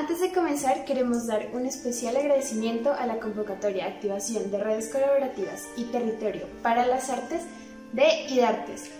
Antes 0.00 0.20
de 0.20 0.32
comenzar, 0.32 0.86
queremos 0.86 1.26
dar 1.26 1.50
un 1.52 1.66
especial 1.66 2.16
agradecimiento 2.16 2.90
a 2.90 3.04
la 3.04 3.20
convocatoria 3.20 3.84
Activación 3.84 4.50
de 4.50 4.56
Redes 4.56 4.88
Colaborativas 4.88 5.68
y 5.76 5.84
Territorio 5.84 6.46
para 6.62 6.86
las 6.86 7.10
Artes 7.10 7.42
de 7.92 8.08
IDARTES. 8.30 8.90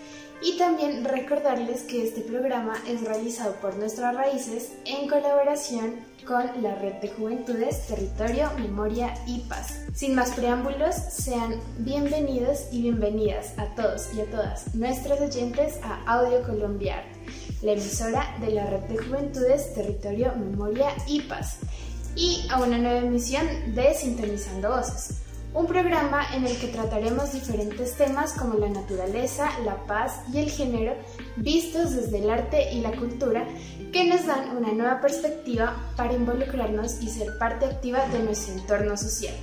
Y 0.43 0.59
también 0.59 1.03
recordarles 1.03 1.81
que 1.81 2.07
este 2.07 2.21
programa 2.21 2.75
es 2.87 3.01
realizado 3.01 3.55
por 3.55 3.77
Nuestras 3.77 4.13
Raíces 4.13 4.73
en 4.85 5.09
colaboración 5.09 5.95
con 6.23 6.61
la 6.61 6.75
Red 6.75 7.01
de 7.01 7.09
Juventudes, 7.09 7.87
Territorio, 7.87 8.51
Memoria 8.59 9.15
y 9.25 9.39
Paz. 9.49 9.79
Sin 9.95 10.13
más 10.13 10.29
preámbulos, 10.33 10.93
sean 10.93 11.59
bienvenidos 11.79 12.67
y 12.71 12.83
bienvenidas 12.83 13.57
a 13.57 13.73
todos 13.73 14.13
y 14.13 14.21
a 14.21 14.25
todas 14.25 14.75
nuestros 14.75 15.19
oyentes 15.19 15.79
a 15.81 16.03
Audio 16.05 16.43
Colombia 16.43 17.03
la 17.61 17.73
emisora 17.73 18.35
de 18.39 18.51
la 18.51 18.65
Red 18.65 18.81
de 18.81 18.97
Juventudes, 18.97 19.73
Territorio, 19.73 20.33
Memoria 20.35 20.89
y 21.07 21.21
Paz, 21.21 21.59
y 22.15 22.45
a 22.49 22.61
una 22.61 22.77
nueva 22.77 22.99
emisión 22.99 23.45
de 23.75 23.93
Sintonizando 23.93 24.69
Voces, 24.69 25.21
un 25.53 25.67
programa 25.67 26.33
en 26.33 26.45
el 26.45 26.57
que 26.57 26.67
trataremos 26.67 27.33
diferentes 27.33 27.95
temas 27.97 28.33
como 28.33 28.57
la 28.57 28.69
naturaleza, 28.69 29.49
la 29.65 29.75
paz 29.85 30.21
y 30.33 30.39
el 30.39 30.49
género 30.49 30.93
vistos 31.35 31.93
desde 31.93 32.19
el 32.19 32.29
arte 32.29 32.71
y 32.71 32.79
la 32.79 32.91
cultura 32.91 33.45
que 33.91 34.05
nos 34.05 34.25
dan 34.25 34.55
una 34.55 34.71
nueva 34.71 35.01
perspectiva 35.01 35.75
para 35.97 36.13
involucrarnos 36.13 37.01
y 37.01 37.09
ser 37.09 37.37
parte 37.37 37.65
activa 37.65 38.07
de 38.07 38.19
nuestro 38.19 38.53
entorno 38.53 38.95
social. 38.95 39.35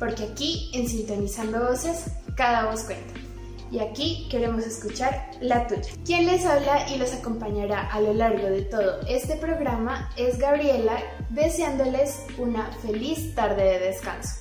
Porque 0.00 0.24
aquí, 0.24 0.70
en 0.74 0.88
Sintonizando 0.88 1.60
Voces, 1.60 2.06
cada 2.34 2.68
voz 2.68 2.82
cuenta 2.82 3.29
y 3.70 3.78
aquí 3.78 4.28
queremos 4.30 4.66
escuchar 4.66 5.30
la 5.40 5.66
tuya. 5.66 5.82
Quien 6.04 6.26
les 6.26 6.44
habla 6.44 6.88
y 6.88 6.98
los 6.98 7.12
acompañará 7.12 7.90
a 7.90 8.00
lo 8.00 8.12
largo 8.12 8.46
de 8.48 8.62
todo 8.62 9.00
este 9.08 9.36
programa 9.36 10.10
es 10.16 10.38
Gabriela, 10.38 10.98
deseándoles 11.30 12.24
una 12.38 12.66
feliz 12.82 13.34
tarde 13.34 13.62
de 13.62 13.78
descanso. 13.78 14.36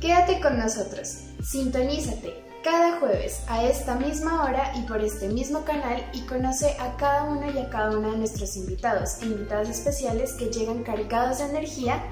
Quédate 0.00 0.40
con 0.40 0.58
nosotros, 0.58 1.24
sintonízate 1.42 2.45
cada 2.66 2.98
jueves 2.98 3.42
a 3.46 3.62
esta 3.62 3.94
misma 3.94 4.42
hora 4.42 4.72
y 4.74 4.82
por 4.88 5.00
este 5.00 5.28
mismo 5.28 5.64
canal 5.64 6.04
y 6.12 6.22
conoce 6.22 6.74
a 6.80 6.96
cada 6.96 7.22
uno 7.22 7.48
y 7.48 7.58
a 7.58 7.70
cada 7.70 7.96
una 7.96 8.10
de 8.10 8.16
nuestros 8.16 8.56
invitados 8.56 9.22
e 9.22 9.26
invitadas 9.26 9.68
especiales 9.68 10.32
que 10.32 10.46
llegan 10.46 10.82
cargados 10.82 11.38
de 11.38 11.44
energía 11.44 12.02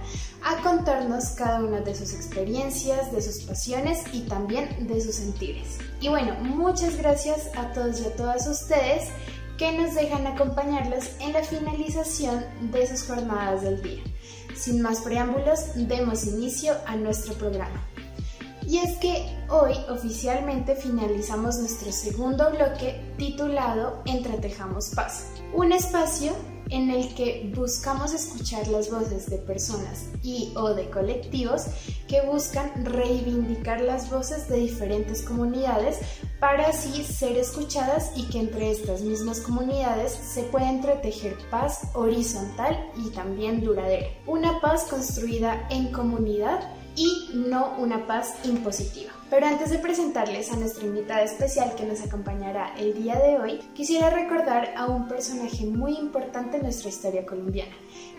a 0.45 0.63
contarnos 0.63 1.31
cada 1.31 1.59
una 1.59 1.81
de 1.81 1.93
sus 1.93 2.15
experiencias, 2.15 3.11
de 3.11 3.21
sus 3.21 3.43
pasiones 3.43 4.05
y 4.13 4.29
también 4.29 4.87
de 4.87 5.01
sus 5.01 5.17
sentires. 5.17 5.79
Y 6.01 6.09
bueno, 6.09 6.37
muchas 6.41 6.99
gracias 6.99 7.51
a 7.57 7.73
todos 7.73 8.01
y 8.01 8.05
a 8.05 8.15
todas 8.15 8.47
ustedes 8.47 9.09
que 9.59 9.73
nos 9.73 9.97
dejan 9.97 10.25
acompañarlos 10.25 11.17
en 11.19 11.33
la 11.33 11.43
finalización 11.43 12.45
de 12.71 12.87
sus 12.87 13.03
jornadas 13.09 13.63
del 13.63 13.83
día. 13.83 14.05
Sin 14.55 14.83
más 14.83 15.01
preámbulos, 15.01 15.75
demos 15.75 16.25
inicio 16.29 16.75
a 16.87 16.95
nuestro 16.95 17.35
programa. 17.35 17.85
Y 18.67 18.79
es 18.79 18.97
que 18.99 19.27
hoy 19.51 19.75
oficialmente 19.91 20.75
finalizamos 20.75 21.59
nuestro 21.59 21.93
segundo 21.93 22.51
bloque 22.51 23.01
titulado 23.19 24.03
Entretejamos 24.07 24.91
Paz, 24.95 25.27
un 25.53 25.73
espacio 25.73 26.33
en 26.71 26.91
el 26.91 27.15
que 27.15 27.53
buscamos 27.55 28.15
escuchar 28.15 28.67
las 28.69 28.91
voces 28.91 29.29
de 29.29 29.39
personas 29.39 30.07
y 30.23 30.53
o 30.57 30.75
de 30.75 30.89
colectivos 30.89 31.67
que 32.09 32.23
buscan 32.23 32.85
reivindicar 32.85 33.81
las 33.81 34.11
voces 34.11 34.49
de 34.49 34.57
diferentes 34.57 35.23
comunidades 35.23 35.99
para 36.41 36.69
así 36.69 37.05
ser 37.05 37.37
escuchadas 37.37 38.13
y 38.17 38.25
que 38.25 38.41
entre 38.41 38.71
estas 38.71 39.03
mismas 39.03 39.41
comunidades 39.41 40.13
se 40.13 40.43
pueda 40.45 40.71
entretejer 40.71 41.37
paz 41.51 41.83
horizontal 41.95 42.91
y 42.97 43.11
también 43.11 43.63
duradera. 43.63 44.07
Una 44.27 44.61
paz 44.61 44.85
construida 44.85 45.69
en 45.71 45.93
comunidad 45.93 46.71
y 46.97 47.31
no 47.35 47.75
una 47.79 48.07
paz 48.07 48.35
impositiva. 48.45 49.13
Pero 49.31 49.47
antes 49.47 49.71
de 49.71 49.79
presentarles 49.79 50.53
a 50.53 50.57
nuestra 50.57 50.85
invitada 50.85 51.23
especial 51.23 51.75
que 51.75 51.85
nos 51.85 52.03
acompañará 52.03 52.75
el 52.79 52.95
día 52.95 53.17
de 53.17 53.39
hoy, 53.39 53.59
quisiera 53.75 54.11
recordar 54.11 54.75
a 54.77 54.87
un 54.87 55.09
personaje 55.09 55.65
muy 55.67 55.97
importante 55.97 56.57
en 56.59 56.63
nuestra 56.63 56.91
historia 56.91 57.27
colombiana. 57.27 57.75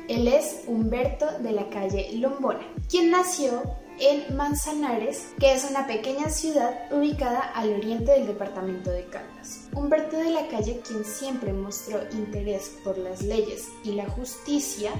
Él 0.08 0.28
es 0.28 0.64
Humberto 0.68 1.26
de 1.40 1.52
la 1.52 1.70
calle 1.70 2.10
Lombona, 2.18 2.66
quien 2.90 3.12
nació 3.12 3.64
en 4.00 4.36
Manzanares, 4.36 5.30
que 5.40 5.54
es 5.54 5.66
una 5.70 5.88
pequeña 5.88 6.30
ciudad 6.30 6.92
ubicada 6.92 7.40
al 7.40 7.74
oriente 7.74 8.12
del 8.12 8.28
departamento 8.28 8.92
de 8.92 9.06
Caldas. 9.06 9.70
Humberto 9.74 10.18
de 10.18 10.32
la 10.32 10.48
Calle, 10.48 10.82
quien 10.86 11.06
siempre 11.06 11.54
mostró 11.54 12.00
interés 12.12 12.76
por 12.84 12.98
las 12.98 13.22
leyes 13.22 13.70
y 13.84 13.94
la 13.94 14.08
justicia, 14.10 14.92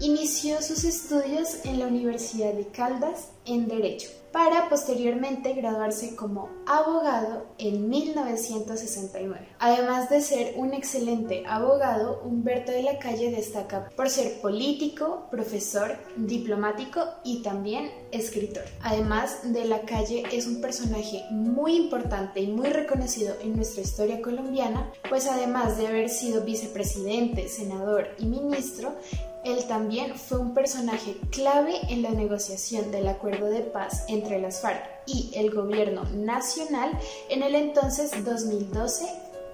Inició 0.00 0.60
sus 0.60 0.84
estudios 0.84 1.64
en 1.64 1.78
la 1.78 1.86
Universidad 1.86 2.52
de 2.52 2.66
Caldas 2.66 3.28
en 3.46 3.68
Derecho, 3.68 4.08
para 4.32 4.68
posteriormente 4.68 5.52
graduarse 5.52 6.16
como 6.16 6.48
abogado 6.66 7.46
en 7.58 7.88
1969. 7.88 9.48
Además 9.60 10.10
de 10.10 10.20
ser 10.20 10.54
un 10.56 10.74
excelente 10.74 11.44
abogado, 11.46 12.20
Humberto 12.24 12.72
de 12.72 12.82
la 12.82 12.98
Calle 12.98 13.30
destaca 13.30 13.90
por 13.96 14.10
ser 14.10 14.40
político, 14.40 15.28
profesor, 15.30 15.96
diplomático 16.16 17.00
y 17.22 17.42
también 17.42 17.90
escritor. 18.10 18.64
Además 18.82 19.52
de 19.52 19.66
la 19.66 19.82
Calle 19.82 20.24
es 20.32 20.48
un 20.48 20.60
personaje 20.60 21.22
muy 21.30 21.76
importante 21.76 22.40
y 22.40 22.48
muy 22.48 22.70
reconocido 22.70 23.36
en 23.40 23.54
nuestra 23.54 23.82
historia 23.82 24.20
colombiana, 24.20 24.90
pues 25.08 25.28
además 25.28 25.78
de 25.78 25.86
haber 25.86 26.08
sido 26.08 26.44
vicepresidente, 26.44 27.48
senador 27.48 28.08
y 28.18 28.26
ministro, 28.26 28.94
él 29.44 29.66
también 29.66 30.16
fue 30.16 30.38
un 30.38 30.54
personaje 30.54 31.16
clave 31.30 31.80
en 31.88 32.02
la 32.02 32.10
negociación 32.10 32.90
del 32.90 33.08
acuerdo 33.08 33.46
de 33.46 33.60
paz 33.60 34.04
entre 34.08 34.40
las 34.40 34.60
FARC 34.60 34.82
y 35.06 35.30
el 35.34 35.50
gobierno 35.50 36.04
nacional 36.14 36.98
en 37.28 37.42
el 37.42 37.54
entonces 37.54 38.24
2012 38.24 39.06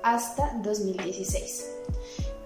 hasta 0.02 0.52
2016. 0.62 1.66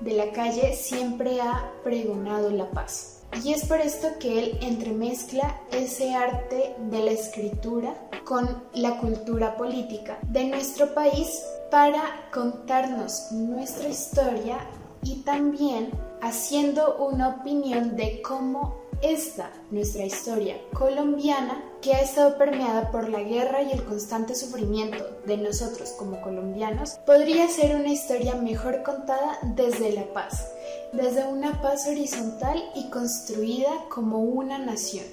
De 0.01 0.13
la 0.13 0.33
calle 0.33 0.75
siempre 0.75 1.41
ha 1.41 1.73
pregonado 1.83 2.51
la 2.51 2.71
paz. 2.71 3.23
Y 3.43 3.53
es 3.53 3.65
por 3.67 3.81
esto 3.81 4.09
que 4.21 4.39
él 4.39 4.59
entremezcla 4.63 5.61
ese 5.73 6.15
arte 6.15 6.75
de 6.91 6.99
la 7.01 7.11
escritura 7.11 7.95
con 8.25 8.63
la 8.75 8.99
cultura 8.99 9.57
política 9.57 10.19
de 10.29 10.45
nuestro 10.45 10.95
país 10.95 11.43
para 11.71 12.29
contarnos 12.33 13.33
nuestra 13.33 13.89
historia 13.89 14.59
y 15.03 15.17
también 15.23 15.91
haciendo 16.25 16.97
una 16.97 17.29
opinión 17.29 17.97
de 17.97 18.23
cómo 18.23 18.83
esta, 19.03 19.51
nuestra 19.71 20.05
historia 20.07 20.57
colombiana, 20.73 21.63
que 21.83 21.93
ha 21.93 22.01
estado 22.01 22.39
permeada 22.39 22.91
por 22.91 23.11
la 23.11 23.21
guerra 23.21 23.63
y 23.63 23.73
el 23.73 23.85
constante 23.85 24.35
sufrimiento 24.35 25.05
de 25.27 25.37
nosotros 25.37 25.91
como 25.99 26.23
colombianos, 26.23 26.93
podría 27.05 27.47
ser 27.49 27.77
una 27.77 27.89
historia 27.89 28.35
mejor 28.37 28.83
contada 28.83 29.39
desde 29.43 29.93
la 29.93 30.11
paz, 30.15 30.49
desde 30.95 31.27
una 31.27 31.61
paz 31.61 31.87
horizontal 31.87 32.63
y 32.75 32.89
construida 32.89 33.71
como 33.91 34.21
una 34.21 34.57
nación, 34.57 35.05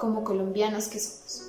como 0.00 0.24
colombianos 0.24 0.88
que 0.88 0.98
somos. 0.98 1.42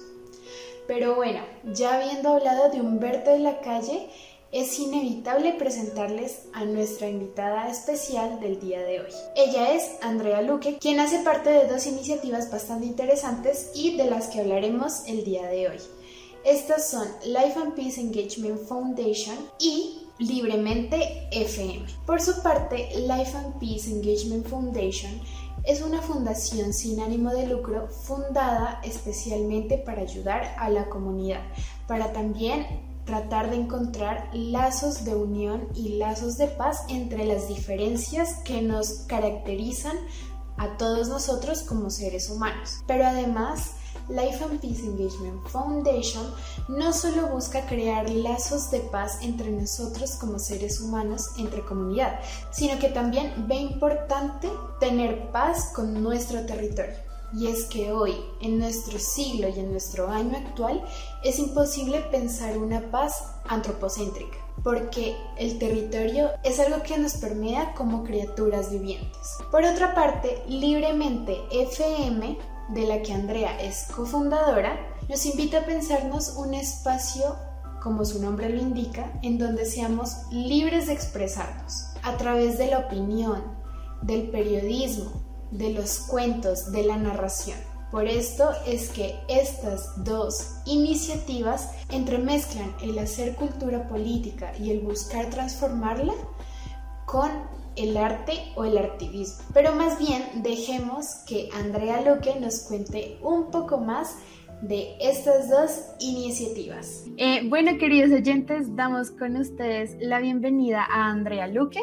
Pero 0.87 1.15
bueno, 1.15 1.39
ya 1.73 1.95
habiendo 1.95 2.29
hablado 2.29 2.69
de 2.69 2.79
Humberto 2.79 3.31
de 3.31 3.39
la 3.39 3.59
Calle, 3.59 4.09
es 4.51 4.79
inevitable 4.79 5.53
presentarles 5.53 6.44
a 6.53 6.63
nuestra 6.65 7.09
invitada 7.09 7.69
especial 7.69 8.39
del 8.39 8.59
día 8.59 8.81
de 8.81 9.01
hoy. 9.01 9.11
Ella 9.35 9.73
es 9.73 9.83
Andrea 10.01 10.41
Luque, 10.41 10.77
quien 10.77 10.99
hace 10.99 11.19
parte 11.19 11.49
de 11.49 11.67
dos 11.67 11.85
iniciativas 11.85 12.49
bastante 12.49 12.85
interesantes 12.85 13.71
y 13.75 13.97
de 13.97 14.09
las 14.09 14.27
que 14.27 14.39
hablaremos 14.39 15.03
el 15.07 15.23
día 15.23 15.47
de 15.47 15.69
hoy. 15.69 15.77
Estas 16.45 16.89
son 16.89 17.07
Life 17.25 17.59
and 17.59 17.73
Peace 17.75 17.99
Engagement 17.99 18.61
Foundation 18.67 19.38
y 19.59 20.03
Libremente 20.19 21.27
FM. 21.31 21.85
Por 22.05 22.21
su 22.21 22.41
parte, 22.41 22.89
Life 22.95 23.38
and 23.38 23.59
Peace 23.59 23.91
Engagement 23.91 24.47
Foundation 24.47 25.11
es 25.63 25.81
una 25.81 26.01
fundación 26.01 26.73
sin 26.73 27.01
ánimo 27.01 27.31
de 27.31 27.45
lucro 27.45 27.89
fundada 27.89 28.79
especialmente 28.85 29.77
para 29.77 30.01
ayudar 30.01 30.55
a 30.57 30.69
la 30.69 30.88
comunidad, 30.88 31.41
para 31.88 32.13
también 32.13 32.86
tratar 33.07 33.50
de 33.50 33.56
encontrar 33.56 34.30
lazos 34.33 35.04
de 35.06 35.15
unión 35.15 35.68
y 35.74 35.98
lazos 35.98 36.38
de 36.38 36.48
paz 36.48 36.83
entre 36.89 37.25
las 37.25 37.48
diferencias 37.48 38.36
que 38.44 38.62
nos 38.62 39.06
caracterizan 39.07 39.98
a 40.57 40.77
todos 40.77 41.07
nosotros 41.07 41.62
como 41.63 41.89
seres 41.89 42.30
humanos. 42.30 42.83
Pero 42.86 43.06
además, 43.06 43.71
Life 44.09 44.44
and 44.44 44.59
Peace 44.62 44.86
Engagement 44.86 45.48
Foundation 45.48 46.25
no 46.68 46.94
solo 46.94 47.27
busca 47.27 47.65
crear 47.65 48.09
lazos 48.09 48.71
de 48.71 48.80
paz 48.80 49.19
entre 49.21 49.51
nosotros 49.51 50.12
como 50.15 50.39
seres 50.39 50.80
humanos, 50.80 51.27
entre 51.38 51.65
comunidad, 51.65 52.19
sino 52.51 52.77
que 52.80 52.89
también 52.89 53.48
ve 53.48 53.56
importante 53.56 54.50
tener 54.80 55.31
paz 55.31 55.71
con 55.74 56.04
nuestro 56.04 56.45
territorio. 56.45 57.06
Y 57.33 57.47
es 57.47 57.65
que 57.65 57.91
hoy, 57.91 58.15
en 58.41 58.57
nuestro 58.57 58.97
siglo 59.00 59.50
y 59.50 59.59
en 59.59 59.71
nuestro 59.71 60.07
año 60.07 60.38
actual, 60.38 60.83
es 61.24 61.39
imposible 61.39 62.00
pensar 62.12 62.57
una 62.57 62.89
paz 62.89 63.33
antropocéntrica, 63.50 64.38
porque 64.63 65.15
el 65.38 65.59
territorio 65.59 66.29
es 66.44 66.59
algo 66.59 66.81
que 66.83 66.97
nos 66.97 67.15
permea 67.15 67.74
como 67.74 68.03
criaturas 68.03 68.71
vivientes. 68.71 69.38
Por 69.51 69.63
otra 69.63 69.94
parte, 69.94 70.41
Libremente 70.47 71.38
FM, 71.51 72.38
de 72.69 72.85
la 72.85 73.01
que 73.01 73.13
Andrea 73.13 73.59
es 73.62 73.88
cofundadora, 73.94 74.77
nos 75.09 75.25
invita 75.25 75.59
a 75.59 75.65
pensarnos 75.65 76.35
un 76.38 76.53
espacio, 76.53 77.35
como 77.81 78.06
su 78.06 78.21
nombre 78.21 78.50
lo 78.50 78.62
indica, 78.62 79.19
en 79.21 79.38
donde 79.38 79.65
seamos 79.65 80.15
libres 80.31 80.88
de 80.88 80.94
expresarnos 80.94 81.88
a 82.03 82.18
través 82.18 82.57
de 82.57 82.68
la 82.68 82.80
opinión, 82.80 83.44
del 84.01 84.30
periodismo, 84.30 85.26
de 85.51 85.71
los 85.73 85.99
cuentos, 85.99 86.71
de 86.71 86.83
la 86.83 86.97
narración. 86.97 87.57
Por 87.91 88.05
esto 88.05 88.49
es 88.65 88.89
que 88.89 89.15
estas 89.29 90.03
dos 90.03 90.57
iniciativas 90.65 91.71
entremezclan 91.89 92.75
el 92.81 92.99
hacer 92.99 93.35
cultura 93.35 93.88
política 93.88 94.51
y 94.59 94.71
el 94.71 94.81
buscar 94.81 95.29
transformarla 95.29 96.13
con 97.05 97.29
el 97.77 97.95
arte 97.95 98.33
o 98.55 98.65
el 98.65 98.77
activismo. 98.77 99.45
Pero 99.53 99.73
más 99.73 99.99
bien 99.99 100.21
dejemos 100.44 101.23
que 101.27 101.49
Andrea 101.53 102.01
Luque 102.01 102.38
nos 102.39 102.61
cuente 102.63 103.17
un 103.21 103.51
poco 103.51 103.77
más 103.77 104.17
de 104.61 104.97
estas 104.99 105.49
dos 105.49 105.85
iniciativas. 105.99 107.05
Eh, 107.17 107.47
bueno, 107.47 107.77
queridos 107.77 108.11
oyentes, 108.11 108.75
damos 108.75 109.11
con 109.11 109.38
ustedes 109.38 109.95
la 109.99 110.19
bienvenida 110.19 110.83
a 110.89 111.09
Andrea 111.09 111.47
Luque. 111.47 111.79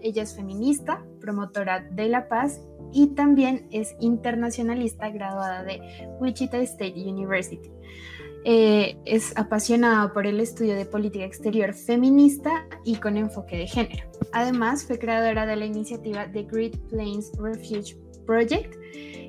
Ella 0.00 0.22
es 0.22 0.36
feminista, 0.36 1.04
promotora 1.28 1.86
de 1.90 2.08
la 2.08 2.26
paz 2.26 2.62
y 2.90 3.08
también 3.08 3.68
es 3.70 3.94
internacionalista 4.00 5.10
graduada 5.10 5.62
de 5.62 5.78
Wichita 6.20 6.56
State 6.56 6.94
University. 6.96 7.70
Eh, 8.46 8.96
es 9.04 9.36
apasionada 9.36 10.14
por 10.14 10.26
el 10.26 10.40
estudio 10.40 10.74
de 10.74 10.86
política 10.86 11.26
exterior 11.26 11.74
feminista 11.74 12.66
y 12.82 12.96
con 12.96 13.18
enfoque 13.18 13.58
de 13.58 13.66
género. 13.66 14.10
Además, 14.32 14.86
fue 14.86 14.98
creadora 14.98 15.44
de 15.44 15.56
la 15.56 15.66
iniciativa 15.66 16.32
The 16.32 16.44
Great 16.44 16.78
Plains 16.88 17.30
Refuge 17.38 17.98
Project 18.24 18.74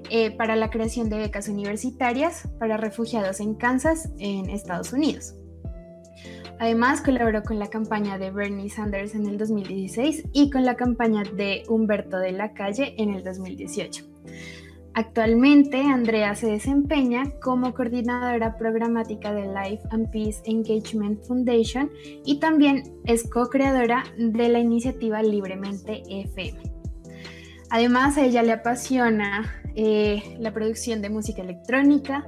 eh, 0.10 0.31
para 0.38 0.56
la 0.56 0.69
creación 0.69 1.10
de 1.10 1.18
becas 1.18 1.50
universitarias 1.50 2.48
para 2.60 2.78
refugiados 2.78 3.42
en 3.42 3.56
Kansas, 3.56 4.10
en 4.19 4.50
Estados 4.50 4.94
Unidos. 4.94 5.36
Además, 6.59 7.01
colaboró 7.01 7.41
con 7.44 7.57
la 7.57 7.69
campaña 7.69 8.17
de 8.17 8.31
Bernie 8.31 8.69
Sanders 8.69 9.15
en 9.15 9.27
el 9.27 9.38
2016 9.38 10.25
y 10.33 10.50
con 10.50 10.65
la 10.65 10.75
campaña 10.75 11.23
de 11.23 11.63
Humberto 11.69 12.19
de 12.19 12.33
la 12.33 12.53
Calle 12.53 12.95
en 12.97 13.13
el 13.13 13.23
2018. 13.23 14.06
Actualmente, 14.94 15.81
Andrea 15.81 16.35
se 16.35 16.47
desempeña 16.47 17.31
como 17.41 17.73
coordinadora 17.73 18.57
programática 18.57 19.33
de 19.33 19.44
Life 19.44 19.83
and 19.91 20.11
Peace 20.11 20.41
Engagement 20.45 21.23
Foundation 21.23 21.89
y 22.25 22.39
también 22.39 22.83
es 23.05 23.29
co-creadora 23.29 24.03
de 24.17 24.50
la 24.50 24.59
iniciativa 24.59 25.23
Libremente 25.23 26.01
FM. 26.09 26.59
Además, 27.69 28.17
a 28.17 28.25
ella 28.25 28.44
le 28.44 28.51
apasiona 28.51 29.63
eh, 29.75 30.35
la 30.39 30.51
producción 30.51 31.01
de 31.01 31.09
música 31.09 31.44
electrónica, 31.44 32.27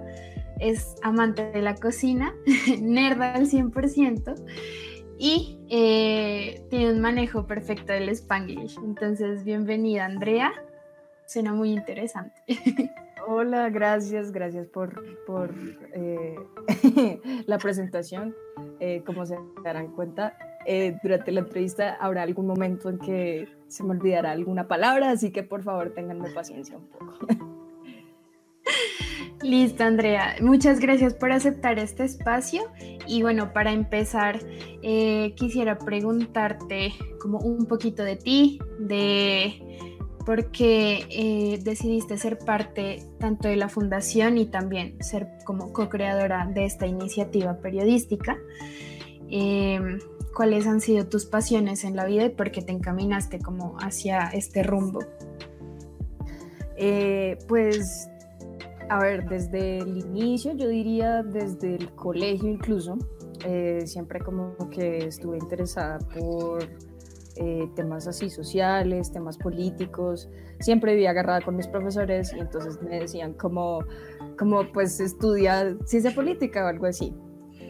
es 0.62 0.96
amante 1.02 1.52
de 1.52 1.62
la 1.62 1.76
cocina, 1.76 2.34
nerda 2.82 3.34
al 3.34 3.48
100% 3.48 4.36
y 5.18 5.60
eh, 5.70 6.66
tiene 6.70 6.94
un 6.94 7.02
manejo 7.02 7.46
perfecto 7.46 7.92
del 7.94 8.10
spanglish. 8.10 8.78
Entonces, 8.84 9.44
bienvenida 9.44 10.06
Andrea, 10.06 10.54
suena 11.26 11.54
muy 11.54 11.72
interesante. 11.72 12.42
Hola, 13.28 13.70
gracias, 13.70 14.32
gracias 14.32 14.68
por, 14.68 15.26
por 15.26 15.54
eh, 15.94 16.36
la 17.46 17.58
presentación. 17.58 18.36
Eh, 18.80 19.04
como 19.06 19.26
se 19.26 19.38
darán 19.64 19.90
cuenta, 19.90 20.38
durante 21.04 21.32
la 21.32 21.42
entrevista 21.42 21.96
habrá 22.00 22.24
algún 22.24 22.46
momento 22.46 22.90
en 22.90 23.00
que 23.00 23.48
se 23.68 23.84
me 23.84 23.92
olvidará 23.92 24.32
alguna 24.32 24.68
palabra, 24.68 25.12
así 25.12 25.32
que 25.32 25.44
por 25.44 25.64
favor 25.64 25.92
tenganme 25.94 26.32
paciencia 26.32 26.78
un 26.78 26.88
poco. 26.88 27.51
Listo, 29.44 29.84
Andrea. 29.84 30.36
Muchas 30.40 30.80
gracias 30.80 31.16
por 31.16 31.32
aceptar 31.32 31.80
este 31.80 32.04
espacio. 32.04 32.62
Y 33.08 33.24
bueno, 33.24 33.54
para 33.54 33.72
empezar, 33.72 34.40
eh, 34.84 35.34
quisiera 35.36 35.80
preguntarte 35.80 36.94
como 37.20 37.40
un 37.40 37.66
poquito 37.66 38.04
de 38.04 38.18
ti, 38.18 38.60
de 38.78 39.88
por 40.26 40.52
qué 40.52 41.08
eh, 41.10 41.60
decidiste 41.64 42.18
ser 42.18 42.38
parte 42.38 43.04
tanto 43.20 43.48
de 43.48 43.56
la 43.56 43.68
fundación 43.68 44.38
y 44.38 44.46
también 44.46 45.02
ser 45.04 45.28
como 45.44 45.74
co-creadora 45.74 46.46
de 46.46 46.66
esta 46.66 46.86
iniciativa 46.86 47.58
periodística. 47.58 48.38
Em, 49.30 50.00
¿Cuáles 50.36 50.68
han 50.68 50.82
sido 50.82 51.08
tus 51.08 51.26
pasiones 51.26 51.84
en 51.84 51.96
la 51.96 52.06
vida 52.06 52.26
y 52.26 52.30
por 52.30 52.52
qué 52.52 52.62
te 52.62 52.72
encaminaste 52.72 53.40
como 53.40 53.76
hacia 53.80 54.30
este 54.30 54.62
rumbo? 54.64 55.00
Eh, 56.78 57.38
pues 57.48 58.11
a 58.92 59.00
ver, 59.00 59.24
desde 59.30 59.78
el 59.78 60.00
inicio, 60.00 60.52
yo 60.52 60.68
diría 60.68 61.24
desde 61.24 61.76
el 61.76 61.96
colegio 61.96 62.50
incluso, 62.50 62.98
eh, 63.46 63.84
siempre 63.86 64.20
como 64.20 64.54
que 64.70 65.06
estuve 65.06 65.38
interesada 65.38 65.98
por 66.00 66.62
eh, 67.38 67.70
temas 67.74 68.06
así 68.10 68.30
sociales, 68.30 69.10
temas 69.14 69.38
políticos, 69.38 70.28
siempre 70.60 70.94
vivía 70.94 71.12
agarrada 71.12 71.40
con 71.40 71.56
mis 71.56 71.70
profesores 71.70 72.34
y 72.34 72.40
entonces 72.42 72.82
me 72.82 73.00
decían 73.00 73.34
como, 73.36 73.80
como 74.38 74.70
pues 74.74 75.00
estudia 75.00 75.74
ciencia 75.86 76.14
política 76.14 76.66
o 76.66 76.68
algo 76.68 76.86
así. 76.86 77.16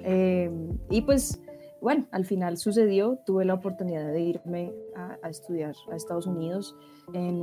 Em, 0.04 0.76
y 0.90 1.02
pues 1.02 1.40
bueno, 1.82 2.08
al 2.12 2.26
final 2.26 2.58
sucedió, 2.58 3.18
tuve 3.26 3.44
la 3.44 3.56
oportunidad 3.56 4.12
de 4.14 4.22
irme 4.22 4.72
a, 4.96 5.28
estudiar 5.30 5.74
a 5.92 5.96
Estados 5.96 6.28
Unidos 6.28 6.76
en, 7.12 7.42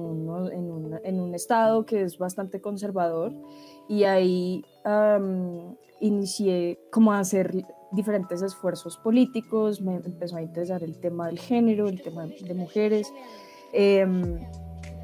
en, 1.03 1.21
un 1.21 1.35
estado 1.35 1.85
que 1.85 2.03
es 2.03 2.19
bastante 2.19 2.61
conservador 2.61 3.35
y 3.89 4.05
ahí 4.05 4.65
inicié 6.01 6.79
como 6.91 7.13
a 7.13 7.21
hacer 7.21 7.65
diferentes 7.93 8.43
esfuerzos 8.43 8.97
políticos, 8.99 9.81
me 9.81 9.97
empezó 9.97 10.37
a 10.37 10.43
interesar 10.43 10.83
el 10.83 10.99
tema 11.01 11.27
del 11.27 11.39
género, 11.39 11.89
el 11.89 12.03
tema 12.03 12.27
de 12.27 12.55
mujeres. 12.55 13.13
Em, 13.73 14.39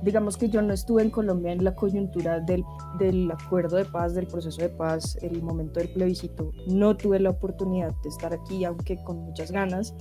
digamos 0.03 0.37
que 0.37 0.49
yo 0.49 0.61
no 0.61 0.75
estuve 0.75 1.03
en 1.03 1.11
Colombia 1.11 1.53
en 1.53 1.65
la 1.65 1.75
coyuntura 1.75 2.41
del, 2.41 2.63
del, 2.99 3.31
acuerdo 3.31 3.77
de 3.77 3.87
paz, 3.87 4.15
del 4.15 4.27
proceso 4.27 4.61
de 4.61 4.69
paz, 4.69 5.17
el 5.23 5.43
momento 5.43 5.81
del 5.81 5.89
plebiscito. 5.89 6.51
No 6.67 6.97
tuve 6.97 7.21
la 7.21 7.31
oportunidad 7.31 7.95
de 8.03 8.09
estar 8.09 8.35
aquí, 8.35 8.65
aunque 8.65 9.03
con 9.03 9.19
muchas 9.19 9.51
ganas. 9.51 9.95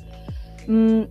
Mm, 0.68 1.04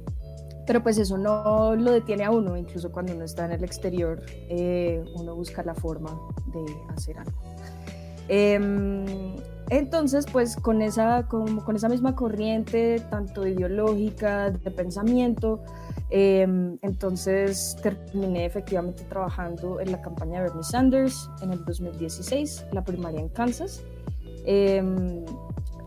pero 0.67 0.83
pues 0.83 0.99
eso 0.99 1.19
no 1.19 1.75
lo 1.75 1.91
detiene 1.91 2.25
a 2.25 2.31
uno, 2.31 2.57
incluso 2.57 2.93
cuando 2.93 3.15
uno 3.15 3.25
está 3.25 3.47
en 3.47 3.53
el 3.53 3.65
exterior, 3.65 4.23
eh, 4.49 5.03
uno 5.17 5.35
busca 5.35 5.63
la 5.65 5.75
forma 5.75 6.17
de 6.53 6.65
hacer 6.95 7.19
algo. 7.19 7.52
Em, 8.29 9.37
entonces, 9.71 10.27
pues 10.31 10.57
con 10.57 10.83
esa, 10.83 11.27
con, 11.29 11.61
con 11.61 11.77
esa 11.77 11.89
misma 11.89 12.15
corriente, 12.15 13.01
tanto 13.11 13.47
ideológica, 13.47 14.51
de 14.51 14.71
pensamiento, 14.71 15.61
Em, 16.15 16.77
entonces 16.83 17.75
terminé 17.83 18.45
efectivamente 18.45 19.03
trabajando 19.05 19.81
en 19.81 19.91
la 19.93 20.03
campaña 20.03 20.43
de 20.43 20.49
Bernie 20.49 20.63
Sanders 20.63 21.31
en 21.41 21.53
el 21.53 21.65
2016, 21.65 22.67
la 22.71 22.85
primaria 22.85 23.19
en 23.19 23.31
Kansas. 23.31 23.83
Em, 24.45 25.25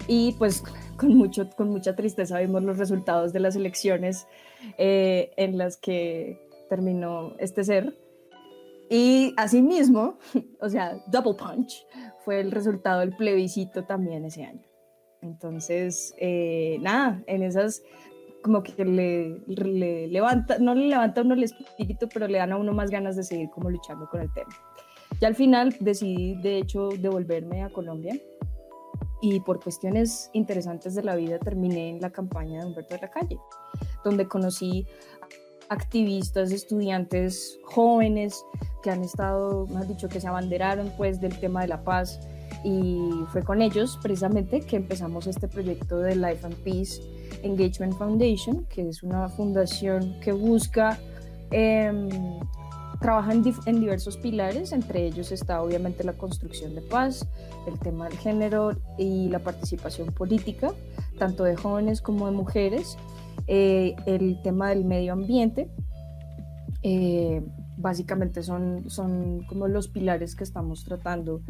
y 0.07 0.31
pues 0.39 0.63
con, 0.97 1.15
mucho, 1.15 1.47
con 1.55 1.69
mucha 1.69 1.95
tristeza 1.95 2.39
vimos 2.39 2.63
los 2.63 2.79
resultados 2.79 3.33
de 3.33 3.39
las 3.39 3.55
elecciones 3.55 4.25
eh, 4.79 5.31
en 5.37 5.59
las 5.59 5.77
que 5.77 6.49
terminó 6.69 7.33
este 7.37 7.63
ser. 7.63 7.95
Y 8.89 9.33
asimismo, 9.37 10.17
o 10.61 10.69
sea, 10.69 10.97
double 11.07 11.33
punch, 11.33 11.85
fue 12.23 12.39
el 12.39 12.51
resultado 12.51 12.99
del 13.01 13.15
plebiscito 13.15 13.83
también 13.83 14.25
ese 14.25 14.43
año. 14.43 14.63
Entonces, 15.21 16.13
eh, 16.19 16.77
nada, 16.81 17.23
en 17.27 17.43
esas 17.43 17.81
como 18.43 18.61
que 18.61 18.85
le, 18.85 19.41
le, 19.47 20.07
levanta, 20.07 20.59
no 20.59 20.75
le 20.75 20.87
levanta 20.87 21.21
a 21.21 21.23
uno 21.23 21.33
el 21.33 21.45
espíritu, 21.45 22.07
pero 22.13 22.27
le 22.27 22.37
dan 22.37 22.51
a 22.51 22.57
uno 22.57 22.73
más 22.73 22.91
ganas 22.91 23.15
de 23.15 23.23
seguir 23.23 23.49
como 23.49 23.71
luchando 23.71 24.07
con 24.07 24.21
el 24.21 24.31
tema. 24.33 24.55
Y 25.19 25.25
al 25.25 25.33
final 25.33 25.75
decidí, 25.79 26.35
de 26.35 26.57
hecho, 26.57 26.89
devolverme 26.89 27.63
a 27.63 27.71
Colombia 27.71 28.15
y 29.21 29.39
por 29.39 29.63
cuestiones 29.63 30.29
interesantes 30.33 30.93
de 30.93 31.01
la 31.01 31.15
vida 31.15 31.39
terminé 31.39 31.89
en 31.89 32.01
la 32.01 32.11
campaña 32.11 32.59
de 32.59 32.67
Humberto 32.67 32.93
de 32.93 33.01
la 33.01 33.09
Calle, 33.09 33.39
donde 34.03 34.27
conocí 34.27 34.85
activistas, 35.69 36.51
estudiantes 36.51 37.59
jóvenes 37.63 38.45
que 38.83 38.91
han 38.91 39.03
estado, 39.03 39.67
han 39.75 39.87
dicho 39.87 40.09
que 40.09 40.21
se 40.21 40.27
abanderaron 40.27 40.91
pues 40.97 41.19
del 41.19 41.37
tema 41.39 41.61
de 41.61 41.67
la 41.67 41.83
paz. 41.83 42.19
Y 42.63 43.09
fue 43.31 43.43
con 43.43 43.61
ellos 43.61 43.99
precisamente 44.01 44.61
que 44.61 44.77
empezamos 44.77 45.27
este 45.27 45.47
proyecto 45.47 45.99
de 45.99 46.15
Life 46.15 46.45
and 46.45 46.55
Peace 46.63 47.01
Engagement 47.43 47.93
Foundation, 47.97 48.65
que 48.65 48.89
es 48.89 49.03
una 49.03 49.29
fundación 49.29 50.19
que 50.19 50.31
busca 50.31 50.97
eh, 51.51 52.09
trabaja 52.99 53.33
en, 53.33 53.79
diversos 53.79 54.17
pilares, 54.17 54.71
entre 54.71 55.05
ellos 55.05 55.31
está 55.31 55.61
obviamente 55.61 56.03
la 56.03 56.13
construcción 56.13 56.75
de 56.75 56.81
paz, 56.81 57.27
el 57.67 57.77
tema 57.79 58.09
del 58.09 58.17
género 58.17 58.75
y 58.97 59.29
la 59.29 59.39
participación 59.39 60.11
política, 60.11 60.73
tanto 61.17 61.43
de 61.43 61.55
jóvenes 61.55 62.01
como 62.01 62.25
de 62.25 62.31
mujeres, 62.31 62.97
eh, 63.47 63.95
el 64.05 64.41
tema 64.41 64.69
del 64.69 64.85
medio 64.85 65.13
ambiente. 65.13 65.69
Eh, 66.83 67.43
básicamente 67.77 68.43
son, 68.43 68.89
son 68.89 69.43
como 69.47 69.67
los 69.67 69.87
pilares 69.87 70.35
que 70.35 70.43
estamos 70.43 70.83
tratando, 70.83 71.41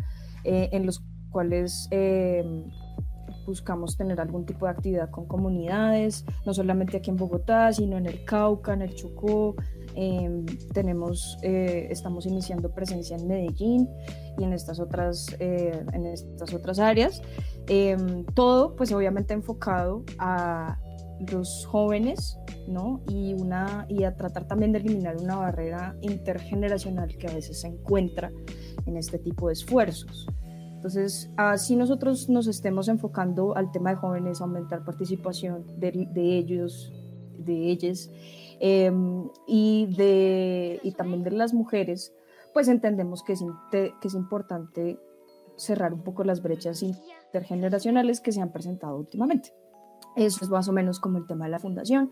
eh, 0.43 0.69
en 0.71 0.85
los 0.85 1.03
cuales 1.29 1.89
buscamos 3.45 3.95
tener 3.95 4.19
algún 4.19 4.45
tipo 4.45 4.65
de 4.65 4.71
actividad 4.71 5.11
con 5.11 5.27
comunidades, 5.27 6.25
no 6.45 6.53
solamente 6.53 6.97
aquí 6.97 7.11
en 7.11 7.17
Bogotá, 7.17 7.71
sino 7.73 7.97
en 7.97 8.07
el 8.07 8.23
Cauca, 8.25 8.73
en 8.73 8.81
el 8.81 8.95
Chocó, 8.95 9.55
Em, 9.97 10.45
tenemos, 10.73 11.37
estamos 11.41 12.25
iniciando 12.25 12.69
presencia 12.69 13.15
en 13.15 13.27
Medellín 13.27 13.89
y 14.37 14.43
en 14.43 14.51
estas 14.51 14.79
otras, 14.79 15.27
en 15.39 16.05
estas 16.05 16.53
otras 16.53 16.79
áreas. 16.79 17.21
Em, 17.67 18.25
todo, 18.25 18.75
pues 18.75 18.91
obviamente 18.91 19.33
enfocado 19.33 20.03
a 20.19 20.77
los 21.31 21.65
jóvenes, 21.65 22.37
¿no? 22.67 23.01
Y, 23.09 23.33
una, 23.33 23.85
y 23.89 24.03
a 24.03 24.15
tratar 24.15 24.47
también 24.47 24.71
de 24.71 24.79
eliminar 24.79 25.17
una 25.17 25.37
barrera 25.37 25.95
intergeneracional 26.01 27.17
que 27.17 27.27
a 27.27 27.33
veces 27.33 27.61
se 27.61 27.67
encuentra 27.67 28.31
en 28.85 28.97
este 28.97 29.19
tipo 29.19 29.47
de 29.47 29.53
esfuerzos. 29.53 30.27
Entonces, 30.75 31.31
así 31.37 31.75
nosotros 31.75 32.29
nos 32.29 32.47
estemos 32.47 32.87
enfocando 32.89 33.55
al 33.55 33.71
tema 33.71 33.91
de 33.91 33.95
jóvenes, 33.95 34.41
aumentar 34.41 34.83
participación 34.83 35.65
de, 35.79 36.07
ellos, 36.15 36.93
de 37.39 37.71
ellas, 37.71 38.11
Em, 38.59 39.29
y, 39.47 39.87
de, 39.97 40.79
y 40.81 40.91
también 40.91 41.23
de 41.23 41.31
las 41.31 41.53
mujeres, 41.53 42.13
pues 42.53 42.67
entendemos 42.67 43.23
que 43.23 43.33
es, 43.33 43.43
que 43.71 44.07
es 44.07 44.13
importante 44.13 44.97
cerrar 45.57 45.93
un 45.93 46.03
poco 46.03 46.23
las 46.23 46.41
brechas 46.41 46.81
intergeneracionales 46.83 48.21
que 48.21 48.31
se 48.31 48.41
han 48.41 48.51
presentado 48.51 48.97
últimamente. 48.97 49.53
Eso 50.15 50.43
es 50.43 50.49
más 50.49 50.67
o 50.67 50.73
menos 50.73 50.99
como 50.99 51.17
el 51.17 51.27
tema 51.27 51.45
de 51.45 51.51
la 51.51 51.59
fundación. 51.59 52.11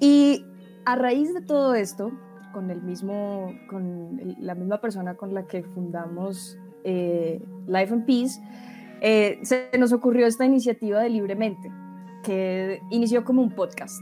Y 0.00 0.44
a 0.84 0.96
raíz 0.96 1.32
de 1.34 1.40
todo 1.40 1.74
esto, 1.74 2.10
con, 2.52 2.70
el 2.70 2.82
mismo, 2.82 3.52
con 3.68 4.36
la 4.40 4.54
misma 4.54 4.80
persona 4.80 5.14
con 5.14 5.34
la 5.34 5.46
que 5.46 5.62
fundamos 5.62 6.58
eh, 6.84 7.42
Life 7.66 7.92
and 7.92 8.06
Peace, 8.06 8.40
eh, 9.00 9.38
se 9.42 9.70
nos 9.78 9.92
ocurrió 9.92 10.26
esta 10.26 10.44
iniciativa 10.44 11.00
de 11.00 11.10
Libremente, 11.10 11.70
que 12.24 12.80
inició 12.90 13.24
como 13.24 13.42
un 13.42 13.54
podcast. 13.54 14.00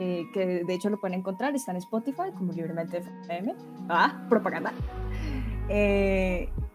Eh, 0.00 0.24
que 0.32 0.64
de 0.64 0.74
hecho 0.74 0.90
lo 0.90 0.98
pueden 0.98 1.20
encontrar, 1.20 1.54
está 1.54 1.70
en 1.70 1.76
Spotify 1.76 2.32
como 2.36 2.52
Libremente 2.52 2.98
FM. 2.98 3.54
Ah, 3.88 4.26
propaganda. 4.28 4.72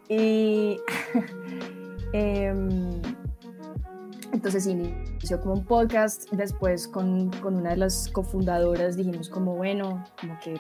Y 0.10 0.80
em, 2.14 3.02
entonces 4.32 4.68
inició 4.68 5.42
como 5.42 5.56
un 5.56 5.66
podcast, 5.66 6.30
después 6.32 6.88
con, 6.88 7.32
con, 7.42 7.56
una 7.56 7.72
de 7.72 7.78
las 7.78 8.10
cofundadoras 8.10 8.96
dijimos 8.96 9.30
como 9.30 9.56
bueno, 9.56 10.04
como 10.20 10.38
que 10.40 10.56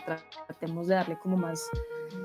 tratemos 0.47 0.87
de 0.87 0.95
darle 0.95 1.17
como 1.19 1.37
más, 1.37 1.69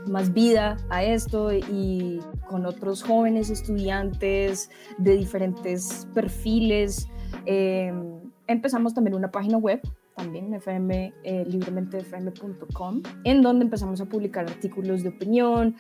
más 0.06 0.32
vida 0.32 0.76
a 0.88 1.04
esto 1.04 1.52
y 1.52 2.20
con 2.48 2.64
otros 2.66 3.02
jóvenes 3.02 3.50
estudiantes 3.50 4.70
de 4.98 5.16
diferentes 5.16 6.08
perfiles. 6.14 7.08
Em, 7.44 8.20
empezamos 8.46 8.94
también 8.94 9.14
una 9.14 9.30
página 9.30 9.58
web 9.58 9.80
también, 10.16 10.54
fm, 10.54 11.12
eh, 11.24 11.44
librementefm.com, 11.46 13.02
en 13.24 13.42
donde 13.42 13.64
empezamos 13.64 14.00
a 14.00 14.06
publicar 14.06 14.46
artículos 14.46 15.02
de 15.02 15.08
opinión 15.08 15.76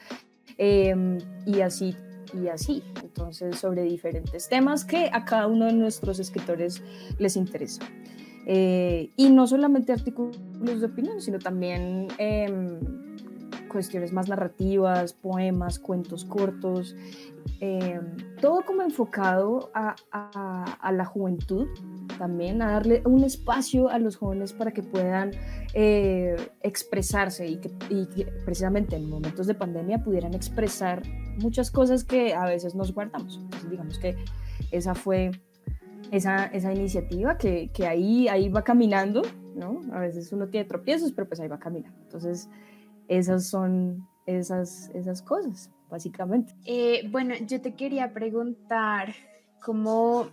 em, 0.58 1.18
y 1.46 1.60
así 1.60 1.96
y 2.32 2.48
así, 2.48 2.82
entonces 3.02 3.56
sobre 3.58 3.82
diferentes 3.82 4.48
temas 4.48 4.84
que 4.84 5.10
a 5.12 5.24
cada 5.24 5.46
uno 5.46 5.66
de 5.66 5.72
nuestros 5.72 6.18
escritores 6.18 6.82
les 7.18 7.36
interesa. 7.36 7.82
Eh, 8.46 9.10
y 9.16 9.30
no 9.30 9.46
solamente 9.46 9.92
artículos 9.92 10.38
de 10.60 10.86
opinión, 10.86 11.20
sino 11.20 11.38
también 11.38 12.08
em, 12.18 12.78
cuestiones 13.74 14.12
más 14.12 14.28
narrativas, 14.28 15.14
poemas, 15.14 15.80
cuentos 15.80 16.24
cortos, 16.24 16.94
em, 17.58 18.16
todo 18.40 18.64
como 18.64 18.82
enfocado 18.82 19.72
a, 19.74 19.96
a, 20.12 20.92
la 20.92 21.04
juventud 21.04 21.66
también, 22.16 22.62
a 22.62 22.70
darle 22.70 23.02
un 23.04 23.24
espacio 23.24 23.88
a 23.88 23.98
los 23.98 24.14
jóvenes 24.14 24.52
para 24.52 24.70
que 24.70 24.84
puedan 24.84 25.32
eh, 25.72 26.36
expresarse 26.62 27.48
y 27.48 27.56
que, 27.56 27.68
precisamente 28.44 28.94
en 28.94 29.10
momentos 29.10 29.48
de 29.48 29.54
pandemia 29.54 30.04
pudieran 30.04 30.34
expresar 30.34 31.02
muchas 31.38 31.72
cosas 31.72 32.04
que 32.04 32.32
a 32.32 32.44
veces 32.44 32.76
nos 32.76 32.94
guardamos. 32.94 33.40
Entonces, 33.42 33.70
digamos 33.70 33.98
que 33.98 34.14
esa 34.70 34.94
fue 34.94 35.32
esa, 36.12 36.44
esa 36.46 36.72
iniciativa 36.72 37.36
que, 37.36 37.70
que, 37.74 37.88
ahí, 37.88 38.28
ahí 38.28 38.48
va 38.50 38.62
caminando, 38.62 39.22
¿no? 39.56 39.80
A 39.92 39.98
veces 39.98 40.32
uno 40.32 40.46
tiene 40.46 40.64
tropiezos, 40.64 41.10
pero 41.10 41.26
pues 41.26 41.40
ahí 41.40 41.48
va 41.48 41.58
caminando. 41.58 41.98
Entonces, 42.02 42.48
esas 43.08 43.48
son 43.48 44.08
esas, 44.26 44.90
esas 44.94 45.22
cosas, 45.22 45.70
básicamente. 45.90 46.54
Eh, 46.64 47.08
bueno, 47.10 47.34
yo 47.46 47.60
te 47.60 47.74
quería 47.74 48.12
preguntar 48.12 49.14
cómo 49.60 50.28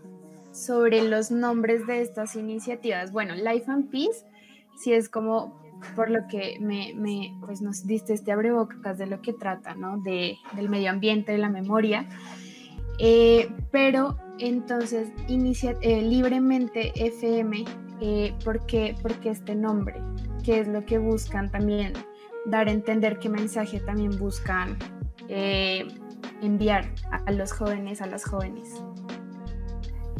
sobre 0.51 1.07
los 1.07 1.31
nombres 1.31 1.87
de 1.87 2.01
estas 2.01 2.35
iniciativas. 2.35 3.11
Bueno, 3.11 3.35
Life 3.35 3.65
and 3.67 3.89
Peace, 3.89 4.25
si 4.77 4.93
es 4.93 5.09
como 5.09 5.59
por 5.95 6.09
lo 6.09 6.27
que 6.27 6.57
me, 6.59 6.93
me, 6.95 7.35
pues 7.41 7.61
nos 7.61 7.85
diste 7.85 8.13
este 8.13 8.31
abrebocas 8.31 8.97
de 8.97 9.07
lo 9.07 9.21
que 9.21 9.33
trata, 9.33 9.75
¿no? 9.75 9.97
De, 9.97 10.37
del 10.55 10.69
medio 10.69 10.89
ambiente, 10.89 11.31
de 11.31 11.37
la 11.37 11.49
memoria. 11.49 12.07
Eh, 12.99 13.49
pero 13.71 14.17
entonces, 14.39 15.09
inicia, 15.27 15.75
eh, 15.81 16.01
libremente 16.01 16.91
FM, 16.95 17.65
eh, 17.99 18.33
¿por, 18.43 18.65
qué, 18.65 18.95
¿por 19.01 19.13
qué 19.15 19.29
este 19.29 19.55
nombre? 19.55 19.95
¿Qué 20.43 20.59
es 20.59 20.67
lo 20.67 20.85
que 20.85 20.97
buscan 20.97 21.49
también? 21.49 21.93
Dar 22.45 22.67
a 22.67 22.71
entender 22.71 23.19
qué 23.19 23.29
mensaje 23.29 23.79
también 23.79 24.17
buscan 24.17 24.77
enviar 26.41 26.91
a 27.09 27.31
los 27.31 27.53
jóvenes, 27.53 28.01
a 28.01 28.07
las 28.07 28.25
jóvenes 28.25 28.81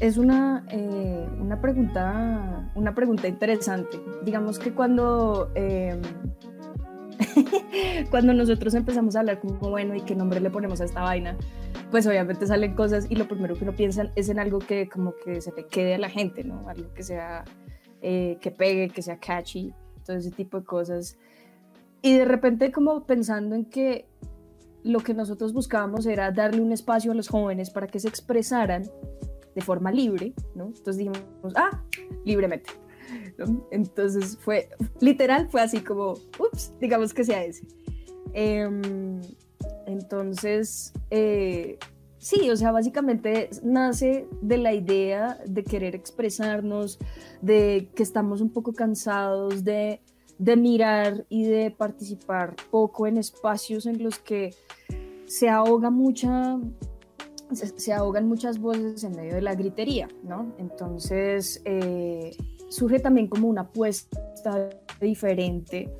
es 0.01 0.17
una, 0.17 0.65
eh, 0.71 1.29
una, 1.39 1.61
pregunta, 1.61 2.71
una 2.73 2.93
pregunta 2.95 3.27
interesante. 3.27 4.01
Digamos 4.23 4.57
que 4.57 4.73
cuando, 4.73 5.51
em, 5.53 6.01
cuando 8.09 8.33
nosotros 8.33 8.73
empezamos 8.73 9.15
a 9.15 9.19
hablar 9.19 9.39
como, 9.39 9.69
bueno, 9.69 9.93
¿y 9.93 10.01
qué 10.01 10.15
nombre 10.15 10.39
le 10.39 10.49
ponemos 10.49 10.81
a 10.81 10.85
esta 10.85 11.01
vaina? 11.01 11.37
Pues 11.91 12.07
obviamente 12.07 12.47
salen 12.47 12.73
cosas 12.73 13.05
y 13.09 13.15
lo 13.15 13.27
primero 13.27 13.55
que 13.55 13.63
uno 13.63 13.73
piensa 13.73 14.09
es 14.15 14.29
en 14.29 14.39
algo 14.39 14.57
que 14.57 14.89
como 14.89 15.13
que 15.23 15.39
se 15.39 15.51
le 15.51 15.67
quede 15.67 15.93
a 15.93 15.99
la 15.99 16.09
gente, 16.09 16.43
¿no? 16.43 16.67
Algo 16.67 16.91
que 16.95 17.03
sea, 17.03 17.45
eh, 18.01 18.39
que 18.41 18.49
pegue, 18.49 18.89
que 18.89 19.03
sea 19.03 19.19
catchy, 19.19 19.71
todo 20.03 20.17
ese 20.17 20.31
tipo 20.31 20.59
de 20.59 20.65
cosas. 20.65 21.19
Y 22.01 22.17
de 22.17 22.25
repente 22.25 22.71
como 22.71 23.05
pensando 23.05 23.55
en 23.55 23.65
que 23.65 24.07
lo 24.83 25.01
que 25.01 25.13
nosotros 25.13 25.53
buscábamos 25.53 26.05
era 26.05 26.31
darle 26.31 26.61
un 26.61 26.71
espacio 26.71 27.11
a 27.11 27.15
los 27.15 27.27
jóvenes 27.27 27.69
para 27.69 27.87
que 27.87 27.99
se 27.99 28.07
expresaran 28.07 28.83
de 29.55 29.61
forma 29.61 29.91
libre, 29.91 30.33
¿no? 30.55 30.67
Entonces 30.67 30.97
dijimos, 30.97 31.21
ah, 31.55 31.83
libremente. 32.25 32.71
Entonces 33.71 34.37
fue, 34.37 34.69
literal, 34.99 35.49
fue 35.49 35.61
así 35.61 35.81
como, 35.81 36.13
ups, 36.39 36.73
digamos 36.79 37.13
que 37.13 37.23
sea 37.23 37.43
ese. 37.43 37.67
Em, 38.33 39.21
entonces, 39.85 40.93
eh, 41.09 41.77
sí, 42.17 42.49
o 42.49 42.55
sea, 42.55 42.71
básicamente 42.71 43.49
nace 43.63 44.27
de 44.41 44.57
la 44.57 44.73
idea 44.73 45.37
de 45.45 45.63
querer 45.63 45.95
expresarnos, 45.95 46.99
de 47.41 47.89
que 47.95 48.03
estamos 48.03 48.41
un 48.41 48.51
poco 48.51 48.73
cansados 48.73 49.63
de, 49.63 50.01
de 50.41 50.57
mirar 50.57 51.27
y 51.29 51.43
de 51.43 51.69
participar 51.69 52.55
poco 52.71 53.05
en 53.05 53.17
espacios 53.17 53.85
en 53.85 54.01
los 54.01 54.17
que 54.17 54.55
se 55.27 55.49
ahoga 55.49 55.91
mucha 55.91 56.59
se, 57.53 57.93
ahogan 57.93 58.27
muchas 58.27 58.59
voces 58.59 59.03
en 59.03 59.15
medio 59.15 59.35
de 59.35 59.41
la 59.41 59.53
gritería, 59.53 60.07
¿no? 60.23 60.51
Entonces 60.57 61.61
eh, 61.65 62.31
surge 62.69 62.99
también 62.99 63.27
como 63.27 63.49
una 63.49 63.61
apuesta 63.61 64.69
diferente, 64.99 65.93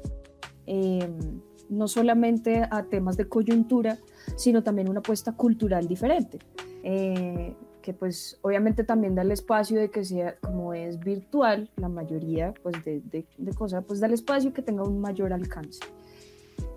em, 0.66 1.42
no 1.70 1.88
solamente 1.88 2.64
a 2.72 2.84
temas 2.84 3.18
de 3.18 3.28
coyuntura, 3.28 4.00
sino 4.38 4.64
también 4.64 4.90
una 4.90 5.02
apuesta 5.02 5.34
cultural 5.34 5.88
diferente. 5.88 6.40
Eh, 6.84 7.54
que 7.82 7.94
pues 7.94 8.40
obviamente 8.42 8.84
también 8.84 9.16
da 9.16 9.24
el 9.24 9.32
espacio 9.32 9.80
de 9.80 9.90
que 9.90 10.06
sea, 10.06 10.36
como 10.40 10.74
es 10.74 11.00
virtual, 11.00 11.70
la 11.76 11.90
mayoría 11.90 12.54
pues 12.62 12.84
de, 12.86 13.02
de, 13.02 13.54
cosas, 13.54 13.84
pues 13.86 14.00
da 14.00 14.08
el 14.08 14.14
espacio 14.14 14.54
que 14.54 14.62
tenga 14.62 14.84
un 14.84 15.00
mayor 15.00 15.34
alcance. 15.34 15.80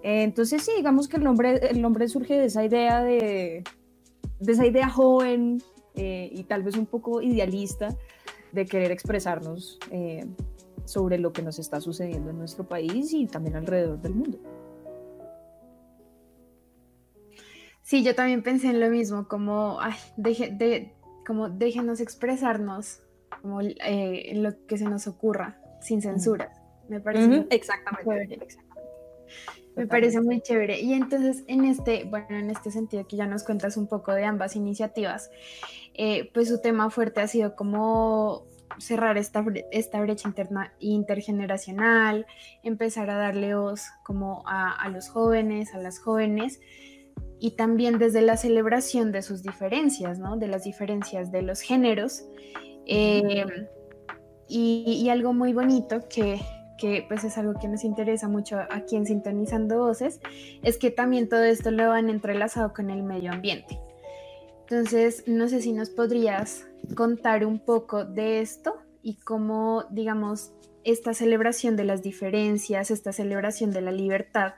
entonces 0.03 0.63
sí, 0.63 0.73
digamos 0.77 1.09
que 1.09 1.17
el 1.17 1.25
nombre, 1.25 1.57
el 1.69 1.81
nombre 1.81 2.09
surge 2.09 2.39
de 2.39 2.47
esa 2.47 2.65
idea 2.65 3.03
de, 3.03 3.65
de 4.41 4.53
esa 4.53 4.67
idea 4.67 4.89
joven 4.89 5.63
eh, 5.95 6.29
y 6.33 6.45
tal 6.45 6.63
vez 6.63 6.77
un 6.77 6.87
poco 6.87 7.23
idealista 7.23 7.97
de 8.53 8.67
querer 8.67 8.91
expresarnos 8.91 9.79
eh, 9.91 10.27
sobre 10.85 11.19
lo 11.19 11.33
que 11.33 11.43
nos 11.43 11.59
está 11.59 11.81
sucediendo 11.81 12.31
en 12.31 12.39
nuestro 12.39 12.65
país 12.65 13.13
y 13.13 13.27
también 13.27 13.57
alrededor 13.57 14.01
del 14.01 14.15
mundo. 14.15 14.39
Sí, 17.85 18.03
yo 18.03 18.15
también 18.15 18.43
pensé 18.43 18.71
en 18.71 18.81
lo 18.81 18.89
mismo, 18.89 19.29
como, 19.29 19.79
ay, 19.79 19.93
de, 20.17 20.95
como 21.27 21.51
déjenos 21.51 22.01
expresarnos 22.01 23.01
como 23.43 23.61
eh, 23.61 24.33
lo 24.37 24.67
que 24.67 24.79
se 24.79 24.87
nos 24.87 25.07
ocurra, 25.07 25.61
sin 25.83 26.01
censura. 26.01 26.51
Me 26.89 26.99
parece 27.01 27.47
exactamente, 27.51 28.39
Me 29.77 29.87
parece 29.87 30.23
muy 30.23 30.41
chévere. 30.41 30.81
Y 30.81 30.95
entonces, 30.95 31.45
en 31.47 31.67
este, 31.67 32.05
bueno, 32.05 32.39
en 32.39 32.49
este 32.49 32.71
sentido 32.71 33.07
que 33.07 33.17
ya 33.17 33.27
nos 33.27 33.45
cuentas 33.45 33.77
un 33.77 33.87
poco 33.87 34.13
de 34.13 34.25
ambas 34.25 34.57
iniciativas, 34.57 35.31
eh, 35.93 36.31
pues 36.33 36.49
su 36.49 36.63
tema 36.63 36.89
fuerte 36.89 37.21
ha 37.21 37.29
sido 37.29 37.55
como 37.55 38.47
cerrar 38.79 39.19
esta, 39.19 39.45
esta 39.73 40.01
brecha 40.01 40.27
interna, 40.27 40.73
intergeneracional, 40.79 42.25
empezar 42.63 43.11
a 43.11 43.17
darle 43.17 43.55
voz 43.55 43.83
como 44.05 44.43
a, 44.47 44.73
a 44.73 44.89
los 44.89 45.11
jóvenes, 45.11 45.75
a 45.75 45.79
las 45.79 45.99
jóvenes, 45.99 46.61
y 47.45 47.51
también 47.51 47.99
desde 47.99 48.23
la 48.23 48.39
celebración 48.39 49.13
de 49.13 49.21
sus 49.21 49.43
diferencias, 49.43 50.19
¿no? 50.19 50.39
De 50.39 50.49
las 50.49 50.65
diferencias 50.65 51.31
de 51.31 51.43
los 51.43 51.61
géneros. 51.61 52.25
Eh, 52.87 53.45
y, 54.49 55.07
algo 55.11 55.35
muy 55.35 55.53
bonito 55.53 56.09
que, 56.09 56.41
que, 56.79 57.05
pues 57.07 57.23
es 57.23 57.37
algo 57.37 57.53
que 57.61 57.69
nos 57.69 57.85
interesa 57.85 58.29
mucho 58.29 58.61
aquí 58.71 58.97
en 58.97 59.05
Sintonizando 59.05 59.77
Voces, 59.81 60.21
es 60.63 60.79
que 60.79 60.91
también 60.91 61.29
todo 61.29 61.43
esto 61.43 61.71
lo 61.71 61.87
van 61.91 62.09
entrelazado 62.09 62.73
con 62.73 62.89
el 62.89 63.03
medio 63.03 63.31
ambiente. 63.31 63.79
Entonces, 64.61 65.25
no 65.27 65.47
sé 65.47 65.61
si 65.61 65.75
nos 65.75 65.91
podrías 65.91 66.67
contar 66.97 67.45
un 67.45 67.59
poco 67.59 68.07
de 68.07 68.41
esto 68.41 68.79
y 69.03 69.17
cómo, 69.17 69.85
digamos, 69.91 70.55
esta 70.83 71.13
celebración 71.13 71.77
de 71.77 71.85
las 71.85 72.03
diferencias, 72.03 72.91
esta 72.91 73.13
celebración 73.13 73.71
de 73.71 73.83
la 73.83 73.93
libertad, 73.93 74.55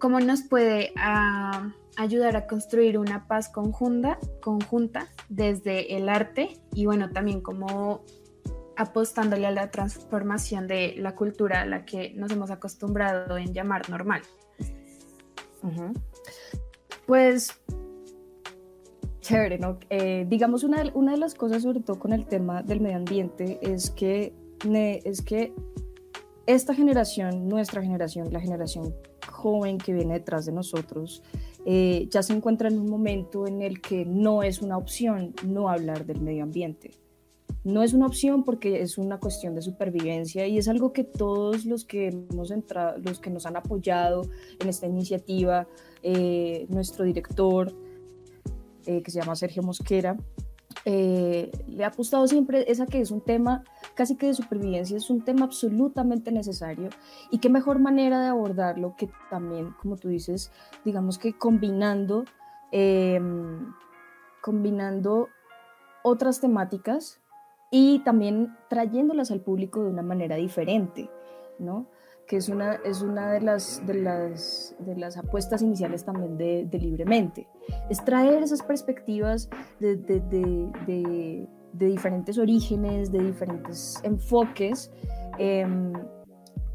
cómo 0.00 0.18
nos 0.18 0.42
puede 0.42 0.92
ah, 0.96 1.72
ayudar 1.96 2.36
a 2.36 2.46
construir 2.46 2.98
una 2.98 3.26
paz 3.26 3.48
conjunta, 3.48 4.18
conjunta 4.40 5.08
desde 5.28 5.96
el 5.96 6.08
arte 6.08 6.60
y 6.74 6.86
bueno, 6.86 7.10
también 7.10 7.40
como 7.40 8.04
apostándole 8.76 9.46
a 9.46 9.50
la 9.50 9.70
transformación 9.70 10.66
de 10.66 10.94
la 10.96 11.14
cultura 11.14 11.60
a 11.60 11.66
la 11.66 11.84
que 11.84 12.12
nos 12.14 12.32
hemos 12.32 12.50
acostumbrado 12.50 13.36
en 13.36 13.52
llamar 13.52 13.88
normal. 13.90 14.22
Pues 17.06 17.60
chévere, 19.20 19.58
¿no? 19.58 19.78
Eh, 19.88 20.26
digamos, 20.28 20.64
una, 20.64 20.82
una, 20.94 21.12
de 21.12 21.18
las 21.18 21.34
cosas, 21.34 21.62
sobre 21.62 21.80
todo 21.80 21.98
con 21.98 22.12
el 22.12 22.26
tema 22.26 22.62
del 22.62 22.80
medio 22.80 22.96
ambiente, 22.96 23.58
es 23.62 23.90
que, 23.90 24.34
es 25.04 25.22
que 25.22 25.54
esta 26.46 26.74
generación, 26.74 27.48
nuestra 27.48 27.82
generación, 27.82 28.32
la 28.32 28.40
generación 28.40 28.94
joven 29.30 29.78
que 29.78 29.92
viene 29.92 30.14
detrás 30.14 30.44
de 30.46 30.52
nosotros, 30.52 31.22
eh, 31.64 32.08
ya 32.10 32.22
se 32.22 32.32
encuentra 32.32 32.68
en 32.68 32.78
un 32.78 32.88
momento 32.88 33.46
en 33.46 33.62
el 33.62 33.80
que 33.80 34.04
no 34.04 34.42
es 34.42 34.62
una 34.62 34.76
opción 34.76 35.34
no 35.44 35.68
hablar 35.68 36.06
del 36.06 36.20
medio 36.20 36.42
ambiente. 36.42 36.90
No 37.64 37.84
es 37.84 37.92
una 37.92 38.06
opción 38.06 38.42
porque 38.42 38.82
es 38.82 38.98
una 38.98 39.20
cuestión 39.20 39.54
de 39.54 39.62
supervivencia 39.62 40.48
y 40.48 40.58
es 40.58 40.66
algo 40.66 40.92
que 40.92 41.04
todos 41.04 41.64
los 41.64 41.84
que 41.84 42.08
hemos 42.08 42.50
entrado, 42.50 42.98
los 42.98 43.20
que 43.20 43.30
nos 43.30 43.46
han 43.46 43.56
apoyado 43.56 44.22
en 44.58 44.68
esta 44.68 44.86
iniciativa, 44.86 45.68
eh, 46.02 46.66
nuestro 46.68 47.04
director, 47.04 47.72
eh, 48.86 49.00
que 49.02 49.10
se 49.12 49.20
llama 49.20 49.36
Sergio 49.36 49.62
Mosquera, 49.62 50.16
le 50.84 51.84
ha 51.84 51.88
apostado 51.88 52.26
siempre 52.26 52.64
esa 52.70 52.86
que 52.86 53.00
es 53.00 53.10
un 53.10 53.20
tema 53.20 53.64
casi 53.94 54.16
que 54.16 54.26
de 54.26 54.34
supervivencia, 54.34 54.96
es 54.96 55.10
un 55.10 55.22
tema 55.22 55.44
absolutamente 55.44 56.32
necesario 56.32 56.88
y 57.30 57.38
qué 57.38 57.48
mejor 57.48 57.78
manera 57.78 58.20
de 58.20 58.28
abordarlo 58.28 58.94
que 58.96 59.10
también, 59.30 59.74
como 59.80 59.96
tú 59.96 60.08
dices, 60.08 60.50
digamos 60.84 61.18
que 61.18 61.36
combinando, 61.36 62.24
em, 62.70 63.72
combinando 64.40 65.28
otras 66.02 66.40
temáticas 66.40 67.20
y 67.70 68.00
también 68.00 68.56
trayéndolas 68.68 69.30
al 69.30 69.40
público 69.40 69.82
de 69.82 69.90
una 69.90 70.02
manera 70.02 70.36
diferente, 70.36 71.08
¿no? 71.58 71.86
Que 72.32 72.38
es 72.38 72.48
una, 72.48 72.76
es 72.76 73.02
una 73.02 73.30
de, 73.30 73.42
las, 73.42 73.86
de, 73.86 73.92
las, 73.92 74.74
de 74.78 74.96
las 74.96 75.18
apuestas 75.18 75.60
iniciales 75.60 76.02
también 76.02 76.38
de, 76.38 76.64
de 76.64 76.78
Libremente. 76.78 77.46
Es 77.90 78.02
traer 78.02 78.42
esas 78.42 78.62
perspectivas 78.62 79.50
de, 79.80 79.96
de, 79.96 81.46
de 81.74 81.86
diferentes 81.86 82.38
orígenes, 82.38 83.12
de 83.12 83.22
diferentes 83.22 84.00
enfoques, 84.02 84.90
em, 85.36 85.92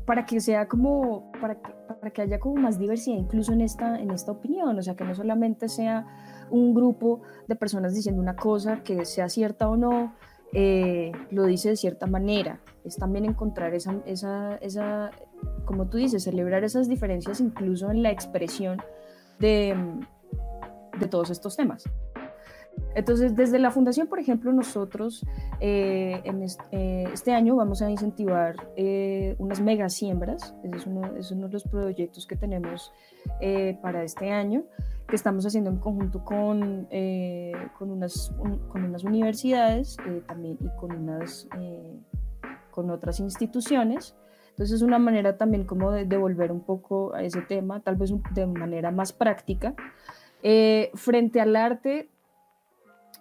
para 0.05 0.27
que 0.27 0.39
sea 0.39 0.67
como, 0.67 1.31
para 1.41 1.59
para 1.87 2.11
que 2.11 2.21
haya 2.21 2.39
como 2.39 2.61
más 2.61 2.77
diversidad 2.77 3.17
incluso 3.17 3.51
en 3.53 3.61
esta, 3.61 3.99
en 3.99 4.11
esta 4.11 4.31
opinión, 4.31 4.77
o 4.77 4.81
sea, 4.83 4.95
que 4.95 5.05
no 5.05 5.15
solamente 5.15 5.69
sea 5.69 6.05
un 6.51 6.75
grupo 6.75 7.21
de 7.47 7.55
personas 7.55 7.95
diciendo 7.95 8.21
una 8.21 8.35
cosa 8.35 8.83
que 8.83 9.05
sea 9.05 9.27
cierta 9.27 9.67
o 9.67 9.75
no, 9.75 10.13
eh, 10.53 11.11
lo 11.31 11.45
dice 11.45 11.69
de 11.69 11.75
cierta 11.75 12.07
manera, 12.07 12.61
es 12.85 12.95
también 12.97 13.25
encontrar 13.25 13.73
esa, 13.73 14.01
esa, 14.05 15.11
como 15.65 15.87
tú 15.87 15.97
dices, 15.97 16.23
celebrar 16.23 16.63
esas 16.63 16.87
diferencias 16.87 17.41
incluso 17.41 17.91
en 17.91 18.03
la 18.03 18.11
expresión 18.11 18.81
de, 19.39 19.75
de 20.99 21.07
todos 21.07 21.29
estos 21.29 21.55
temas. 21.55 21.83
Entonces, 22.95 23.35
desde 23.35 23.59
la 23.59 23.71
fundación, 23.71 24.07
por 24.07 24.19
ejemplo, 24.19 24.51
nosotros 24.51 25.25
eh, 25.59 26.19
en 26.23 26.43
eh, 26.71 27.07
este, 27.13 27.33
año 27.33 27.55
vamos 27.55 27.81
a 27.81 27.89
incentivar 27.91 28.55
eh, 28.75 29.35
unas 29.37 29.61
mega 29.61 29.89
siembras. 29.89 30.55
Ese 30.63 30.77
es 30.77 30.87
uno, 30.87 31.15
es 31.15 31.31
uno, 31.31 31.47
de 31.47 31.53
los 31.53 31.63
proyectos 31.63 32.25
que 32.25 32.35
tenemos 32.35 32.91
para 33.81 34.03
este 34.03 34.31
año, 34.31 34.63
que 35.07 35.15
estamos 35.15 35.45
haciendo 35.45 35.69
en 35.69 35.77
conjunto 35.77 36.23
con, 36.23 36.87
con, 37.77 37.91
unas, 37.91 38.33
con 38.69 38.83
unas 38.83 39.03
universidades 39.03 39.97
también 40.27 40.57
y 40.61 40.69
con, 40.79 40.91
unas, 40.93 41.47
con 42.71 42.89
otras 42.89 43.19
instituciones. 43.19 44.15
Entonces 44.57 44.77
es 44.77 44.81
una 44.81 44.97
manera 44.97 45.37
también 45.37 45.65
como 45.65 45.91
de 45.91 46.05
devolver 46.05 46.51
un 46.51 46.61
poco 46.61 47.13
a 47.13 47.21
ese 47.21 47.41
tema, 47.41 47.79
tal 47.81 47.95
vez 47.95 48.11
de 48.33 48.47
manera 48.47 48.89
más 48.89 49.13
práctica. 49.13 49.75
frente 50.95 51.39
al 51.39 51.55
arte, 51.55 52.09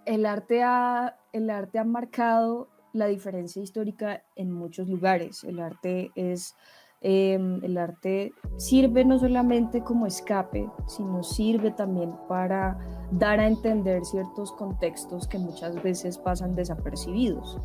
el 0.07 0.25
arte 0.25 0.63
ha, 0.63 1.19
el 1.35 1.51
arte 1.51 1.79
ha 1.79 1.85
marcado 1.85 2.69
la 2.95 3.07
diferencia 3.07 3.63
histórica 3.63 4.23
en 4.35 4.51
muchos 4.51 4.89
lugares. 4.89 5.45
El 5.45 5.61
arte 5.61 6.11
es 6.15 6.55
em, 7.03 7.63
el 7.63 7.77
arte 7.77 8.33
sirve 8.57 9.05
no 9.05 9.19
solamente 9.19 9.83
como 9.83 10.07
escape, 10.07 10.71
sino 10.87 11.23
sirve 11.23 11.71
también 11.73 12.15
para 12.29 12.79
dar 13.11 13.41
a 13.41 13.47
entender 13.47 14.05
ciertos 14.05 14.53
contextos 14.53 15.29
que 15.29 15.39
muchas 15.39 15.83
veces 15.83 16.17
pasan 16.17 16.55
desapercibidos. 16.55 17.61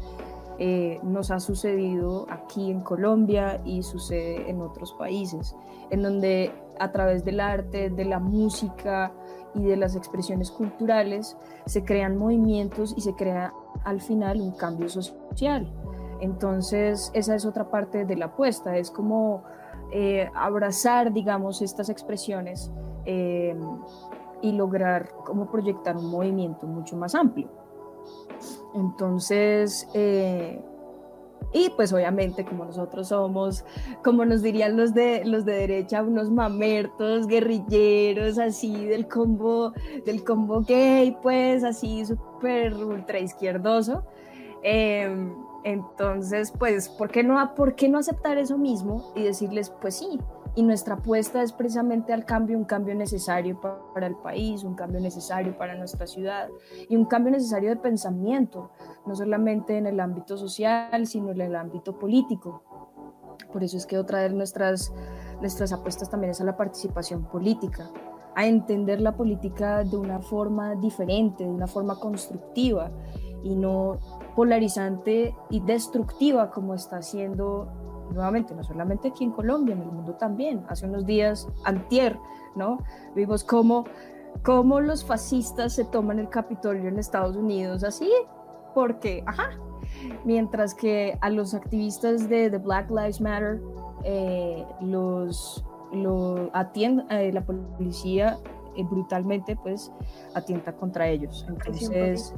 Eh, 0.63 0.99
nos 1.01 1.31
ha 1.31 1.39
sucedido 1.39 2.27
aquí 2.29 2.69
en 2.69 2.81
Colombia 2.81 3.59
y 3.65 3.81
sucede 3.81 4.47
en 4.47 4.61
otros 4.61 4.93
países, 4.93 5.55
en 5.89 6.03
donde 6.03 6.51
a 6.79 6.91
través 6.91 7.25
del 7.25 7.39
arte, 7.39 7.89
de 7.89 8.05
la 8.05 8.19
música, 8.19 9.11
y 9.53 9.63
de 9.63 9.75
las 9.75 9.95
expresiones 9.95 10.51
culturales 10.51 11.37
se 11.65 11.83
crean 11.83 12.17
movimientos 12.17 12.93
y 12.95 13.01
se 13.01 13.13
crea 13.15 13.53
al 13.83 14.01
final 14.01 14.39
un 14.41 14.51
cambio 14.51 14.89
social. 14.89 15.71
Entonces, 16.19 17.11
esa 17.13 17.35
es 17.35 17.45
otra 17.45 17.69
parte 17.69 18.05
de 18.05 18.15
la 18.15 18.25
apuesta, 18.25 18.77
es 18.77 18.91
como 18.91 19.43
eh, 19.91 20.29
abrazar, 20.35 21.11
digamos, 21.11 21.61
estas 21.61 21.89
expresiones 21.89 22.71
eh, 23.05 23.55
y 24.41 24.51
lograr 24.51 25.09
como 25.25 25.49
proyectar 25.49 25.97
un 25.97 26.09
movimiento 26.11 26.67
mucho 26.67 26.95
más 26.95 27.15
amplio. 27.15 27.49
Entonces, 28.73 29.87
eh, 29.93 30.61
y 31.53 31.69
pues 31.71 31.91
obviamente 31.91 32.45
como 32.45 32.65
nosotros 32.65 33.09
somos, 33.09 33.65
como 34.03 34.23
nos 34.23 34.41
dirían 34.41 34.77
los 34.77 34.93
de, 34.93 35.25
los 35.25 35.43
de 35.43 35.53
derecha, 35.53 36.01
unos 36.01 36.31
mamertos, 36.31 37.27
guerrilleros, 37.27 38.37
así 38.37 38.85
del 38.85 39.07
combo, 39.07 39.73
del 40.05 40.23
combo 40.23 40.61
gay, 40.61 41.17
pues 41.21 41.63
así 41.63 42.05
súper 42.05 42.73
ultra 42.75 43.19
izquierdoso. 43.19 44.03
Em, 44.63 45.33
entonces, 45.63 46.53
pues, 46.57 46.87
¿por 46.87 47.09
qué, 47.11 47.23
no, 47.23 47.53
¿por 47.53 47.75
qué 47.75 47.89
no 47.89 47.97
aceptar 47.97 48.37
eso 48.37 48.57
mismo 48.57 49.11
y 49.15 49.23
decirles, 49.23 49.69
pues 49.81 49.97
sí, 49.97 50.19
y 50.55 50.63
nuestra 50.63 50.95
apuesta 50.95 51.41
es 51.41 51.53
precisamente 51.53 52.11
al 52.11 52.25
cambio, 52.25 52.57
un 52.57 52.65
cambio 52.65 52.93
necesario 52.93 53.59
para 53.93 54.07
el 54.07 54.15
país, 54.15 54.63
un 54.63 54.75
cambio 54.75 54.99
necesario 54.99 55.57
para 55.57 55.75
nuestra 55.75 56.05
ciudad 56.07 56.49
y 56.89 56.95
un 56.95 57.05
cambio 57.05 57.31
necesario 57.31 57.69
de 57.69 57.77
pensamiento, 57.77 58.71
no 59.05 59.15
solamente 59.15 59.77
en 59.77 59.87
el 59.87 59.99
ámbito 59.99 60.37
social, 60.37 61.07
sino 61.07 61.31
en 61.31 61.41
el 61.41 61.55
ámbito 61.55 61.97
político. 61.97 62.63
Por 63.53 63.63
eso 63.63 63.77
es 63.77 63.85
que 63.85 63.97
otra 63.97 64.19
de 64.19 64.29
nuestras, 64.29 64.93
nuestras 65.39 65.71
apuestas 65.71 66.09
también 66.09 66.31
es 66.31 66.41
a 66.41 66.43
la 66.43 66.57
participación 66.57 67.23
política, 67.23 67.89
a 68.35 68.45
entender 68.45 68.99
la 68.99 69.15
política 69.15 69.83
de 69.83 69.95
una 69.95 70.19
forma 70.19 70.75
diferente, 70.75 71.45
de 71.45 71.49
una 71.49 71.67
forma 71.67 71.97
constructiva 71.97 72.91
y 73.43 73.55
no 73.55 73.99
polarizante 74.35 75.35
y 75.49 75.61
destructiva 75.61 76.51
como 76.51 76.73
está 76.73 76.97
haciendo 76.97 77.80
nuevamente, 78.11 78.53
no 78.53 78.63
solamente 78.63 79.09
aquí 79.09 79.23
en 79.23 79.31
Colombia, 79.31 79.75
en 79.75 79.81
el 79.81 79.91
mundo 79.91 80.13
también. 80.13 80.63
Hace 80.69 80.85
unos 80.85 81.05
días, 81.05 81.47
antier, 81.63 82.17
¿no? 82.55 82.79
Vimos 83.15 83.43
cómo, 83.43 83.85
cómo 84.43 84.79
los 84.79 85.03
fascistas 85.05 85.73
se 85.73 85.85
toman 85.85 86.19
el 86.19 86.29
Capitolio 86.29 86.87
en 86.87 86.99
Estados 86.99 87.35
Unidos 87.35 87.83
así, 87.83 88.11
porque, 88.73 89.23
ajá, 89.25 89.51
mientras 90.23 90.73
que 90.73 91.17
a 91.21 91.29
los 91.29 91.53
activistas 91.53 92.29
de 92.29 92.49
The 92.49 92.57
Black 92.57 92.89
Lives 92.89 93.21
Matter 93.21 93.61
eh, 94.03 94.65
los, 94.81 95.63
lo 95.93 96.49
atiende, 96.53 97.03
eh, 97.09 97.31
la 97.31 97.41
policía 97.41 98.37
eh, 98.75 98.83
brutalmente 98.83 99.55
pues 99.55 99.91
atienta 100.33 100.73
contra 100.73 101.07
ellos. 101.07 101.45
Entonces, 101.47 102.33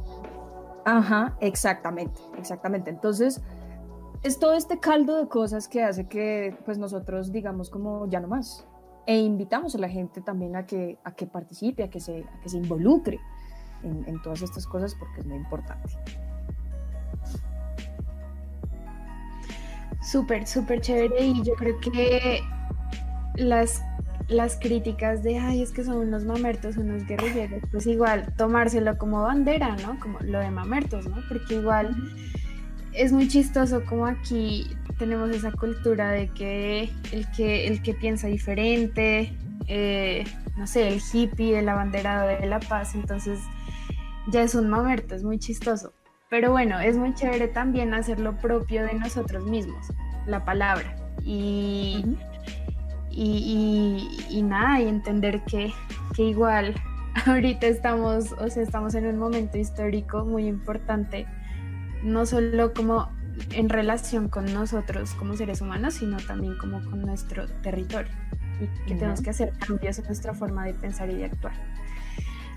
ajá, 0.86 1.38
exactamente, 1.40 2.22
exactamente. 2.38 2.90
Entonces, 2.90 3.42
es 4.24 4.40
todo 4.40 4.54
este 4.54 4.80
caldo 4.80 5.18
de 5.18 5.28
cosas 5.28 5.68
que 5.68 5.84
hace 5.84 6.08
que 6.08 6.56
pues 6.66 6.78
nosotros 6.78 7.32
digamos 7.32 7.70
como 7.70 8.08
ya 8.08 8.20
no 8.20 8.28
más. 8.28 8.66
E 9.06 9.18
invitamos 9.18 9.76
a 9.76 9.80
la 9.80 9.90
gente 9.90 10.22
también 10.22 10.56
a 10.56 10.66
que, 10.66 10.98
a 11.04 11.14
que 11.14 11.28
participe, 11.28 11.84
a 11.84 11.90
que 11.90 12.00
se, 12.00 12.24
a 12.24 12.40
que 12.40 12.48
se 12.48 12.58
involucre 12.58 13.20
en, 13.84 14.08
en 14.08 14.22
todas 14.22 14.42
estas 14.42 14.66
cosas 14.66 14.96
porque 14.96 15.20
es 15.20 15.26
muy 15.26 15.36
importante. 15.36 15.94
Súper, 20.02 20.48
súper 20.48 20.80
chévere 20.80 21.26
y 21.26 21.44
yo 21.44 21.54
creo 21.56 21.80
que 21.82 22.40
las, 23.36 23.84
las 24.30 24.58
críticas 24.58 25.22
de, 25.24 25.40
ay, 25.40 25.62
es 25.62 25.72
que 25.72 25.84
son 25.84 25.98
unos 25.98 26.24
mamertos, 26.24 26.78
unos 26.78 27.06
guerrilleros, 27.06 27.62
pues 27.72 27.88
igual 27.88 28.34
tomárselo 28.38 28.98
como 28.98 29.22
bandera, 29.22 29.76
¿no? 29.78 30.00
Como 30.00 30.20
lo 30.20 30.40
de 30.40 30.52
mamertos, 30.52 31.08
¿no? 31.08 31.18
Porque 31.28 31.56
igual 31.56 31.96
es 32.96 33.12
muy 33.12 33.28
chistoso 33.28 33.84
como 33.86 34.06
aquí 34.06 34.68
tenemos 34.98 35.32
esa 35.32 35.52
cultura 35.52 36.12
de 36.12 36.30
que 36.30 36.90
el 37.12 37.30
que, 37.32 37.68
el 37.68 37.82
que 37.82 37.94
piensa 37.94 38.28
diferente, 38.28 39.36
eh, 39.68 40.24
no 40.58 40.68
sé, 40.68 40.88
el 40.88 41.02
hippie, 41.12 41.58
el 41.58 41.70
abanderado 41.70 42.28
de 42.28 42.46
la 42.46 42.60
paz, 42.60 42.96
entonces 42.96 43.40
ya 44.28 44.44
es 44.44 44.56
un 44.56 44.70
mamerto, 44.70 45.16
es 45.16 45.24
muy 45.24 45.40
chistoso. 45.40 45.94
Pero 46.30 46.52
bueno, 46.52 46.80
es 46.80 46.98
muy 46.98 47.14
chévere 47.14 47.48
también 47.48 47.94
hacer 47.94 48.20
lo 48.20 48.38
propio 48.38 48.84
de 48.86 48.94
nosotros 48.94 49.46
mismos, 49.46 49.88
la 50.26 50.44
palabra. 50.46 50.96
Y, 51.24 52.18
y, 53.12 54.08
y, 54.30 54.42
nada, 54.42 54.82
y 54.82 54.88
entender 54.88 55.44
que, 55.44 55.72
que 56.16 56.24
igual 56.24 56.74
ahorita 57.26 57.68
estamos, 57.68 58.32
o 58.34 58.50
sea, 58.50 58.64
estamos 58.64 58.96
en 58.96 59.08
un 59.08 59.18
momento 59.18 59.58
histórico 59.58 60.26
muy 60.26 60.48
importante 60.48 61.28
no 62.04 62.26
solo 62.26 62.74
como 62.74 63.10
en 63.52 63.70
relación 63.70 64.30
con 64.30 64.54
nosotros 64.54 65.14
como 65.16 65.36
seres 65.36 65.62
humanos, 65.62 65.96
sino 65.96 66.18
también 66.18 66.58
como 66.58 66.84
con 66.84 67.02
nuestro 67.02 67.48
territorio 67.62 68.12
y 68.62 68.88
que 68.88 68.96
tenemos 68.96 69.22
que 69.22 69.32
hacer 69.32 69.54
cambios 69.58 69.98
en 70.00 70.06
nuestra 70.06 70.34
forma 70.34 70.66
de 70.66 70.74
pensar 70.74 71.10
y 71.10 71.16
de 71.16 71.26
actuar. 71.26 71.54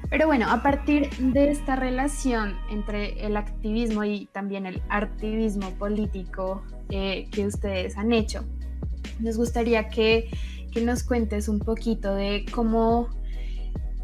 Pero 0.09 0.27
bueno, 0.27 0.49
a 0.51 0.63
partir 0.63 1.11
de 1.19 1.51
esta 1.51 1.75
relación 1.75 2.57
entre 2.71 3.27
el 3.27 3.37
activismo 3.37 4.05
y 4.05 4.27
también 4.27 4.67
el 4.67 4.81
activismo 4.89 5.71
político 5.73 6.63
eh, 6.91 7.29
que 7.33 7.47
ustedes 7.47 7.97
han 7.97 8.13
hecho, 8.13 8.45
nos 9.19 9.37
gustaría 9.37 9.89
que, 9.89 10.31
que, 10.71 10.83
nos 10.83 11.03
cuentes 11.03 11.49
un 11.49 11.59
poquito 11.59 12.15
de 12.15 12.45
cómo, 12.53 13.09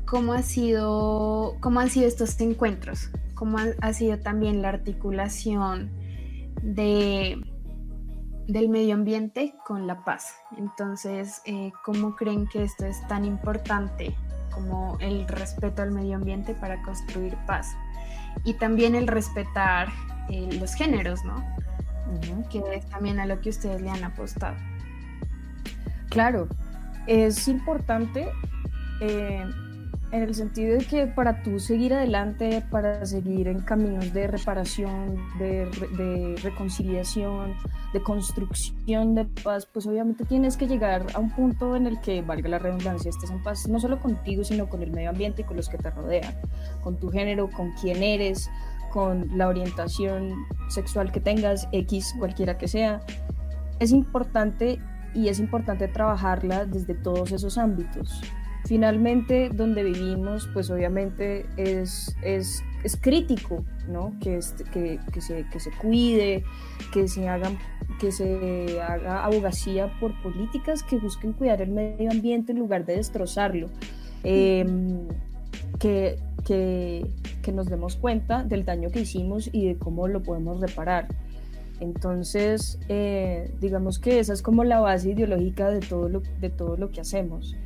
cómo, 0.04 0.32
ha 0.32 0.42
sido, 0.42 1.56
cómo 1.60 1.78
han 1.78 1.90
sido 1.90 2.08
estos 2.08 2.40
encuentros, 2.40 3.10
cómo 3.42 3.58
ha, 3.58 3.92
sido 3.92 4.20
también 4.20 4.62
la 4.62 4.68
articulación 4.68 5.90
de, 6.62 7.44
del 8.46 8.68
medio 8.68 8.94
ambiente 8.94 9.56
con 9.66 9.88
la 9.88 10.04
paz. 10.04 10.36
Entonces, 10.56 11.42
eh, 11.44 11.72
¿cómo 11.84 12.14
creen 12.14 12.46
que 12.46 12.62
esto 12.62 12.86
es 12.86 13.04
tan 13.08 13.24
importante 13.24 14.14
como 14.54 14.96
el 15.00 15.26
respeto 15.26 15.82
al 15.82 15.90
medio 15.90 16.14
ambiente 16.14 16.54
para 16.54 16.80
construir 16.82 17.36
paz? 17.44 17.74
Y 18.44 18.54
también 18.54 18.94
el 18.94 19.08
respetar 19.08 19.88
eh, 20.30 20.48
los 20.60 20.74
géneros, 20.74 21.24
¿no? 21.24 21.44
Que 22.48 22.62
es 22.76 22.86
también 22.90 23.18
a 23.18 23.26
lo 23.26 23.40
que 23.40 23.48
ustedes 23.48 23.82
le 23.82 23.90
han 23.90 24.04
apostado. 24.04 24.54
Claro, 26.10 26.46
es 27.08 27.48
importante 27.48 28.28
eh, 29.00 29.44
en 30.12 30.22
el 30.22 30.34
sentido 30.34 30.76
de 30.76 30.84
que 30.84 31.06
para 31.06 31.42
tú 31.42 31.58
seguir 31.58 31.94
adelante, 31.94 32.62
para 32.70 33.04
seguir 33.06 33.48
en 33.48 33.60
caminos 33.60 34.12
de 34.12 34.26
reparación, 34.26 35.16
de, 35.38 36.36
reconciliación, 36.42 37.54
de 37.94 38.02
construcción 38.02 39.14
de 39.14 39.24
paz, 39.24 39.64
pues 39.64 39.86
obviamente 39.86 40.26
tienes 40.26 40.58
que 40.58 40.68
llegar 40.68 41.06
a 41.14 41.18
un 41.18 41.30
punto 41.30 41.76
en 41.76 41.86
el 41.86 41.98
que, 42.00 42.20
valga 42.20 42.50
la 42.50 42.58
redundancia, 42.58 43.08
estés 43.08 43.30
en 43.30 43.42
paz 43.42 43.66
no 43.68 43.80
solo 43.80 44.00
contigo, 44.00 44.44
sino 44.44 44.68
con 44.68 44.82
el 44.82 44.92
medio 44.92 45.08
ambiente 45.08 45.42
y 45.42 45.44
con 45.46 45.56
los 45.56 45.70
que 45.70 45.78
te 45.78 45.90
rodean, 45.90 46.34
con 46.82 46.98
tu 46.98 47.10
género, 47.10 47.48
con 47.48 47.72
quién 47.80 48.02
eres, 48.02 48.50
con 48.92 49.26
la 49.38 49.48
orientación 49.48 50.34
sexual 50.68 51.10
que 51.10 51.20
tengas, 51.20 51.68
X, 51.72 52.14
cualquiera 52.18 52.58
que 52.58 52.68
sea. 52.68 53.00
Es 53.78 53.92
importante 53.92 54.78
y 55.14 55.28
es 55.28 55.40
importante 55.40 55.88
trabajarla 55.88 56.66
desde 56.66 56.92
todos 56.92 57.32
esos 57.32 57.56
ámbitos 57.56 58.22
Finalmente, 58.64 59.50
donde 59.52 59.82
vivimos, 59.82 60.48
pues 60.52 60.70
obviamente 60.70 61.46
es, 61.56 62.16
es, 62.22 62.62
es 62.84 62.96
crítico, 62.96 63.64
¿no? 63.88 64.14
Que, 64.20 64.38
que, 64.72 65.00
que, 65.12 65.20
se, 65.20 65.44
que 65.50 65.58
se 65.58 65.70
cuide, 65.72 66.44
que 66.92 67.08
se, 67.08 67.28
hagan, 67.28 67.58
que 67.98 68.12
se 68.12 68.80
haga 68.80 69.24
abogacía 69.24 69.92
por 69.98 70.20
políticas 70.22 70.84
que 70.84 70.96
busquen 70.96 71.32
cuidar 71.32 71.60
el 71.60 71.70
medio 71.70 72.10
ambiente 72.10 72.52
en 72.52 72.60
lugar 72.60 72.86
de 72.86 72.96
destrozarlo. 72.96 73.68
Em, 74.22 75.08
que, 75.80 76.16
que, 76.46 77.04
que, 77.42 77.50
nos 77.50 77.66
demos 77.66 77.96
cuenta 77.96 78.44
del 78.44 78.64
daño 78.64 78.90
que 78.90 79.00
hicimos 79.00 79.50
y 79.52 79.66
de 79.66 79.76
cómo 79.76 80.06
lo 80.06 80.22
podemos 80.22 80.60
reparar. 80.60 81.08
Entonces, 81.80 82.78
eh, 82.88 83.52
digamos 83.60 83.98
que 83.98 84.20
esa 84.20 84.32
es 84.32 84.42
como 84.42 84.62
la 84.62 84.78
base 84.78 85.10
ideológica 85.10 85.68
de 85.70 85.80
todo 85.80 86.08
lo, 86.08 86.22
de 86.40 86.48
todo 86.48 86.76
lo 86.76 86.92
que 86.92 87.00
hacemos 87.00 87.56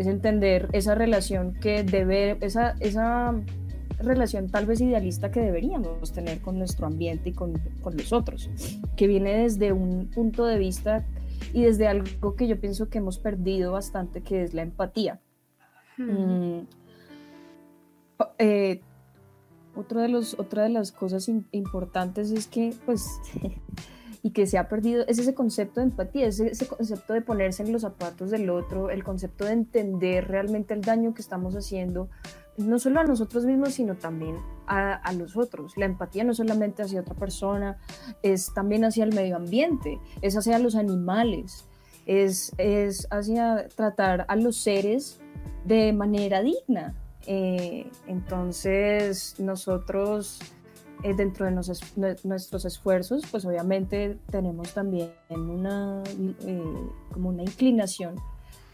es 0.00 0.06
entender 0.06 0.70
esa 0.72 0.94
relación 0.94 1.52
que 1.52 1.84
debe, 1.84 2.38
esa, 2.40 2.74
esa 2.80 3.34
relación 3.98 4.48
tal 4.48 4.64
vez 4.64 4.80
idealista 4.80 5.30
que 5.30 5.42
deberíamos 5.42 6.10
tener 6.12 6.40
con 6.40 6.58
nuestro 6.58 6.86
ambiente 6.86 7.28
y 7.28 7.32
con, 7.34 7.60
con 7.82 7.98
los 7.98 8.10
otros, 8.14 8.48
que 8.96 9.06
viene 9.06 9.42
desde 9.42 9.72
un 9.72 10.08
punto 10.08 10.46
de 10.46 10.56
vista 10.56 11.06
y 11.52 11.64
desde 11.64 11.86
algo 11.86 12.34
que 12.34 12.48
yo 12.48 12.58
pienso 12.58 12.88
que 12.88 12.96
hemos 12.96 13.18
perdido 13.18 13.72
bastante, 13.72 14.22
que 14.22 14.42
es 14.42 14.54
la 14.54 14.62
empatía. 14.62 15.20
Mm, 15.98 16.60
eh, 18.38 18.80
otro 19.76 20.00
de 20.00 20.08
los, 20.08 20.32
otra 20.38 20.62
de 20.62 20.70
las 20.70 20.92
cosas 20.92 21.30
importantes 21.50 22.30
es 22.30 22.46
que, 22.46 22.72
pues, 22.86 23.06
y 24.22 24.30
que 24.30 24.46
se 24.46 24.58
ha 24.58 24.68
perdido 24.68 25.04
es 25.06 25.18
ese 25.18 25.34
concepto 25.34 25.80
de 25.80 25.86
empatía, 25.86 26.26
ese, 26.26 26.48
ese, 26.48 26.66
concepto 26.66 27.14
de 27.14 27.22
ponerse 27.22 27.62
en 27.62 27.72
los 27.72 27.82
zapatos 27.82 28.30
del 28.30 28.50
otro, 28.50 28.90
el 28.90 29.02
concepto 29.02 29.44
de 29.44 29.52
entender 29.52 30.28
realmente 30.28 30.74
el 30.74 30.82
daño 30.82 31.14
que 31.14 31.22
estamos 31.22 31.54
haciendo, 31.54 32.08
no 32.58 32.78
solo 32.78 33.00
a 33.00 33.04
nosotros 33.04 33.46
mismos, 33.46 33.74
sino 33.74 33.94
también 33.94 34.36
a, 34.66 34.92
a 34.94 35.12
los 35.12 35.36
otros. 35.36 35.76
La 35.76 35.86
empatía 35.86 36.24
no 36.24 36.34
solamente 36.34 36.82
hacia 36.82 37.00
otra 37.00 37.14
persona, 37.14 37.78
es 38.22 38.52
también 38.52 38.84
hacia 38.84 39.04
el 39.04 39.14
medio 39.14 39.36
ambiente, 39.36 39.98
es 40.20 40.36
hacia 40.36 40.58
los 40.58 40.74
animales, 40.74 41.66
es, 42.06 42.52
es 42.58 43.06
hacia 43.10 43.68
tratar 43.68 44.26
a 44.28 44.36
los 44.36 44.56
seres 44.56 45.20
de 45.64 45.92
manera 45.92 46.42
digna. 46.42 46.94
Eh, 47.26 47.90
entonces, 48.06 49.36
nosotros 49.38 50.40
eh, 51.02 51.14
dentro 51.14 51.46
de 51.46 51.52
nuestros 51.52 52.64
esfuerzos, 52.64 53.22
pues 53.30 53.44
obviamente 53.44 54.18
tenemos 54.30 54.74
también 54.74 55.10
una, 55.30 56.02
eh, 56.46 56.62
como 57.12 57.30
una 57.30 57.42
inclinación 57.42 58.16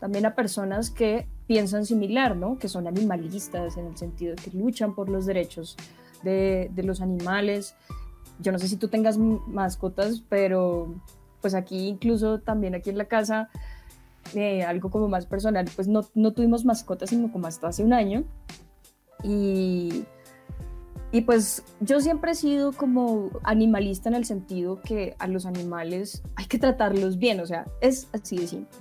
también 0.01 0.27
a 0.27 0.35
personas 0.35 0.91
que 0.91 1.27
piensan 1.47 1.87
similar, 1.87 2.37
¿no? 2.37 2.59
Que 2.59 2.69
son 2.69 2.87
animalistas 2.87 3.77
en 3.77 3.87
el 3.87 3.97
sentido 3.97 4.35
de 4.35 4.43
que 4.43 4.51
luchan 4.57 4.95
por 4.95 5.09
los 5.09 5.25
derechos 5.25 5.77
de, 6.23 6.71
de 6.75 6.83
los 6.83 7.01
animales. 7.01 7.75
Yo 8.39 8.53
no 8.53 8.59
sé 8.59 8.69
si 8.69 8.77
tú 8.77 8.89
tengas 8.89 9.17
mascotas, 9.17 10.23
pero 10.29 10.95
pues 11.41 11.55
aquí 11.55 11.89
incluso 11.89 12.41
también 12.41 12.75
aquí 12.75 12.91
en 12.91 12.99
la 12.99 13.07
casa 13.07 13.49
eh, 14.35 14.65
algo 14.65 14.91
como 14.91 15.09
más 15.09 15.27
personal, 15.27 15.69
pues 15.77 15.89
no, 15.89 16.03
no 16.15 16.33
tuvimos 16.33 16.65
mascotas 16.65 17.11
sino 17.11 17.31
como 17.31 17.47
hasta 17.47 17.69
hace 17.69 17.85
un 17.85 17.93
año. 17.93 18.25
Y, 19.23 20.05
y 21.17 21.23
pues 21.23 21.65
yo 21.81 21.99
siempre 22.01 22.33
he 22.33 22.35
sido 22.35 22.73
como 22.73 23.31
animalista 23.43 24.11
en 24.11 24.17
el 24.17 24.27
sentido 24.27 24.83
que 24.83 25.17
a 25.19 25.27
los 25.27 25.47
animales 25.47 26.23
hay 26.35 26.45
que 26.45 26.59
tratarlos 26.59 27.17
bien, 27.19 27.41
o 27.41 27.47
sea, 27.47 27.65
es 27.81 28.07
así 28.13 28.37
de 28.37 28.47
simple. 28.47 28.79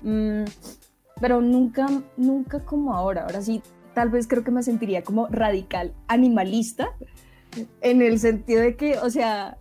Mm, 0.00 0.44
pero 1.20 1.42
nunca, 1.42 1.86
nunca 2.16 2.64
como 2.64 2.94
ahora. 2.94 3.24
Ahora 3.24 3.42
sí, 3.42 3.60
tal 3.92 4.08
vez 4.08 4.26
creo 4.26 4.42
que 4.42 4.50
me 4.50 4.62
sentiría 4.62 5.04
como 5.04 5.26
radical 5.26 5.92
animalista, 6.08 6.88
en 7.82 8.00
el 8.00 8.18
sentido 8.18 8.62
de 8.62 8.76
que, 8.76 8.96
o 9.00 9.10
sea, 9.10 9.58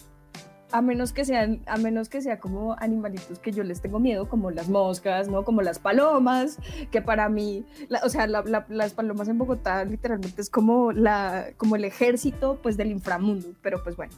a 0.73 0.81
menos 0.81 1.13
que 1.13 1.23
sean, 1.23 1.61
a 1.67 1.77
menos 1.77 2.09
que 2.09 2.19
sea 2.19 2.39
como 2.39 2.75
animalitos 2.79 3.37
que 3.37 3.51
yo 3.51 3.63
les 3.63 3.79
tengo 3.79 3.99
miedo, 3.99 4.27
como 4.27 4.49
las 4.49 4.69
moscas, 4.69 5.27
¿no? 5.27 5.43
Como 5.43 5.61
las 5.61 5.77
palomas, 5.77 6.57
que 6.89 6.99
para 6.99 7.29
mí, 7.29 7.63
o 8.03 8.09
sea, 8.09 8.25
las 8.25 8.93
palomas 8.93 9.27
en 9.27 9.37
Bogotá 9.37 9.85
literalmente 9.85 10.41
es 10.41 10.49
como, 10.49 10.91
la, 10.91 11.49
como 11.57 11.75
el 11.75 11.85
ejército, 11.85 12.59
pues, 12.63 12.75
del 12.75 12.89
inframundo, 12.89 13.49
pero 13.61 13.83
pues 13.83 13.95
bueno, 13.95 14.13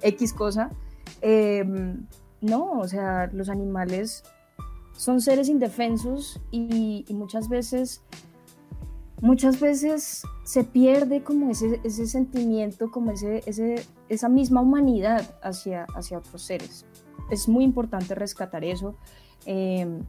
X 0.00 0.32
cosa. 0.32 0.70
Em, 1.20 2.06
no, 2.40 2.70
o 2.78 2.88
sea, 2.88 3.28
los 3.30 3.50
animales 3.50 4.24
son 4.96 5.20
seres 5.20 5.50
indefensos 5.50 6.40
y, 6.50 7.04
muchas 7.10 7.50
veces 7.50 8.02
muchas 9.22 9.60
veces 9.60 10.22
se 10.42 10.64
pierde 10.64 11.22
como 11.22 11.48
ese, 11.48 11.80
ese 11.84 12.06
sentimiento, 12.06 12.90
como 12.90 13.12
ese, 13.12 13.42
ese, 13.46 13.86
esa 14.08 14.28
misma 14.28 14.60
humanidad 14.60 15.36
hacia, 15.42 15.86
hacia 15.94 16.18
otros 16.18 16.42
seres. 16.42 16.84
Es 17.30 17.48
muy 17.48 17.64
importante 17.64 18.14
rescatar 18.16 18.64
eso. 18.64 18.96
Em, 19.46 20.00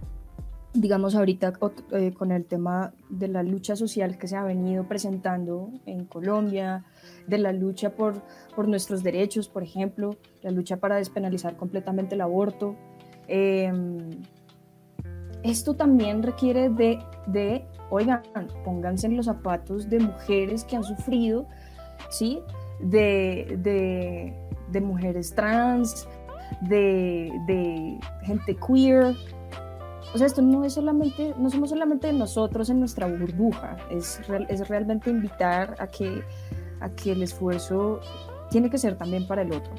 digamos 0.74 1.14
ahorita 1.14 1.54
eh, 1.92 2.14
con 2.14 2.32
el 2.32 2.46
tema 2.46 2.94
de 3.10 3.28
la 3.28 3.44
lucha 3.44 3.76
social 3.76 4.18
que 4.18 4.28
se 4.28 4.36
ha 4.36 4.44
venido 4.44 4.88
presentando 4.88 5.70
en 5.86 6.06
Colombia, 6.06 6.84
de 7.28 7.38
la 7.38 7.54
lucha 7.54 7.92
por, 7.92 8.24
por 8.56 8.68
nuestros 8.68 9.04
derechos, 9.04 9.48
por 9.48 9.62
ejemplo, 9.62 10.18
la 10.42 10.50
lucha 10.50 10.78
para 10.78 10.96
despenalizar 10.96 11.56
completamente 11.56 12.16
el 12.16 12.22
aborto. 12.22 12.76
Em, 13.28 14.10
esto 15.44 15.76
también 15.76 16.24
requiere 16.24 16.70
de, 16.70 16.98
de, 17.28 17.68
oigan, 17.90 18.22
pónganse 18.64 19.08
en 19.08 19.18
los 19.18 19.26
zapatos 19.26 19.90
de 19.90 20.00
mujeres 20.00 20.64
que 20.64 20.76
han 20.76 20.84
sufrido, 20.84 21.46
¿sí? 22.10 22.40
De, 22.80 23.58
de, 23.60 24.34
de 24.72 24.82
mujeres 24.82 25.34
trans, 25.34 26.08
de, 26.62 27.32
de, 27.48 28.00
gente 28.24 28.56
queer. 28.56 29.16
O 30.14 30.18
sea, 30.18 30.28
esto 30.28 30.42
no 30.42 30.64
es 30.64 30.74
solamente, 30.74 31.34
no 31.38 31.50
somos 31.50 31.70
solamente 31.70 32.12
nosotros 32.14 32.70
en 32.70 32.80
nuestra 32.80 33.08
burbuja, 33.08 33.78
es, 33.90 34.22
es 34.50 34.68
realmente 34.68 35.10
invitar 35.10 35.76
a 35.80 35.88
que, 35.88 36.22
a 36.82 36.90
que 36.90 37.14
el 37.14 37.24
esfuerzo 37.24 38.00
tiene 38.52 38.70
que 38.70 38.78
ser 38.78 38.96
también 38.96 39.26
para 39.28 39.42
el 39.42 39.52
otro. 39.52 39.74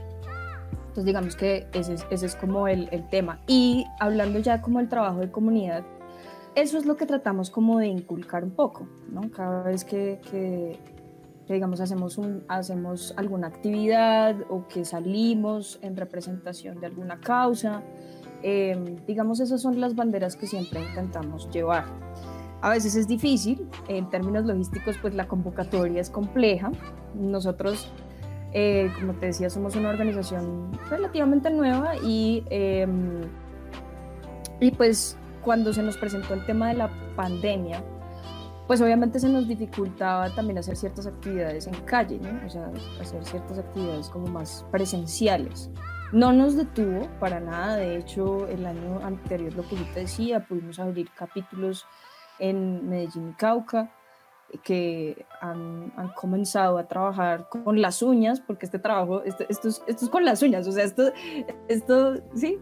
Entonces 0.94 1.04
digamos 1.06 1.36
que 1.36 1.66
ese 1.72 1.94
es, 1.94 2.06
ese 2.10 2.26
es 2.26 2.36
como 2.36 2.68
el, 2.68 2.88
el, 2.92 3.08
tema. 3.08 3.40
Y 3.46 3.84
hablando 3.98 4.38
ya 4.38 4.60
como 4.60 4.80
el 4.80 4.88
trabajo 4.88 5.20
de 5.20 5.30
comunidad, 5.30 5.84
eso 6.54 6.78
es 6.78 6.86
lo 6.86 6.96
que 6.96 7.06
tratamos 7.06 7.50
como 7.50 7.78
de 7.78 7.86
inculcar 7.86 8.44
un 8.44 8.50
poco, 8.50 8.86
¿no? 9.10 9.30
Cada 9.30 9.62
vez 9.62 9.84
que, 9.84 10.20
que, 10.30 10.78
digamos 11.52 11.80
hacemos, 11.80 12.18
hacemos 12.48 13.14
alguna 13.16 13.48
actividad 13.48 14.36
o 14.48 14.66
que 14.68 14.84
salimos 14.84 15.78
en 15.82 15.96
representación 15.96 16.80
de 16.80 16.86
alguna 16.86 17.20
causa, 17.20 17.82
eh, 18.42 18.96
digamos 19.06 19.40
esas 19.40 19.62
son 19.62 19.80
las 19.80 19.94
banderas 19.94 20.36
que 20.36 20.46
siempre 20.46 20.80
intentamos 20.80 21.50
llevar. 21.50 21.86
A 22.60 22.70
veces 22.70 22.96
es 22.96 23.06
difícil, 23.06 23.68
en 23.88 24.08
términos 24.08 24.46
logísticos 24.46 24.96
pues 25.00 25.14
la 25.14 25.28
convocatoria 25.28 26.00
es 26.00 26.08
compleja. 26.08 26.72
Nosotros 27.14 27.92
eh, 28.56 28.88
como 29.00 29.14
te 29.14 29.26
decía, 29.26 29.50
somos 29.50 29.74
una 29.74 29.90
organización 29.90 30.70
relativamente 30.88 31.50
nueva 31.50 31.96
y, 31.96 32.44
em, 32.50 33.22
y 34.60 34.70
pues 34.70 35.18
cuando 35.44 35.72
se 35.72 35.82
nos 35.82 35.96
presentó 35.96 36.34
el 36.34 36.44
tema 36.46 36.68
de 36.68 36.74
la 36.74 36.90
pandemia, 37.16 37.82
pues 38.66 38.80
obviamente 38.80 39.20
se 39.20 39.28
nos 39.28 39.46
dificultaba 39.46 40.30
también 40.30 40.58
hacer 40.58 40.76
ciertas 40.76 41.06
actividades 41.06 41.66
en 41.66 41.74
calle, 41.84 42.18
¿no? 42.18 42.46
O 42.46 42.48
sea, 42.48 42.70
hacer 43.00 43.24
ciertas 43.24 43.58
actividades 43.58 44.08
como 44.08 44.26
más 44.26 44.64
presenciales. 44.70 45.70
No 46.12 46.32
nos 46.32 46.56
detuvo 46.56 47.08
para 47.20 47.40
nada, 47.40 47.76
de 47.76 47.98
hecho 47.98 48.46
el 48.48 48.64
año 48.64 49.00
anterior, 49.04 49.52
lo 49.54 49.68
que 49.68 49.76
yo 49.76 49.84
te 49.92 50.00
decía, 50.00 50.46
pudimos 50.46 50.78
abrir 50.78 51.10
capítulos 51.14 51.86
en 52.38 52.88
Medellín 52.88 53.30
y 53.30 53.32
Cauca, 53.34 53.90
que 54.62 55.26
han, 55.40 55.92
han, 55.96 56.08
comenzado 56.14 56.78
a 56.78 56.86
trabajar 56.86 57.48
con 57.48 57.80
las 57.80 58.02
uñas, 58.02 58.40
porque 58.40 58.66
este 58.66 58.78
trabajo, 58.78 59.22
esto, 59.22 59.44
esto, 59.48 59.68
es, 59.68 59.82
esto, 59.86 60.04
es, 60.04 60.10
con 60.10 60.24
las 60.24 60.42
uñas, 60.42 60.66
o 60.66 60.72
sea, 60.72 60.84
esto, 60.84 61.10
esto, 61.68 62.14
sí, 62.34 62.58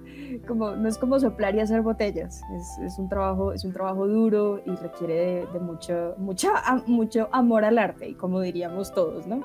como, 0.47 0.73
no 0.73 0.89
es 0.89 0.99
como 0.99 1.19
soplar 1.21 1.55
y 1.55 1.61
hacer 1.61 1.83
botellas, 1.83 2.43
es, 2.57 2.79
es 2.85 2.99
un, 2.99 3.09
trabajo, 3.09 3.53
es 3.53 3.65
un 3.65 3.73
trabajo 3.73 4.07
duro 4.07 4.61
y 4.65 4.75
requiere 4.77 5.15
de, 5.15 5.47
de 5.47 5.61
mucho, 5.61 6.15
mucha, 6.19 6.51
mucho 6.87 7.29
amor 7.33 7.65
al 7.65 7.79
arte, 7.79 8.09
y 8.09 8.15
como 8.15 8.41
diríamos 8.41 8.93
todos, 8.93 9.27
¿no? 9.27 9.43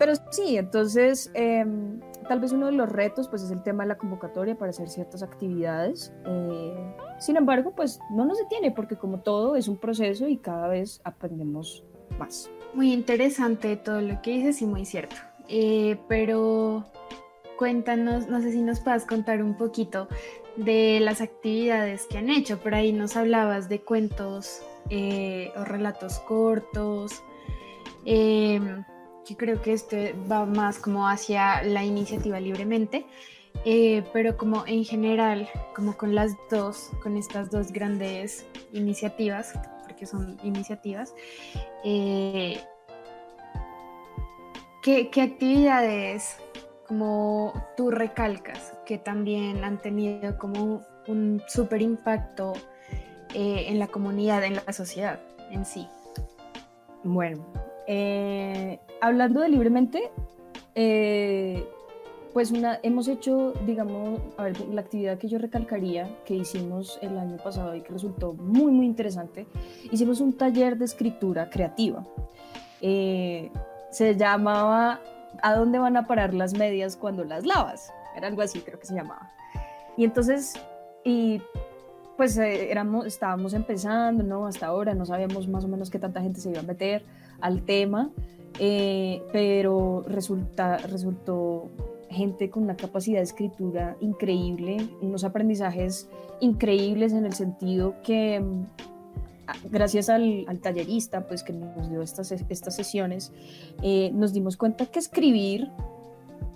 Pero 0.00 0.14
sí, 0.30 0.56
entonces, 0.56 1.30
eh, 1.34 1.62
tal 2.26 2.40
vez 2.40 2.52
uno 2.52 2.66
de 2.66 2.72
los 2.72 2.88
retos 2.88 3.28
pues 3.28 3.42
es 3.42 3.50
el 3.50 3.62
tema 3.62 3.82
de 3.82 3.88
la 3.88 3.98
convocatoria 3.98 4.56
para 4.56 4.70
hacer 4.70 4.88
ciertas 4.88 5.22
actividades. 5.22 6.14
Eh, 6.24 6.94
sin 7.20 7.36
embargo, 7.36 7.72
pues 7.76 8.00
no 8.10 8.24
nos 8.24 8.38
detiene 8.38 8.72
porque 8.72 8.96
como 8.96 9.20
todo 9.20 9.54
es 9.54 9.68
un 9.68 9.76
proceso 9.76 10.26
y 10.26 10.38
cada 10.38 10.66
vez 10.66 11.00
aprendemos 11.04 11.84
más. 12.18 12.50
Muy 12.74 12.92
interesante 12.92 13.76
todo 13.76 14.00
lo 14.00 14.20
que 14.22 14.32
dices 14.32 14.62
y 14.62 14.66
muy 14.66 14.84
cierto. 14.84 15.16
Eh, 15.48 15.98
pero 16.08 16.84
cuéntanos, 17.56 18.28
no 18.28 18.40
sé 18.40 18.52
si 18.52 18.62
nos 18.62 18.80
puedas 18.80 19.04
contar 19.06 19.42
un 19.42 19.56
poquito 19.56 20.08
de 20.56 20.98
las 21.00 21.20
actividades 21.20 22.06
que 22.06 22.18
han 22.18 22.30
hecho. 22.30 22.58
Por 22.58 22.74
ahí 22.74 22.92
nos 22.92 23.16
hablabas 23.16 23.68
de 23.68 23.80
cuentos 23.80 24.62
eh, 24.88 25.52
o 25.56 25.64
relatos 25.64 26.18
cortos. 26.20 27.22
Eh, 28.04 28.60
creo 29.36 29.60
que 29.60 29.72
este 29.72 30.14
va 30.30 30.46
más 30.46 30.78
como 30.78 31.08
hacia 31.08 31.62
la 31.62 31.84
iniciativa 31.84 32.40
libremente, 32.40 33.06
eh, 33.64 34.02
pero 34.12 34.36
como 34.38 34.64
en 34.66 34.84
general, 34.84 35.48
como 35.74 35.96
con 35.96 36.14
las 36.14 36.34
dos, 36.50 36.90
con 37.02 37.16
estas 37.16 37.50
dos 37.50 37.72
grandes 37.72 38.46
iniciativas, 38.72 39.52
porque 39.86 40.06
son 40.06 40.38
iniciativas, 40.42 41.14
eh, 41.84 42.58
¿qué, 44.82 45.10
¿qué, 45.10 45.22
actividades 45.22 46.36
como 46.88 47.52
tú 47.76 47.90
recalcas 47.90 48.72
que 48.86 48.96
también 48.96 49.62
han 49.62 49.78
tenido 49.78 50.38
como 50.38 50.82
un 51.06 51.42
súper 51.46 51.82
impacto 51.82 52.54
eh, 53.34 53.66
en 53.68 53.78
la 53.78 53.88
comunidad, 53.88 54.42
en 54.44 54.54
la 54.54 54.72
sociedad 54.72 55.20
en 55.50 55.66
sí? 55.66 55.86
Bueno, 57.04 57.44
hablando 59.02 59.40
de 59.40 59.48
libremente, 59.50 60.10
pues 62.32 62.50
una, 62.50 62.78
hemos 62.82 63.08
hecho, 63.08 63.52
digamos, 63.66 64.20
a 64.36 64.44
ver, 64.44 64.60
la 64.68 64.80
actividad 64.80 65.18
que 65.18 65.28
yo 65.28 65.38
recalcaría 65.38 66.08
que 66.24 66.34
hicimos 66.34 66.98
el 67.02 67.18
año 67.18 67.36
pasado 67.36 67.74
y 67.74 67.80
que 67.80 67.92
resultó 67.92 68.32
muy, 68.34 68.70
muy 68.72 68.86
interesante, 68.86 69.46
hicimos 69.90 70.20
un 70.20 70.32
taller 70.32 70.78
de 70.78 70.84
escritura 70.84 71.50
creativa. 71.50 72.04
Eh, 72.80 73.50
se 73.90 74.16
llamaba 74.16 75.00
¿A 75.42 75.54
dónde 75.54 75.78
van 75.78 75.96
a 75.96 76.06
parar 76.06 76.34
las 76.34 76.54
medias 76.54 76.96
cuando 76.96 77.24
las 77.24 77.46
lavas? 77.46 77.92
Era 78.16 78.28
algo 78.28 78.42
así, 78.42 78.60
creo 78.60 78.78
que 78.78 78.86
se 78.86 78.94
llamaba. 78.94 79.30
Y 79.96 80.04
entonces, 80.04 80.54
y 81.04 81.40
pues 82.16 82.36
éramos, 82.36 83.06
estábamos 83.06 83.54
empezando, 83.54 84.22
¿no? 84.24 84.46
Hasta 84.46 84.66
ahora 84.66 84.94
no 84.94 85.06
sabíamos 85.06 85.48
más 85.48 85.64
o 85.64 85.68
menos 85.68 85.90
qué 85.90 85.98
tanta 85.98 86.20
gente 86.20 86.40
se 86.40 86.50
iba 86.50 86.60
a 86.60 86.64
meter 86.64 87.02
al 87.40 87.62
tema, 87.62 88.10
eh, 88.58 89.22
pero 89.32 90.04
resulta, 90.06 90.78
resultó 90.78 91.70
gente 92.10 92.50
con 92.50 92.64
una 92.64 92.76
capacidad 92.76 93.18
de 93.18 93.24
escritura 93.24 93.96
increíble, 94.00 94.76
unos 95.00 95.24
aprendizajes 95.24 96.08
increíbles 96.40 97.12
en 97.12 97.24
el 97.24 97.32
sentido 97.32 97.94
que 98.02 98.40
mm, 98.40 98.66
gracias 99.70 100.08
al, 100.08 100.46
tallerista 100.60 101.26
pues 101.26 101.42
que 101.42 101.52
nos 101.52 101.88
dio 101.88 102.02
estas, 102.02 102.32
estas 102.32 102.74
sesiones, 102.74 103.32
eh, 103.82 104.10
nos 104.12 104.32
dimos 104.32 104.56
cuenta 104.56 104.86
que 104.86 104.98
escribir 104.98 105.68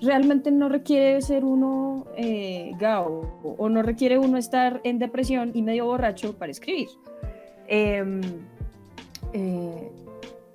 realmente 0.00 0.50
no 0.50 0.68
requiere 0.68 1.20
ser 1.22 1.44
uno 1.44 2.06
eh, 2.16 2.72
gao 2.78 3.40
o 3.58 3.68
no 3.68 3.82
requiere 3.82 4.18
uno 4.18 4.36
estar 4.38 4.80
en 4.84 4.98
depresión 4.98 5.52
y 5.54 5.62
medio 5.62 5.86
borracho 5.86 6.36
para 6.36 6.50
escribir. 6.50 6.88
Em, 7.66 8.20
eh, 9.32 9.90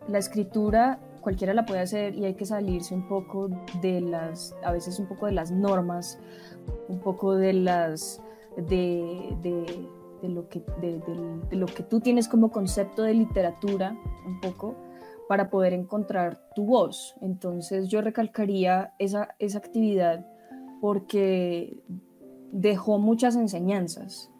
la 0.07 0.17
escritura 0.17 0.99
cualquiera 1.19 1.53
la 1.53 1.65
puede 1.65 1.81
hacer 1.81 2.15
y 2.15 2.25
hay 2.25 2.35
que 2.35 2.45
salirse 2.45 2.93
un 2.93 3.07
poco 3.07 3.49
de 3.81 4.01
las, 4.01 4.55
a 4.63 4.71
veces 4.71 4.99
un 4.99 5.07
poco 5.07 5.25
de 5.25 5.33
las 5.33 5.51
normas, 5.51 6.19
un 6.87 6.99
poco 6.99 7.35
de 7.35 7.53
las, 7.53 8.21
de, 8.57 9.35
lo 10.23 10.49
que, 10.49 10.63
de, 10.81 11.01
lo 11.51 11.65
que 11.65 11.83
tú 11.83 11.99
tienes 11.99 12.27
como 12.27 12.51
concepto 12.51 13.03
de 13.03 13.13
literatura, 13.13 13.97
un 14.25 14.39
poco, 14.41 14.75
para 15.27 15.49
poder 15.49 15.73
encontrar 15.73 16.41
tu 16.55 16.65
voz. 16.65 17.15
Entonces 17.21 17.87
yo 17.87 18.01
recalcaría 18.01 18.93
esa, 18.97 19.35
esa 19.39 19.59
actividad 19.59 20.25
porque 20.81 21.77
dejó 22.51 22.97
muchas 22.97 23.35
enseñanzas. 23.35 24.31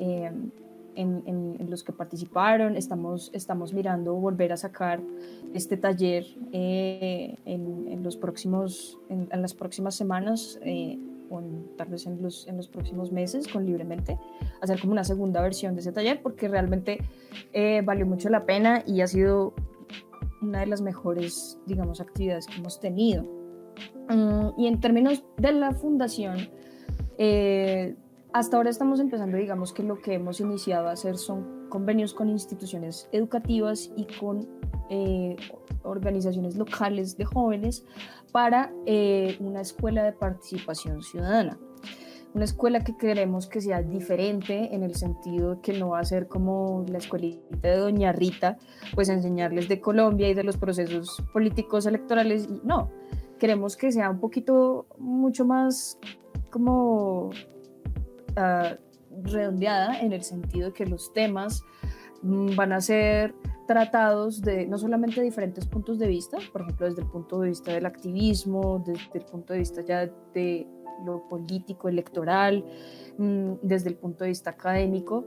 Eh, 0.00 0.32
en, 0.96 1.70
los 1.70 1.82
que 1.82 1.92
participaron. 1.92 2.76
Estamos, 2.76 3.30
estamos 3.32 3.72
mirando 3.72 4.14
volver 4.14 4.52
a 4.52 4.56
sacar 4.56 5.00
este 5.52 5.76
taller 5.76 6.24
eh, 6.52 7.36
en, 7.44 8.02
los 8.02 8.16
próximos, 8.16 8.98
en, 9.08 9.28
las 9.40 9.54
próximas 9.54 9.94
semanas. 9.94 10.58
Eh, 10.62 10.98
o 11.30 11.42
tal 11.76 11.88
vez 11.88 12.06
en 12.06 12.22
los, 12.22 12.46
en 12.46 12.56
los 12.56 12.68
próximos 12.68 13.10
meses 13.10 13.48
con 13.48 13.64
Libremente, 13.64 14.18
hacer 14.60 14.80
como 14.80 14.92
una 14.92 15.04
segunda 15.04 15.40
versión 15.40 15.74
de 15.74 15.80
ese 15.80 15.90
taller 15.90 16.20
porque 16.22 16.48
realmente 16.48 16.98
eh, 17.52 17.82
valió 17.82 18.06
mucho 18.06 18.28
la 18.28 18.44
pena 18.44 18.82
y 18.86 19.00
ha 19.00 19.06
sido 19.06 19.54
una 20.42 20.60
de 20.60 20.66
las 20.66 20.82
mejores, 20.82 21.58
digamos, 21.66 22.00
actividades 22.00 22.46
que 22.46 22.56
hemos 22.56 22.78
tenido. 22.78 23.24
Mm, 24.08 24.60
y 24.60 24.66
en 24.66 24.80
términos 24.80 25.24
de 25.38 25.52
la 25.52 25.72
fundación, 25.72 26.48
eh, 27.18 27.96
hasta 28.34 28.56
ahora 28.56 28.68
estamos 28.68 28.98
empezando, 28.98 29.36
digamos 29.36 29.72
que 29.72 29.84
lo 29.84 30.02
que 30.02 30.14
hemos 30.14 30.40
iniciado 30.40 30.88
a 30.88 30.92
hacer 30.92 31.16
son 31.16 31.68
convenios 31.68 32.12
con 32.12 32.28
instituciones 32.28 33.08
educativas 33.12 33.92
y 33.96 34.08
con 34.18 34.48
eh, 34.90 35.36
organizaciones 35.84 36.56
locales 36.56 37.16
de 37.16 37.26
jóvenes 37.26 37.86
para 38.32 38.72
eh, 38.86 39.36
una 39.38 39.60
escuela 39.60 40.02
de 40.02 40.12
participación 40.12 41.00
ciudadana. 41.04 41.60
Una 42.34 42.44
escuela 42.44 42.82
que 42.82 42.96
queremos 42.96 43.46
que 43.46 43.60
sea 43.60 43.82
diferente 43.82 44.74
en 44.74 44.82
el 44.82 44.96
sentido 44.96 45.62
que 45.62 45.72
no 45.72 45.90
va 45.90 46.00
a 46.00 46.04
ser 46.04 46.26
como 46.26 46.84
la 46.88 46.98
escuelita 46.98 47.40
de 47.62 47.76
Doña 47.76 48.10
Rita, 48.10 48.58
pues 48.96 49.10
enseñarles 49.10 49.68
de 49.68 49.80
Colombia 49.80 50.28
y 50.28 50.34
de 50.34 50.42
los 50.42 50.56
procesos 50.56 51.22
políticos 51.32 51.86
electorales. 51.86 52.48
No, 52.64 52.90
queremos 53.38 53.76
que 53.76 53.92
sea 53.92 54.10
un 54.10 54.18
poquito 54.18 54.86
mucho 54.98 55.44
más 55.44 56.00
como 56.50 57.30
uh, 58.36 58.76
redondeada 59.22 60.00
en 60.00 60.12
el 60.12 60.22
sentido 60.22 60.68
de 60.68 60.72
que 60.72 60.86
los 60.86 61.12
temas 61.12 61.62
mm, 62.22 62.56
van 62.56 62.72
a 62.72 62.80
ser 62.80 63.34
tratados 63.66 64.42
de 64.42 64.66
no 64.66 64.78
solamente 64.78 65.22
diferentes 65.22 65.66
puntos 65.66 65.98
de 65.98 66.06
vista, 66.06 66.38
por 66.52 66.62
ejemplo, 66.62 66.86
desde 66.86 67.02
el 67.02 67.08
punto 67.08 67.40
de 67.40 67.48
vista 67.48 67.72
del 67.72 67.86
activismo, 67.86 68.82
desde 68.86 69.18
el 69.18 69.24
punto 69.24 69.52
de 69.52 69.58
vista 69.60 69.82
ya 69.82 70.10
de 70.34 70.66
lo 71.04 71.26
político, 71.28 71.88
electoral, 71.88 72.64
mm, 73.18 73.54
desde 73.62 73.90
el 73.90 73.96
punto 73.96 74.24
de 74.24 74.30
vista 74.30 74.50
académico, 74.50 75.26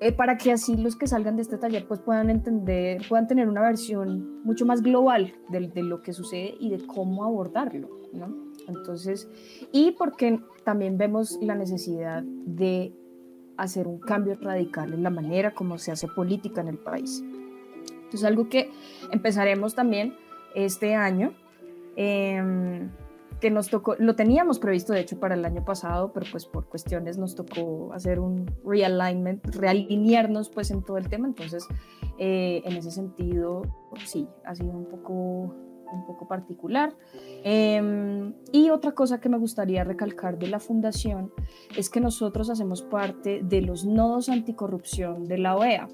eh, 0.00 0.12
para 0.12 0.36
que 0.36 0.52
así 0.52 0.76
los 0.76 0.96
que 0.96 1.06
salgan 1.06 1.36
de 1.36 1.42
este 1.42 1.56
taller 1.56 1.86
pues 1.86 2.00
puedan 2.00 2.28
entender, 2.28 3.00
puedan 3.08 3.26
tener 3.26 3.48
una 3.48 3.62
versión 3.62 4.42
mucho 4.44 4.66
más 4.66 4.82
global 4.82 5.34
de, 5.48 5.68
de 5.68 5.82
lo 5.82 6.02
que 6.02 6.12
sucede 6.12 6.54
y 6.60 6.70
de 6.70 6.86
cómo 6.86 7.24
abordarlo, 7.24 7.88
¿no? 8.12 8.45
Entonces, 8.68 9.28
y 9.72 9.92
porque 9.92 10.40
también 10.64 10.98
vemos 10.98 11.38
la 11.40 11.54
necesidad 11.54 12.22
de 12.22 12.92
hacer 13.56 13.86
un 13.86 13.98
cambio 13.98 14.36
radical 14.40 14.92
en 14.92 15.02
la 15.02 15.10
manera 15.10 15.54
como 15.54 15.78
se 15.78 15.92
hace 15.92 16.08
política 16.08 16.60
en 16.60 16.68
el 16.68 16.78
país. 16.78 17.22
Entonces, 17.90 18.24
algo 18.24 18.48
que 18.48 18.70
empezaremos 19.10 19.74
también 19.74 20.14
este 20.54 20.94
año, 20.94 21.34
em, 21.96 22.90
que 23.40 23.50
nos 23.50 23.68
tocó, 23.68 23.96
lo 23.98 24.16
teníamos 24.16 24.58
previsto 24.58 24.92
de 24.92 25.00
hecho 25.00 25.20
para 25.20 25.34
el 25.34 25.44
año 25.44 25.64
pasado, 25.64 26.12
pero 26.12 26.26
pues 26.30 26.46
por 26.46 26.66
cuestiones 26.68 27.18
nos 27.18 27.34
tocó 27.34 27.92
hacer 27.92 28.18
un 28.18 28.50
realignment, 28.64 29.44
realinearnos 29.54 30.48
pues 30.48 30.70
en 30.70 30.82
todo 30.82 30.96
el 30.96 31.08
tema, 31.08 31.26
entonces 31.26 31.66
eh, 32.18 32.62
en 32.64 32.76
ese 32.76 32.90
sentido 32.90 33.62
sí, 34.04 34.26
ha 34.44 34.54
sido 34.54 34.70
un 34.70 34.86
poco 34.86 35.54
un 35.92 36.06
poco 36.06 36.26
particular. 36.28 36.94
Em, 37.44 38.34
y 38.52 38.70
otra 38.70 38.92
cosa 38.92 39.20
que 39.20 39.28
me 39.28 39.38
gustaría 39.38 39.84
recalcar 39.84 40.38
de 40.38 40.48
la 40.48 40.60
fundación 40.60 41.32
es 41.76 41.90
que 41.90 42.00
nosotros 42.00 42.50
hacemos 42.50 42.82
parte 42.82 43.40
de 43.42 43.62
los 43.62 43.84
nodos 43.84 44.28
anticorrupción 44.28 45.24
de 45.24 45.38
la 45.38 45.56
OEA. 45.56 45.88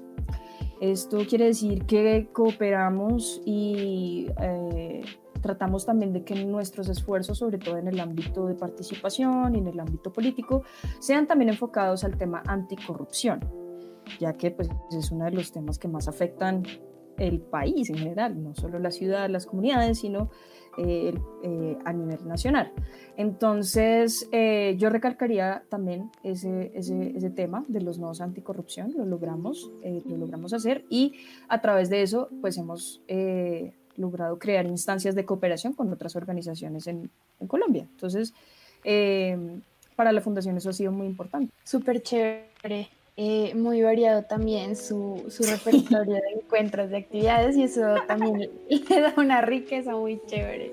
Esto 0.81 1.19
quiere 1.29 1.45
decir 1.45 1.85
que 1.85 2.29
cooperamos 2.33 3.41
y 3.45 4.27
eh, 4.41 5.01
tratamos 5.43 5.85
también 5.85 6.13
de 6.13 6.23
que 6.23 6.43
nuestros 6.43 6.89
esfuerzos, 6.89 7.37
sobre 7.37 7.57
todo 7.57 7.77
en 7.77 7.87
el 7.87 7.99
ámbito 7.99 8.47
de 8.47 8.55
participación 8.55 9.55
y 9.55 9.59
en 9.59 9.67
el 9.67 9.79
ámbito 9.79 10.11
político, 10.11 10.63
sean 10.99 11.27
también 11.27 11.49
enfocados 11.49 12.03
al 12.03 12.17
tema 12.17 12.41
anticorrupción, 12.47 13.39
ya 14.19 14.33
que 14.33 14.51
pues, 14.51 14.69
es 14.91 15.11
uno 15.11 15.25
de 15.25 15.31
los 15.31 15.51
temas 15.51 15.77
que 15.77 15.87
más 15.87 16.07
afectan 16.07 16.63
el 17.17 17.39
país 17.39 17.89
en 17.89 17.97
general, 17.97 18.41
no 18.41 18.55
solo 18.55 18.79
la 18.79 18.91
ciudad, 18.91 19.29
las 19.29 19.45
comunidades, 19.45 19.99
sino 19.99 20.29
eh, 20.77 21.13
eh, 21.43 21.77
a 21.85 21.93
nivel 21.93 22.27
nacional. 22.27 22.71
Entonces, 23.15 24.27
eh, 24.31 24.75
yo 24.79 24.89
recalcaría 24.89 25.63
también 25.69 26.09
ese, 26.23 26.71
ese, 26.73 27.15
ese, 27.15 27.29
tema 27.29 27.63
de 27.67 27.81
los 27.81 27.99
nodos 27.99 28.21
anticorrupción, 28.21 28.91
lo 28.97 29.05
logramos, 29.05 29.71
lo 29.83 30.17
logramos 30.17 30.51
hacer 30.51 30.83
y 30.89 31.13
a 31.47 31.61
través 31.61 31.91
de 31.91 32.01
eso, 32.01 32.29
pues 32.41 32.57
hemos 32.57 33.03
logrado 33.97 34.39
crear 34.39 34.65
instancias 34.65 35.13
de 35.13 35.25
cooperación 35.25 35.73
con 35.73 35.93
otras 35.93 36.15
organizaciones 36.15 36.87
en, 36.87 37.11
en 37.39 37.47
Colombia. 37.47 37.87
Entonces, 37.91 38.33
para 39.95 40.11
la 40.11 40.21
fundación 40.21 40.57
eso 40.57 40.71
ha 40.71 40.73
sido 40.73 40.91
muy 40.91 41.05
importante. 41.05 41.53
Súper 41.63 42.01
chévere. 42.01 42.89
Eh, 43.15 43.53
muy 43.53 43.83
variado 43.83 44.23
también 44.23 44.75
su, 44.75 45.23
su 45.29 45.43
repertorio 45.43 46.15
de 46.15 46.41
encuentros, 46.41 46.89
de 46.89 46.97
actividades 46.97 47.55
y 47.55 47.63
eso 47.63 47.81
también 48.07 48.49
le 48.89 49.01
da 49.01 49.13
una 49.17 49.41
riqueza 49.41 49.91
muy 49.91 50.19
chévere 50.25 50.71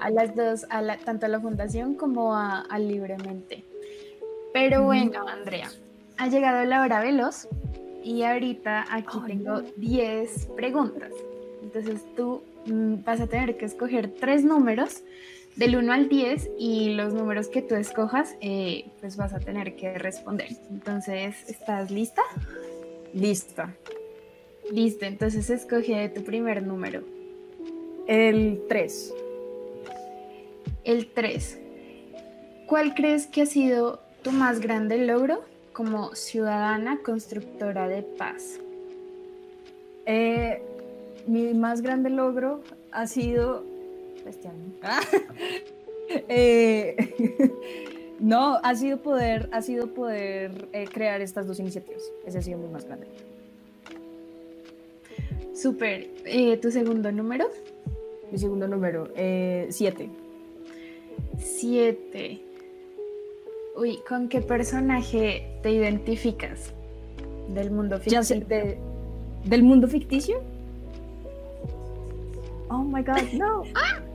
a 0.00 0.10
las 0.10 0.34
dos, 0.34 0.66
a 0.70 0.82
la, 0.82 0.96
tanto 0.96 1.26
a 1.26 1.28
la 1.28 1.40
fundación 1.40 1.94
como 1.94 2.34
a, 2.34 2.66
Libremente. 2.78 3.64
Pero 4.52 4.84
bueno, 4.84 5.26
Andrea, 5.28 5.70
ha 6.18 6.28
llegado 6.28 6.64
la 6.64 6.82
hora 6.82 7.00
veloz 7.00 7.48
y 8.02 8.22
ahorita 8.22 8.86
aquí 8.90 9.18
tengo 9.26 9.62
10 9.76 10.46
preguntas. 10.56 11.12
Entonces 11.62 12.02
tú 12.16 12.42
mm, 12.66 13.04
vas 13.04 13.20
a 13.20 13.26
tener 13.26 13.56
que 13.56 13.66
escoger 13.66 14.14
tres 14.18 14.44
números 14.44 15.02
del 15.56 15.76
1 15.76 15.92
al 15.92 16.08
10 16.08 16.50
y 16.58 16.94
los 16.94 17.14
números 17.14 17.48
que 17.48 17.62
tú 17.62 17.74
escojas, 17.74 18.36
eh, 18.40 18.90
pues 19.00 19.16
vas 19.16 19.32
a 19.32 19.40
tener 19.40 19.74
que 19.74 19.98
responder. 19.98 20.48
Entonces, 20.70 21.34
¿estás 21.48 21.90
lista? 21.90 22.22
Lista. 23.14 23.74
Listo, 24.70 25.06
entonces 25.06 25.48
escoge 25.48 26.08
tu 26.10 26.24
primer 26.24 26.62
número. 26.62 27.02
El 28.06 28.62
3. 28.68 29.14
El 30.84 31.06
3. 31.08 31.60
¿Cuál 32.66 32.94
crees 32.94 33.26
que 33.26 33.42
ha 33.42 33.46
sido 33.46 34.00
tu 34.22 34.32
más 34.32 34.60
grande 34.60 34.98
logro 34.98 35.44
como 35.72 36.14
ciudadana 36.14 36.98
constructora 37.02 37.88
de 37.88 38.02
paz? 38.02 38.60
Eh, 40.04 40.60
mi 41.26 41.54
más 41.54 41.80
grande 41.80 42.10
logro 42.10 42.60
ha 42.92 43.06
sido 43.06 43.64
este 44.28 44.48
no, 48.20 48.58
ha 48.62 48.74
sido 48.74 49.02
poder, 49.02 49.48
ha 49.52 49.62
sido 49.62 49.92
poder 49.92 50.68
eh, 50.72 50.86
crear 50.92 51.20
estas 51.20 51.46
dos 51.46 51.60
iniciativas. 51.60 52.02
Ese 52.24 52.38
ha 52.38 52.42
sido 52.42 52.58
mi 52.58 52.68
más 52.68 52.84
grande. 52.84 53.06
Súper. 55.54 56.10
Eh, 56.24 56.56
¿Tu 56.58 56.70
segundo 56.70 57.10
número? 57.12 57.48
Mi 58.30 58.38
segundo 58.38 58.66
número, 58.66 59.08
siete. 59.70 60.10
Siete. 61.38 62.42
Uy, 63.76 64.00
¿con 64.08 64.28
qué 64.28 64.40
personaje 64.40 65.46
te 65.62 65.70
identificas 65.70 66.72
del 67.54 67.70
mundo 67.70 67.98
ficticio? 67.98 68.36
¿Del 69.44 69.62
mundo 69.62 69.86
ficticio? 69.86 70.42
Oh 72.68 72.82
my 72.82 73.02
god, 73.02 73.32
no. 73.32 73.62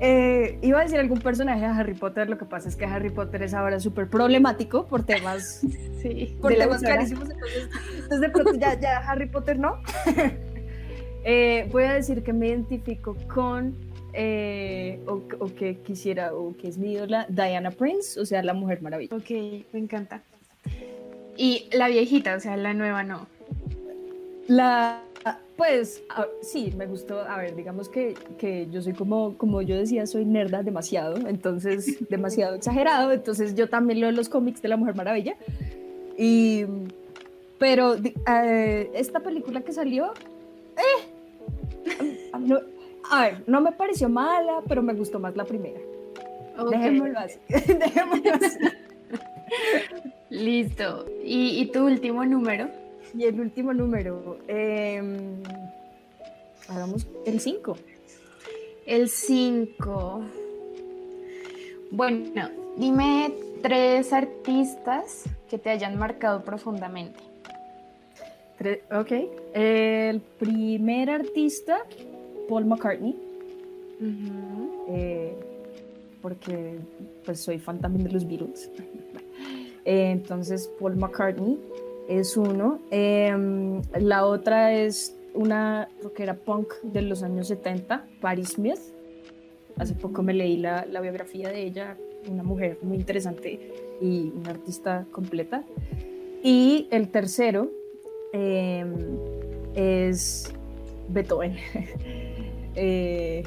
Eh, 0.00 0.58
iba 0.62 0.78
a 0.78 0.82
decir 0.84 0.98
algún 0.98 1.20
personaje 1.20 1.60
de 1.60 1.66
Harry 1.66 1.94
Potter, 1.94 2.30
lo 2.30 2.38
que 2.38 2.44
pasa 2.44 2.68
es 2.68 2.76
que 2.76 2.84
Harry 2.84 3.10
Potter 3.10 3.42
es 3.42 3.52
ahora 3.52 3.80
súper 3.80 4.08
problemático 4.08 4.86
por 4.86 5.04
temas, 5.04 5.60
sí, 6.02 6.36
por 6.40 6.54
temas 6.54 6.82
carísimos, 6.82 7.28
entonces, 7.30 8.20
de 8.20 8.28
pronto 8.28 8.54
ya, 8.54 8.78
ya 8.78 8.98
Harry 8.98 9.28
Potter 9.28 9.58
no. 9.58 9.80
Eh, 11.24 11.68
voy 11.72 11.82
a 11.82 11.94
decir 11.94 12.22
que 12.22 12.32
me 12.32 12.46
identifico 12.48 13.14
con, 13.26 13.76
eh, 14.14 15.00
o, 15.06 15.20
que 15.54 15.76
quisiera, 15.78 16.32
o 16.32 16.56
que 16.56 16.68
es 16.68 16.78
mi 16.78 16.92
ídola, 16.92 17.26
Diana 17.28 17.70
Prince, 17.70 18.18
o 18.18 18.24
sea, 18.24 18.42
la 18.42 18.54
Mujer 18.54 18.80
Maravilla. 18.80 19.14
Ok, 19.14 19.30
me 19.72 19.80
encanta. 19.80 20.22
Y 21.36 21.68
la 21.72 21.88
viejita, 21.88 22.34
o 22.34 22.40
sea, 22.40 22.56
la 22.56 22.72
nueva 22.72 23.02
no. 23.02 23.26
La 24.46 25.02
pues 25.56 26.02
sí, 26.42 26.72
me 26.76 26.86
gustó. 26.86 27.20
A 27.20 27.38
ver, 27.38 27.56
digamos 27.56 27.88
que, 27.88 28.14
que, 28.38 28.68
yo 28.70 28.82
soy 28.82 28.92
como, 28.92 29.36
como 29.36 29.62
yo 29.62 29.76
decía, 29.76 30.06
soy 30.06 30.24
nerda 30.24 30.62
demasiado, 30.62 31.16
entonces 31.28 31.98
demasiado 32.08 32.54
exagerado. 32.54 33.12
Entonces 33.12 33.54
yo 33.54 33.68
también 33.68 34.00
leo 34.00 34.12
los 34.12 34.28
cómics 34.28 34.62
de 34.62 34.68
la 34.68 34.76
Mujer 34.76 34.94
Maravilla. 34.94 35.36
Y, 36.16 36.64
pero 37.58 37.96
eh, 37.96 38.90
esta 38.94 39.20
película 39.20 39.60
que 39.62 39.72
salió, 39.72 40.12
eh, 40.76 41.98
no, 42.38 42.58
a 43.10 43.22
ver, 43.22 43.42
no 43.46 43.60
me 43.60 43.72
pareció 43.72 44.08
mala, 44.08 44.62
pero 44.68 44.82
me 44.82 44.94
gustó 44.94 45.18
más 45.18 45.36
la 45.36 45.44
primera. 45.44 45.80
Dejémoslo 46.70 47.18
así. 47.18 47.38
Dejémoslo 47.48 48.34
así. 48.34 48.58
Listo. 50.30 51.06
¿Y, 51.24 51.66
tu 51.72 51.84
último 51.86 52.24
número? 52.24 52.68
Y 53.14 53.24
el 53.24 53.40
último 53.40 53.72
número. 53.72 54.38
Em, 54.48 55.42
hagamos 56.68 57.06
el 57.26 57.40
5. 57.40 57.76
El 58.86 59.08
5. 59.08 60.22
Bueno, 61.90 62.50
dime 62.76 63.32
tres 63.62 64.12
artistas 64.12 65.24
que 65.48 65.58
te 65.58 65.70
hayan 65.70 65.98
marcado 65.98 66.44
profundamente. 66.44 67.20
ok. 68.90 69.12
El 69.54 70.20
primer 70.20 71.10
artista, 71.10 71.78
Paul 72.48 72.66
McCartney. 72.66 73.16
Eh, 74.90 75.34
porque 76.20 76.78
pues 77.24 77.40
soy 77.40 77.58
fan 77.58 77.80
también 77.80 78.04
de 78.04 78.12
los 78.12 78.26
Beatles. 78.26 78.70
Eh, 79.84 80.10
entonces, 80.10 80.70
Paul 80.78 80.96
McCartney 80.96 81.58
es 82.08 82.36
uno. 82.36 82.80
Em, 82.90 83.82
la 84.00 84.24
otra 84.24 84.72
es 84.74 85.14
una 85.34 85.88
rockera 86.02 86.34
punk 86.34 86.72
de 86.82 87.02
los 87.02 87.22
años 87.22 87.48
70, 87.48 88.06
Paris 88.20 88.54
Smith. 88.54 88.80
Hace 89.76 89.94
poco 89.94 90.22
me 90.22 90.32
leí 90.32 90.56
la, 90.56 90.86
la 90.86 91.00
biografía 91.00 91.50
de 91.50 91.62
ella, 91.62 91.96
una 92.28 92.42
mujer 92.42 92.78
muy 92.82 92.96
interesante 92.96 93.60
y 94.00 94.32
una 94.34 94.50
artista 94.50 95.06
completa. 95.12 95.64
Y 96.42 96.88
el 96.90 97.08
tercero 97.08 97.70
em, 98.32 98.94
es 99.74 100.52
Beethoven. 101.08 101.56
eh, 102.74 103.44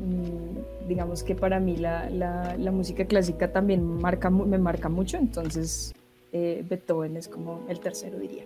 mm, 0.00 0.88
digamos 0.88 1.22
que 1.22 1.34
para 1.34 1.60
mí 1.60 1.76
la, 1.76 2.08
la, 2.08 2.56
la 2.56 2.72
música 2.72 3.04
clásica 3.04 3.52
también 3.52 3.84
marca, 3.84 4.30
me 4.30 4.58
marca 4.58 4.88
mucho, 4.88 5.18
entonces 5.18 5.92
eh, 6.32 6.64
Beethoven 6.68 7.16
es 7.16 7.28
como 7.28 7.64
el 7.68 7.80
tercero, 7.80 8.18
diría. 8.18 8.44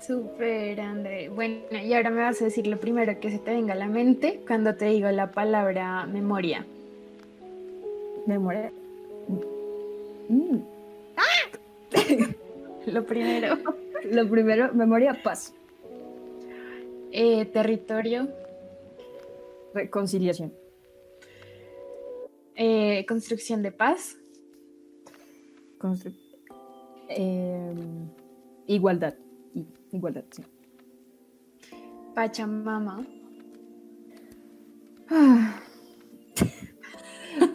Súper, 0.00 0.80
André. 0.80 1.28
Bueno, 1.28 1.56
y 1.70 1.92
ahora 1.92 2.10
me 2.10 2.22
vas 2.22 2.40
a 2.40 2.46
decir 2.46 2.66
lo 2.66 2.78
primero 2.78 3.18
que 3.20 3.30
se 3.30 3.38
te 3.38 3.52
venga 3.52 3.74
a 3.74 3.76
la 3.76 3.88
mente 3.88 4.40
cuando 4.46 4.74
te 4.74 4.86
digo 4.86 5.10
la 5.10 5.32
palabra 5.32 6.06
memoria. 6.06 6.64
Memoria. 8.26 8.72
Mm. 10.28 10.58
¡Ah! 11.16 11.92
lo 12.86 13.04
primero. 13.04 13.58
Lo 14.04 14.28
primero, 14.28 14.72
memoria, 14.72 15.20
paz. 15.22 15.52
Eh, 17.10 17.44
territorio. 17.46 18.28
Reconciliación. 19.74 20.54
Eh, 22.54 23.04
construcción 23.06 23.62
de 23.62 23.72
paz. 23.72 24.16
Em, 27.08 28.08
igualdad. 28.66 29.14
Igualdad, 29.92 30.24
sí. 30.30 30.42
Pachamama. 32.14 33.06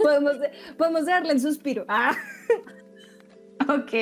podemos, 0.01 0.37
podemos 0.77 1.05
darle 1.05 1.33
el 1.33 1.39
suspiro. 1.39 1.85
Ah. 1.87 2.15
ok. 3.67 3.93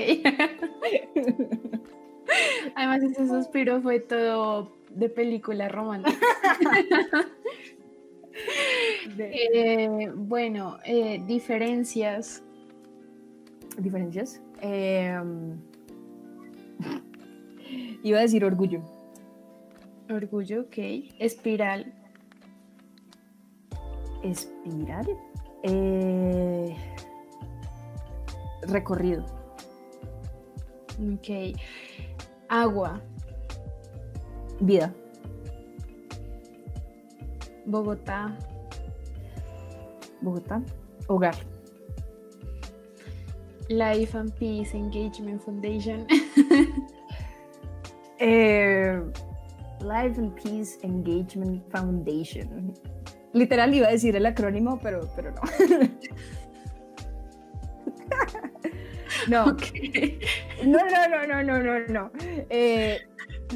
Además, 2.75 3.03
ese 3.03 3.27
suspiro 3.27 3.81
fue 3.81 3.99
todo 3.99 4.71
de 4.89 5.09
película 5.09 5.67
romántica. 5.69 6.17
Eh, 9.17 10.09
bueno, 10.15 10.79
eh, 10.85 11.21
diferencias. 11.27 12.43
¿Diferencias? 13.77 14.41
Em, 14.61 15.57
iba 18.03 18.19
a 18.19 18.21
decir 18.21 18.43
orgullo. 18.43 18.81
Orgullo, 20.09 20.61
ok. 20.61 20.77
Espiral. 21.19 21.93
Espiral. 24.23 25.07
Eh, 25.63 26.75
recorrido. 28.63 29.25
Ok. 31.13 31.55
Agua. 32.49 33.01
Vida. 34.59 34.93
Bogotá. 37.65 38.37
Bogotá. 40.21 40.61
Hogar. 41.07 41.50
Life 43.69 44.15
and 44.15 44.35
Peace 44.37 44.73
Engagement 44.73 45.43
Foundation. 45.43 46.07
eh, 48.19 48.99
Life 49.81 50.17
and 50.17 50.35
Peace 50.35 50.77
Engagement 50.83 51.63
Foundation. 51.71 52.73
Literal 53.33 53.73
iba 53.73 53.87
a 53.87 53.91
decir 53.91 54.15
el 54.15 54.25
acrónimo, 54.25 54.79
pero, 54.81 55.09
pero 55.15 55.31
no. 55.31 55.41
no. 59.27 59.45
no. 59.45 59.57
No, 60.63 60.79
no, 60.85 61.07
no, 61.27 61.43
no, 61.43 61.59
no, 61.59 61.79
no. 61.87 62.11
Eh, 62.49 62.99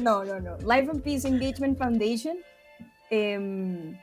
no, 0.00 0.24
no, 0.24 0.40
no. 0.40 0.56
Life 0.58 0.90
and 0.90 1.02
Peace 1.02 1.26
Engagement 1.26 1.78
Foundation. 1.78 2.36
Em, 3.10 3.98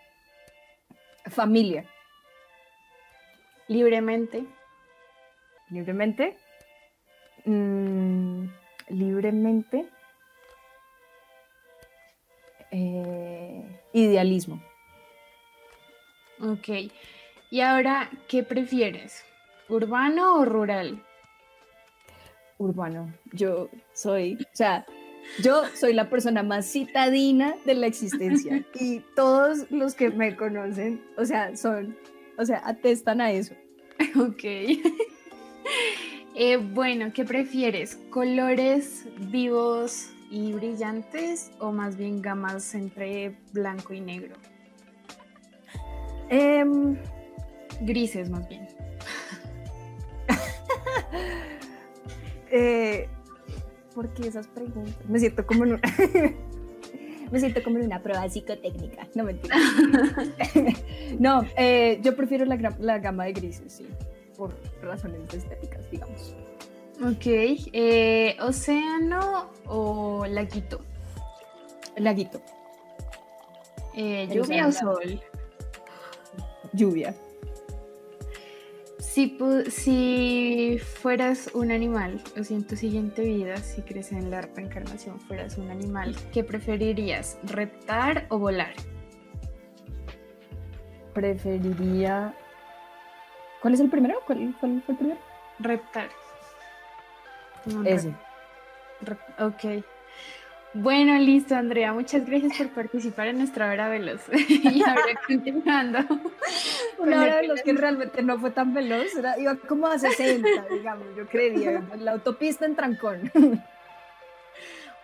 familia. 1.29 1.85
Libremente. 3.67 4.45
Libremente. 5.73 6.37
Mm, 7.45 8.45
libremente. 8.89 9.87
Eh, 12.69 13.81
idealismo. 13.91 14.61
Ok. 16.39 16.91
Y 17.49 17.61
ahora, 17.61 18.11
¿qué 18.27 18.43
prefieres? 18.43 19.25
¿Urbano 19.67 20.35
o 20.35 20.45
rural? 20.45 21.03
Urbano. 22.59 23.11
Yo 23.31 23.69
soy, 23.93 24.37
o 24.41 24.55
sea, 24.55 24.85
yo 25.41 25.63
soy 25.73 25.93
la 25.93 26.07
persona 26.09 26.43
más 26.43 26.71
citadina 26.71 27.55
de 27.65 27.73
la 27.73 27.87
existencia 27.87 28.63
y 28.79 28.99
todos 29.15 29.71
los 29.71 29.95
que 29.95 30.11
me 30.11 30.35
conocen, 30.35 31.03
o 31.17 31.25
sea, 31.25 31.55
son, 31.57 31.97
o 32.37 32.45
sea, 32.45 32.61
atestan 32.63 33.21
a 33.21 33.31
eso. 33.31 33.55
Ok. 34.15 34.43
Eh, 36.35 36.57
bueno, 36.57 37.13
¿qué 37.13 37.25
prefieres? 37.25 37.95
¿Colores 38.09 39.05
vivos 39.29 40.09
y 40.31 40.51
brillantes 40.53 41.51
o 41.59 41.71
más 41.71 41.95
bien 41.95 42.23
gamas 42.23 42.73
entre 42.73 43.37
blanco 43.51 43.93
y 43.93 44.01
negro? 44.01 44.35
Em, 46.29 46.97
grises 47.81 48.31
más 48.31 48.49
bien. 48.49 48.67
eh, 52.51 53.07
¿Por 53.93 54.11
qué 54.15 54.27
esas 54.27 54.47
preguntas? 54.47 55.05
Me 55.07 55.19
siento 55.19 55.45
como 55.45 55.65
en 55.65 55.73
una, 55.73 55.81
me 57.31 57.39
siento 57.39 57.61
como 57.61 57.77
en 57.77 57.85
una 57.85 58.01
prueba 58.01 58.27
psicotécnica. 58.27 59.07
No 59.13 59.23
mentira. 59.23 59.55
no, 61.19 61.45
eh, 61.57 61.99
yo 62.01 62.15
prefiero 62.15 62.43
la, 62.45 62.75
la, 62.79 62.97
gama 62.97 63.25
de 63.25 63.33
grises, 63.33 63.71
sí, 63.71 63.85
por 64.37 64.53
razones 64.81 65.33
estéticas, 65.33 65.89
digamos. 65.91 66.35
Ok, 67.01 67.25
eh, 67.25 68.37
¿océano 68.39 69.49
o 69.65 70.25
laguito? 70.27 70.79
Laguito. 71.97 72.41
Eh, 73.95 74.27
¿Lluvia 74.31 74.67
o 74.67 74.71
sol? 74.71 75.21
Lluvia. 76.73 77.15
Si, 78.99 79.37
si 79.69 80.79
fueras 80.79 81.51
un 81.53 81.71
animal, 81.71 82.19
o 82.39 82.43
si 82.43 82.55
en 82.55 82.65
tu 82.65 82.75
siguiente 82.75 83.21
vida, 83.21 83.57
si 83.57 83.83
crees 83.83 84.11
en 84.11 84.31
la 84.31 84.41
reencarnación, 84.41 85.19
fueras 85.19 85.57
un 85.57 85.69
animal, 85.69 86.15
¿qué 86.31 86.43
preferirías? 86.43 87.37
¿Reptar 87.43 88.25
o 88.29 88.39
volar? 88.39 88.73
Preferiría. 91.13 92.35
¿Cuál 93.63 93.75
es 93.75 93.79
el 93.79 93.89
primero? 93.89 94.19
¿Cuál, 94.27 94.53
fue 94.59 94.69
el 94.69 94.81
primero? 94.81 95.19
Reptar. 95.57 96.09
Ese. 97.85 98.13
ok. 99.39 99.85
Bueno, 100.73 101.17
listo, 101.17 101.55
Andrea. 101.55 101.93
Muchas 101.93 102.25
gracias 102.25 102.57
por 102.57 102.67
participar 102.71 103.27
en 103.27 103.37
nuestra 103.37 103.71
hora 103.71 103.87
veloz. 103.87 104.21
y 104.49 104.83
ahora 104.83 105.03
continuando. 105.27 105.99
Una 106.97 107.21
hora 107.21 107.37
veloz 107.37 107.61
que 107.61 107.71
realmente 107.71 108.21
no 108.21 108.37
fue 108.37 108.51
tan 108.51 108.73
veloz, 108.73 109.15
era, 109.15 109.39
iba 109.39 109.55
como 109.55 109.87
a 109.87 109.97
60, 109.97 110.45
digamos, 110.69 111.07
yo 111.15 111.25
creía. 111.27 111.81
La 111.99 112.11
autopista 112.11 112.65
en 112.65 112.75
trancón. 112.75 113.31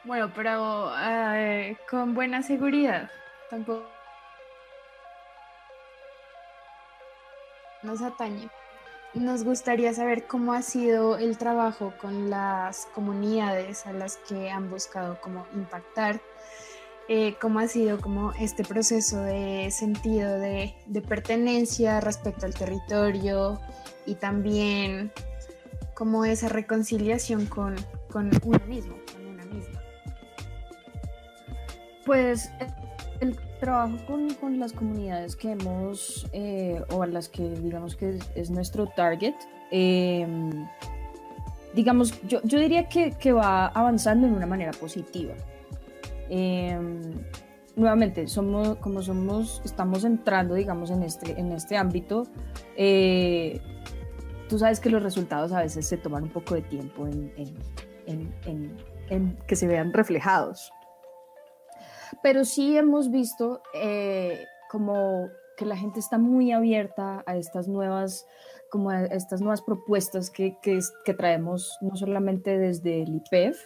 bueno, 0.03 0.33
pero 0.35 0.91
eh, 1.01 1.77
con 1.89 2.13
buena 2.13 2.43
seguridad. 2.43 3.09
Tampoco 3.49 3.98
nos 7.83 8.01
atañe. 8.01 8.49
Nos 9.13 9.43
gustaría 9.43 9.93
saber 9.93 10.27
cómo 10.27 10.53
ha 10.53 10.61
sido 10.61 11.17
el 11.17 11.37
trabajo 11.37 11.93
con 11.99 12.29
las 12.29 12.85
comunidades 12.93 13.87
a 13.87 13.93
las 13.93 14.17
que 14.17 14.51
han 14.51 14.69
buscado 14.69 15.19
como 15.19 15.47
impactar, 15.55 16.21
eh, 17.07 17.35
cómo 17.41 17.59
ha 17.59 17.67
sido 17.67 17.99
como 17.99 18.33
este 18.33 18.63
proceso 18.63 19.19
de 19.23 19.71
sentido 19.71 20.37
de, 20.37 20.75
pertenencia 21.07 21.99
respecto 22.01 22.45
al 22.45 22.53
territorio 22.53 23.59
y 24.05 24.13
también 24.13 25.11
como 25.95 26.23
esa 26.23 26.49
reconciliación 26.49 27.47
con, 27.47 27.75
con 28.11 28.29
uno 28.43 28.59
mismo, 28.67 28.95
con 29.11 29.25
una 29.25 29.43
misma. 29.45 29.81
Pues 32.05 32.51
trabajo 33.59 33.97
con, 34.07 34.33
con, 34.35 34.59
las 34.59 34.73
comunidades 34.73 35.35
que 35.35 35.51
hemos, 35.51 36.27
eh, 36.33 36.81
o 36.91 37.03
a 37.03 37.07
las 37.07 37.29
que 37.29 37.49
digamos 37.49 37.95
que 37.95 38.19
es, 38.35 38.49
nuestro 38.49 38.87
target, 38.87 39.35
em, 39.71 40.67
digamos, 41.73 42.19
yo, 42.27 42.41
yo 42.43 42.59
diría 42.59 42.87
que, 42.87 43.11
que, 43.11 43.31
va 43.31 43.67
avanzando 43.67 44.27
en 44.27 44.33
una 44.33 44.45
manera 44.45 44.71
positiva. 44.71 45.33
Em, 46.29 47.01
nuevamente, 47.75 48.27
somos, 48.27 48.77
como 48.77 49.01
somos, 49.01 49.61
estamos 49.65 50.03
entrando, 50.03 50.55
digamos, 50.55 50.89
en 50.89 51.03
este, 51.03 51.39
en 51.39 51.51
este 51.51 51.77
ámbito, 51.77 52.27
eh, 52.75 53.61
tú 54.47 54.57
sabes 54.57 54.79
que 54.79 54.89
los 54.89 55.03
resultados 55.03 55.51
a 55.51 55.61
veces 55.61 55.87
se 55.87 55.97
toman 55.97 56.23
un 56.23 56.29
poco 56.29 56.55
de 56.55 56.61
tiempo 56.61 57.07
en, 57.07 57.31
en, 58.07 58.33
en, 58.45 58.77
en 59.09 59.37
que 59.47 59.55
se 59.55 59.67
vean 59.67 59.93
reflejados 59.93 60.71
pero 62.21 62.45
sí 62.45 62.77
hemos 62.77 63.11
visto 63.11 63.61
eh, 63.73 64.45
como 64.69 65.29
que 65.57 65.65
la 65.65 65.75
gente 65.75 65.99
está 65.99 66.17
muy 66.17 66.51
abierta 66.51 67.23
a 67.25 67.35
estas 67.35 67.67
nuevas 67.67 68.25
como 68.69 68.91
a 68.91 69.05
estas 69.05 69.41
nuevas 69.41 69.61
propuestas 69.61 70.29
que, 70.29 70.57
que, 70.61 71.13
traemos 71.13 71.77
no 71.81 71.95
solamente 71.95 72.57
desde 72.57 73.01
el 73.01 73.15
IPEF, 73.15 73.59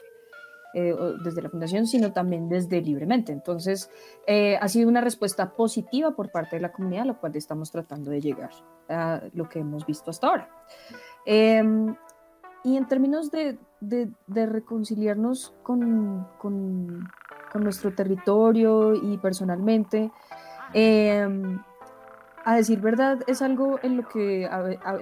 eh, 0.74 0.96
desde 1.24 1.41
la 1.41 1.50
fundación, 1.50 1.86
sino 1.86 2.14
también 2.14 2.50
desde 2.50 2.82
libremente. 2.82 3.32
Entonces, 3.32 3.91
eh, 4.26 4.58
ha 4.60 4.68
sido 4.70 4.89
una 4.89 5.02
respuesta 5.02 5.56
positiva 5.56 6.16
por 6.16 6.32
parte 6.32 6.56
de 6.56 6.62
la 6.62 6.72
comunidad, 6.72 7.04
a 7.04 7.08
la 7.08 7.14
cual 7.16 7.36
estamos 7.36 7.70
tratando 7.70 8.12
de 8.12 8.22
llegar 8.22 8.52
a 8.89 9.22
lo 9.34 9.48
que 9.50 9.60
hemos 9.60 9.86
visto 9.86 10.10
hasta 10.10 10.28
ahora. 10.28 10.50
Em, 11.26 11.96
y 12.64 12.78
en 12.78 12.88
términos 12.88 13.30
de, 13.30 13.58
de, 13.82 14.10
de 14.28 14.46
reconciliarnos 14.46 15.54
con, 15.64 16.28
con, 16.39 17.08
con 17.54 17.64
nuestro 17.64 17.93
territorio 17.93 18.95
y 18.95 19.18
personalmente. 19.20 20.12
Em, 20.74 21.60
a 22.43 22.56
decir 22.56 22.82
verdad, 22.82 23.20
es 23.28 23.41
algo 23.41 23.80
en 23.84 23.97
lo 23.97 24.10
que 24.10 24.49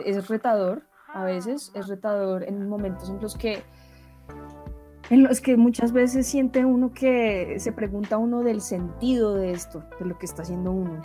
es 0.06 0.28
retador, 0.28 0.84
a 1.14 1.24
veces 1.24 1.72
es 1.74 1.88
retador 1.88 2.44
en 2.44 2.70
momentos 2.70 3.10
en 3.10 3.20
los 3.20 3.36
que 3.36 3.64
en 5.10 5.24
los 5.24 5.42
que 5.42 5.58
muchas 5.58 5.92
veces 5.92 6.26
siente 6.26 6.64
uno 6.64 6.94
que 6.94 7.60
se 7.60 7.74
pregunta 7.74 8.18
uno 8.18 8.44
del 8.44 8.62
sentido 8.62 9.34
de 9.36 9.52
esto, 9.52 9.84
de 10.00 10.06
lo 10.06 10.18
que 10.18 10.26
está 10.26 10.44
haciendo 10.44 10.72
uno, 10.72 11.02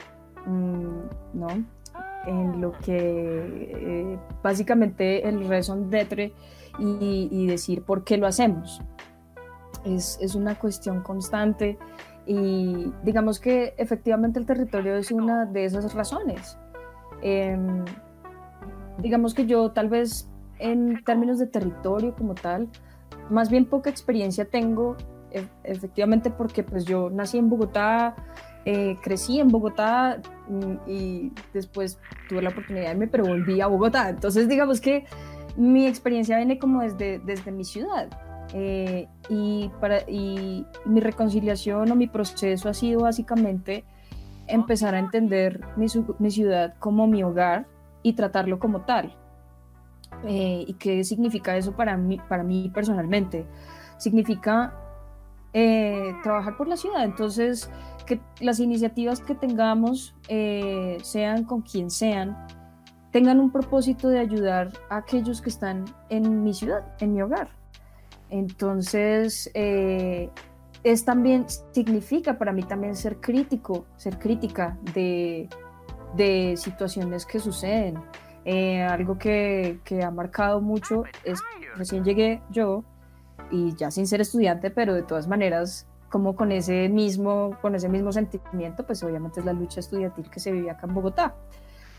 mm, 0.47 1.39
¿no? 1.39 1.49
En 2.25 2.61
lo 2.61 2.73
que 2.73 2.95
eh, 2.95 4.19
básicamente 4.45 5.29
el 5.29 5.49
raison 5.49 5.91
d'être 5.91 6.33
y, 6.79 7.29
y 7.33 7.47
decir 7.47 7.83
por 7.83 8.05
qué 8.05 8.17
lo 8.17 8.29
hacemos 8.29 8.81
es, 9.95 10.35
una 10.35 10.57
cuestión 10.59 11.03
constante 11.03 11.79
y 12.27 12.93
digamos 13.05 13.39
que 13.39 13.75
efectivamente 13.77 14.39
el 14.39 14.47
territorio 14.47 14.97
es 14.97 15.11
una 15.11 15.47
de 15.47 15.65
esas 15.65 15.95
razones. 15.95 16.59
Em, 17.23 17.85
digamos 18.99 19.35
que 19.35 19.47
yo 19.47 19.71
tal 19.71 19.89
vez 19.89 20.29
en 20.59 21.03
términos 21.05 21.39
de 21.39 21.47
territorio 21.47 22.15
como 22.15 22.35
tal, 22.35 22.69
más 23.31 23.51
bien 23.51 23.67
poca 23.67 23.91
experiencia 23.91 24.45
tengo, 24.45 24.97
e, 25.31 25.47
efectivamente 25.65 26.31
porque 26.31 26.63
pues 26.63 26.85
yo 26.85 27.11
nací 27.11 27.39
en 27.39 27.49
Bogotá, 27.49 28.17
eh, 28.65 28.97
crecí 29.01 29.39
en 29.39 29.49
Bogotá 29.49 30.21
mm, 30.49 30.91
y 30.91 31.33
después 31.55 32.01
tuve 32.29 32.43
la 32.43 32.51
oportunidad 32.51 32.87
de 32.87 32.91
irme, 32.91 33.07
pero 33.07 33.25
volví 33.25 33.61
a 33.61 33.69
Bogotá. 33.69 34.09
Entonces 34.09 34.49
digamos 34.49 34.81
que 34.81 35.05
mi 35.57 35.87
experiencia 35.87 36.37
viene 36.37 36.59
como 36.59 36.83
desde, 36.83 37.21
desde 37.21 37.53
mi 37.53 37.65
ciudad. 37.65 38.09
Eh, 38.59 39.07
y, 39.29 39.71
para, 39.83 40.09
y 40.09 40.65
mi 40.87 41.01
reconciliación 41.01 41.93
o 41.93 41.95
mi 41.95 42.07
proceso 42.07 42.71
ha 42.71 42.73
sido 42.73 43.03
básicamente 43.03 43.85
empezar 44.47 44.95
a 44.95 44.99
entender 44.99 45.61
mi, 45.77 45.85
mi 46.19 46.31
ciudad 46.31 46.75
como 46.79 47.07
mi 47.07 47.23
hogar 47.23 47.67
y 48.03 48.15
tratarlo 48.15 48.59
como 48.59 48.81
tal. 48.81 49.15
Eh, 50.25 50.65
¿Y 50.67 50.73
qué 50.75 51.05
significa 51.05 51.55
eso 51.55 51.77
para 51.77 51.99
mí, 51.99 52.19
para 52.31 52.45
mí 52.45 52.71
personalmente? 52.73 53.45
Significa 53.99 54.73
eh, 55.53 56.15
trabajar 56.23 56.57
por 56.57 56.67
la 56.67 56.79
ciudad. 56.79 57.05
Entonces, 57.05 57.71
que 58.07 58.21
las 58.41 58.59
iniciativas 58.59 59.21
que 59.21 59.35
tengamos, 59.35 60.15
sean 61.03 61.45
con 61.45 61.61
quien 61.61 61.91
sean, 61.91 62.47
tengan 63.11 63.39
un 63.39 63.51
propósito 63.51 64.09
de 64.09 64.19
ayudar 64.19 64.71
a 64.89 64.97
aquellos 64.97 65.43
que 65.43 65.51
están 65.51 65.85
en 66.09 66.43
mi 66.43 66.55
ciudad, 66.55 66.87
en 67.01 67.13
mi 67.13 67.21
hogar. 67.21 67.51
Entonces, 68.31 69.51
eh, 69.55 70.31
es 70.83 71.05
también, 71.05 71.47
significa 71.73 72.39
para 72.39 72.53
mí 72.53 72.63
también 72.63 72.97
ser 72.97 73.17
crítico, 73.17 73.87
ser 73.97 74.19
crítica 74.19 74.79
de, 74.95 75.49
situaciones 76.57 77.27
que 77.27 77.39
suceden. 77.39 77.99
Eh, 78.45 78.83
algo 78.83 79.19
que, 79.19 79.81
ha 80.05 80.11
marcado 80.11 80.61
mucho 80.61 81.05
es, 81.25 81.41
recién 81.77 82.05
llegué 82.05 82.41
yo, 82.51 82.85
y 83.51 83.75
ya 83.75 83.91
sin 83.91 84.07
ser 84.07 84.21
estudiante, 84.21 84.71
pero 84.71 84.95
de 84.95 85.03
todas 85.03 85.29
maneras, 85.29 85.87
como 86.09 86.35
con 86.35 86.53
ese 86.53 86.89
mismo, 86.89 87.57
con 87.61 87.75
ese 87.75 87.89
mismo 87.89 88.13
sentimiento, 88.13 88.87
pues 88.87 89.03
obviamente 89.03 89.41
es 89.41 89.47
la 89.47 89.53
lucha 89.53 89.81
estudiantil 89.81 90.31
que 90.31 90.41
se 90.41 90.53
vive 90.53 90.71
acá 90.71 90.87
en 90.87 90.95
Bogotá. 90.95 91.35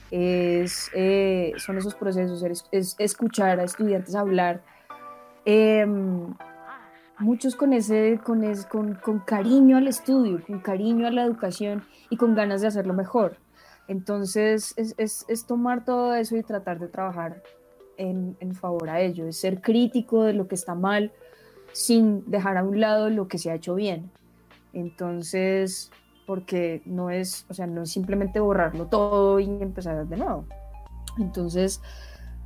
Es, 0.10 0.90
eh, 0.94 1.52
son 1.58 1.78
esos 1.78 1.96
procesos, 1.96 2.42
es 2.72 2.96
escuchar 2.98 3.60
a 3.60 3.64
estudiantes 3.64 4.16
hablar 4.16 4.64
Em, 5.50 6.34
muchos 7.20 7.56
con, 7.56 7.72
ese, 7.72 8.20
con, 8.22 8.96
con, 8.96 9.20
cariño 9.20 9.78
al 9.78 9.88
estudio, 9.88 10.44
con 10.46 10.60
cariño 10.60 11.08
a 11.08 11.12
la 11.12 11.24
educación 11.24 11.86
y 12.10 12.18
con 12.18 12.36
ganas 12.36 12.60
de 12.60 12.68
hacerlo 12.68 12.94
mejor. 12.94 13.38
Entonces 13.88 14.76
es, 14.76 15.46
tomar 15.48 15.86
todo 15.86 16.14
eso 16.16 16.36
y 16.36 16.44
tratar 16.44 16.80
de 16.80 16.90
trabajar 16.90 17.42
en, 17.96 18.36
favor 18.56 18.90
a 18.90 19.00
ello, 19.00 19.26
es 19.26 19.38
ser 19.38 19.62
crítico 19.62 20.24
de 20.24 20.34
lo 20.34 20.50
que 20.50 20.56
está 20.56 20.76
mal 20.76 21.14
sin 21.72 22.30
dejar 22.30 22.58
a 22.58 22.66
un 22.66 22.82
lado 22.82 23.10
lo 23.10 23.30
que 23.30 23.38
se 23.38 23.50
ha 23.50 23.56
hecho 23.56 23.74
bien. 23.76 24.12
Entonces, 24.74 25.92
porque 26.26 26.82
no 26.84 27.10
es, 27.10 27.46
o 27.48 27.54
sea, 27.54 27.68
no 27.68 27.84
es 27.84 27.92
simplemente 27.92 28.42
borrarlo 28.42 28.88
todo 28.88 29.40
y 29.40 29.46
empezar 29.46 30.06
de 30.06 30.18
nuevo. 30.18 30.46
Entonces, 31.18 31.82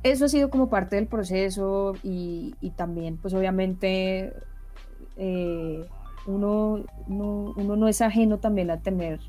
eso 0.02 0.24
ha 0.24 0.28
sido 0.28 0.50
como 0.50 0.68
parte 0.68 0.96
del 0.96 1.06
proceso 1.06 1.94
y, 2.02 2.54
también 2.76 3.16
pues 3.16 3.34
obviamente 3.34 4.32
eh, 5.16 5.86
uno, 6.26 6.84
no 7.08 7.88
es 7.88 8.00
ajeno 8.00 8.38
también 8.38 8.70
a 8.70 8.80
tener 8.80 9.20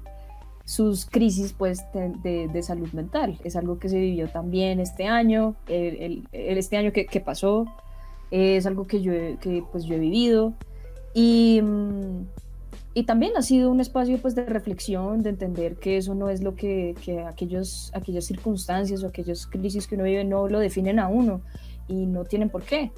sus 0.65 1.05
crisis 1.05 1.53
pues 1.53 1.83
de, 1.93 2.63
salud 2.63 2.91
mental. 2.93 3.37
Es 3.43 3.55
algo 3.55 3.79
que 3.79 3.89
se 3.89 3.99
vivió 3.99 4.29
también 4.29 4.79
este 4.79 5.07
año, 5.07 5.55
el, 5.67 6.27
este 6.31 6.77
año 6.77 6.91
que, 6.91 7.19
pasó, 7.19 7.65
es 8.31 8.65
algo 8.65 8.87
que 8.87 9.01
yo, 9.01 9.11
que, 9.39 9.63
pues, 9.71 9.85
yo 9.85 9.95
he 9.95 9.99
vivido 9.99 10.53
y, 11.13 11.61
mm, 11.61 12.25
y 12.95 13.03
también 13.03 13.33
ha 13.35 13.41
sido 13.41 13.71
un 13.71 13.79
espacio 13.79 14.19
pues 14.19 14.35
de 14.35 14.45
reflexión, 14.45 15.23
de 15.23 15.31
entender 15.31 15.77
que 15.77 15.97
eso 15.97 16.13
no 16.13 16.29
es 16.29 16.43
lo 16.43 16.55
que, 16.55 16.95
que 17.03 17.21
aquellos, 17.21 17.91
aquellas 17.95 18.25
circunstancias 18.25 19.03
o 19.03 19.07
aquellas 19.07 19.47
crisis 19.47 19.87
que 19.87 19.95
uno 19.95 20.03
vive 20.03 20.23
no 20.23 20.47
lo 20.47 20.59
definen 20.59 20.99
a 20.99 21.07
uno 21.07 21.41
y 21.87 22.05
no 22.05 22.23
tienen 22.23 22.49
por 22.49 22.63
qué. 22.63 22.91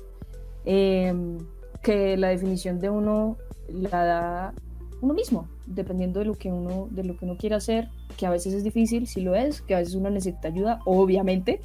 Em, 0.65 1.37
que 1.81 2.17
la 2.17 2.29
definición 2.29 2.79
de 2.79 2.89
uno 2.89 3.37
la 3.69 4.03
da 4.03 4.53
uno 5.01 5.13
mismo, 5.13 5.47
dependiendo 5.65 6.19
de 6.19 6.25
lo 6.25 6.33
que 6.33 6.51
uno, 6.51 6.87
de 6.91 7.03
lo 7.03 7.15
que 7.15 7.25
uno 7.25 7.37
quiera 7.37 7.57
hacer, 7.57 7.89
que 8.17 8.25
a 8.25 8.31
veces 8.31 8.53
es 8.53 8.63
difícil, 8.63 9.07
si 9.07 9.21
lo 9.21 9.35
es, 9.35 9.61
que 9.61 9.75
a 9.75 9.79
veces 9.79 9.95
uno 9.95 10.09
necesita 10.09 10.47
ayuda, 10.47 10.79
obviamente, 10.85 11.61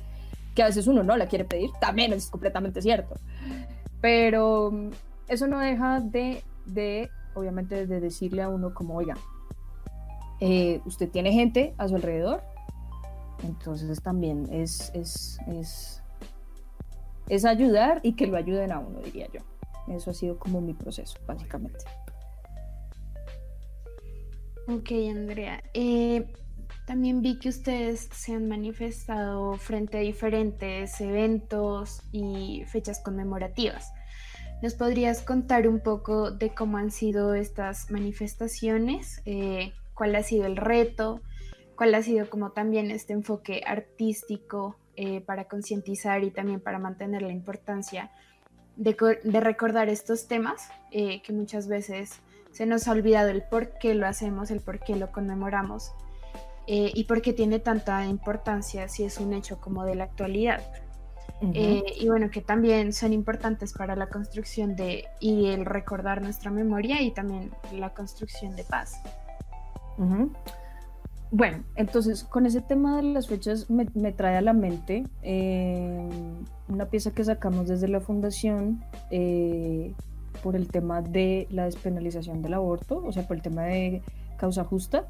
que 0.54 0.62
a 0.62 0.66
veces 0.66 0.86
uno 0.86 1.02
no 1.02 1.16
la 1.16 1.26
quiere 1.26 1.44
pedir, 1.44 1.70
también 1.80 2.12
es 2.12 2.28
completamente 2.28 2.82
cierto. 2.82 3.14
Pero 4.00 4.72
eso 5.26 5.46
no 5.46 5.58
deja 5.58 6.00
de, 6.00 6.42
de 6.66 7.08
obviamente 7.34 7.86
de 7.86 8.00
decirle 8.00 8.42
a 8.42 8.48
uno 8.48 8.74
como, 8.74 8.96
oiga, 8.96 9.16
eh, 10.40 10.80
usted 10.86 11.10
tiene 11.10 11.32
gente 11.32 11.74
a 11.78 11.88
su 11.88 11.96
alrededor, 11.96 12.42
entonces 13.42 14.02
también 14.02 14.48
es, 14.52 14.90
es, 14.94 15.38
es, 15.46 16.02
es 17.28 17.44
ayudar 17.44 18.00
y 18.02 18.14
que 18.14 18.26
lo 18.26 18.36
ayuden 18.36 18.72
a 18.72 18.78
uno, 18.78 19.00
diría 19.00 19.28
yo. 19.32 19.40
Eso 19.88 20.10
ha 20.10 20.14
sido 20.14 20.38
como 20.38 20.60
mi 20.60 20.74
proceso, 20.74 21.18
básicamente. 21.26 21.84
Ok, 24.68 24.90
Andrea. 25.10 25.62
Eh, 25.74 26.32
también 26.86 27.22
vi 27.22 27.38
que 27.38 27.48
ustedes 27.48 28.08
se 28.12 28.34
han 28.34 28.48
manifestado 28.48 29.54
frente 29.54 29.98
a 29.98 30.00
diferentes 30.00 31.00
eventos 31.00 32.02
y 32.12 32.64
fechas 32.66 33.00
conmemorativas. 33.00 33.92
¿Nos 34.62 34.74
podrías 34.74 35.22
contar 35.22 35.66
un 35.66 35.80
poco 35.80 36.30
de 36.30 36.54
cómo 36.54 36.78
han 36.78 36.90
sido 36.90 37.34
estas 37.34 37.90
manifestaciones? 37.90 39.22
Eh, 39.24 39.72
¿Cuál 39.94 40.14
ha 40.16 40.22
sido 40.22 40.46
el 40.46 40.56
reto? 40.56 41.20
¿Cuál 41.76 41.94
ha 41.94 42.02
sido 42.02 42.28
como 42.28 42.52
también 42.52 42.90
este 42.90 43.12
enfoque 43.12 43.62
artístico 43.66 44.76
eh, 44.96 45.20
para 45.22 45.44
concientizar 45.44 46.24
y 46.24 46.30
también 46.30 46.60
para 46.60 46.78
mantener 46.78 47.22
la 47.22 47.32
importancia 47.32 48.10
de, 48.76 48.96
recordar 49.40 49.88
estos 49.88 50.26
temas 50.26 50.68
que 50.90 51.32
muchas 51.32 51.68
veces 51.68 52.20
se 52.52 52.66
nos 52.66 52.88
ha 52.88 52.92
olvidado 52.92 53.28
el 53.30 53.42
por 53.42 53.78
qué 53.78 53.94
lo 53.94 54.06
hacemos, 54.06 54.50
el 54.50 54.60
por 54.60 54.80
qué 54.80 54.96
lo 54.96 55.12
conmemoramos 55.12 55.92
eh, 56.66 56.92
y 56.94 57.04
por 57.04 57.22
qué 57.22 57.32
tiene 57.32 57.58
tanta 57.58 58.06
importancia 58.06 58.88
si 58.88 59.04
es 59.04 59.18
un 59.18 59.32
hecho 59.32 59.60
como 59.60 59.84
de 59.84 59.94
la 59.94 60.04
actualidad. 60.04 60.62
Eh, 61.54 61.82
y 61.98 62.08
bueno, 62.08 62.30
que 62.30 62.40
también 62.40 62.92
son 62.92 63.12
importantes 63.12 63.72
para 63.72 63.96
la 63.96 64.08
construcción 64.08 64.76
de 64.76 65.06
y 65.20 65.46
el 65.46 65.64
recordar 65.64 66.22
nuestra 66.22 66.50
memoria 66.50 67.00
y 67.02 67.12
también 67.12 67.50
la 67.72 67.94
construcción 67.94 68.56
de 68.56 68.64
paz. 68.64 69.00
Bueno, 71.30 71.62
entonces 71.76 72.24
con 72.24 72.46
ese 72.46 72.60
tema 72.60 72.96
de 72.96 73.02
las 73.04 73.28
fechas 73.28 73.70
me, 73.70 73.86
trae 74.12 74.36
a 74.36 74.40
la 74.40 74.52
mente 74.52 75.06
eh, 75.22 76.08
una 76.68 76.86
pieza 76.86 77.10
que 77.12 77.24
sacamos 77.24 77.68
desde 77.68 77.88
la 77.88 78.00
fundación 78.00 78.82
por 80.42 80.56
el 80.56 80.68
tema 80.68 81.02
de 81.02 81.46
la 81.50 81.64
despenalización 81.64 82.42
del 82.42 82.54
aborto, 82.54 83.02
o 83.04 83.12
sea, 83.12 83.26
por 83.26 83.36
el 83.36 83.42
tema 83.42 83.64
de 83.64 84.02
causa 84.36 84.64
justa. 84.64 85.06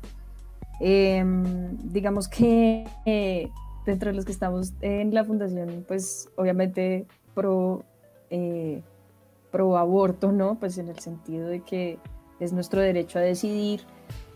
Em, 0.81 1.77
digamos 1.93 2.27
que 2.27 2.85
eh, 3.05 3.51
dentro 3.87 4.11
de 4.11 4.17
los 4.17 4.25
que 4.25 4.33
estamos 4.33 4.73
en 4.81 5.15
la 5.15 5.25
fundación, 5.25 5.85
pues 5.87 6.29
obviamente 6.37 7.07
pro, 7.35 7.85
eh, 8.31 8.83
pro 9.51 9.77
aborto, 9.77 10.33
¿no? 10.33 10.57
Pues 10.59 10.79
en 10.79 10.89
el 10.89 10.99
sentido 10.99 11.49
de 11.49 11.61
que 11.61 11.99
es 12.39 12.53
nuestro 12.53 12.81
derecho 12.81 13.19
a 13.19 13.23
decidir 13.23 13.83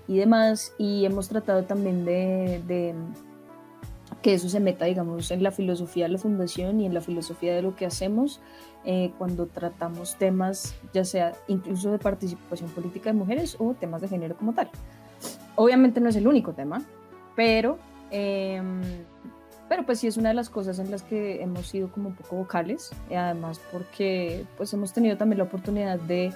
y 0.06 0.18
demás, 0.18 0.74
y 0.78 1.04
hemos 1.06 1.28
tratado 1.28 1.64
también 1.64 2.04
de, 2.04 2.94
que 4.20 4.34
eso 4.34 4.48
se 4.48 4.60
meta, 4.60 4.84
digamos, 4.84 5.30
en 5.30 5.42
la 5.42 5.50
filosofía 5.50 6.04
de 6.04 6.12
la 6.12 6.18
fundación 6.18 6.80
y 6.80 6.86
en 6.86 6.94
la 6.94 7.00
filosofía 7.00 7.54
de 7.54 7.62
lo 7.62 7.74
que 7.74 7.86
hacemos 7.86 8.40
eh, 8.84 9.12
cuando 9.16 9.46
tratamos 9.46 10.16
temas, 10.16 10.74
ya 10.92 11.04
sea 11.04 11.32
incluso 11.48 11.90
de 11.90 11.98
participación 11.98 12.68
política 12.70 13.10
de 13.10 13.18
mujeres 13.18 13.56
o 13.58 13.74
temas 13.74 14.02
de 14.02 14.08
género 14.08 14.36
como 14.36 14.52
tal. 14.52 14.70
Obviamente 15.56 16.00
no 16.00 16.10
es 16.10 16.16
el 16.16 16.26
único 16.26 16.52
tema, 16.52 16.82
pero, 17.34 17.78
em, 18.10 18.82
pero 19.68 19.84
pues 19.84 20.00
sí 20.00 20.06
es 20.06 20.16
una 20.16 20.30
de 20.30 20.34
las 20.34 20.50
cosas 20.50 20.78
en 20.78 20.90
las 20.90 21.02
que 21.02 21.42
hemos 21.42 21.68
sido 21.68 21.90
como 21.90 22.10
un 22.10 22.14
poco 22.14 22.36
vocales, 22.36 22.92
y 23.10 23.14
además 23.14 23.60
porque 23.72 24.44
pues 24.56 24.72
hemos 24.72 24.92
tenido 24.92 25.16
también 25.16 25.38
la 25.38 25.44
oportunidad 25.44 25.98
de 25.98 26.32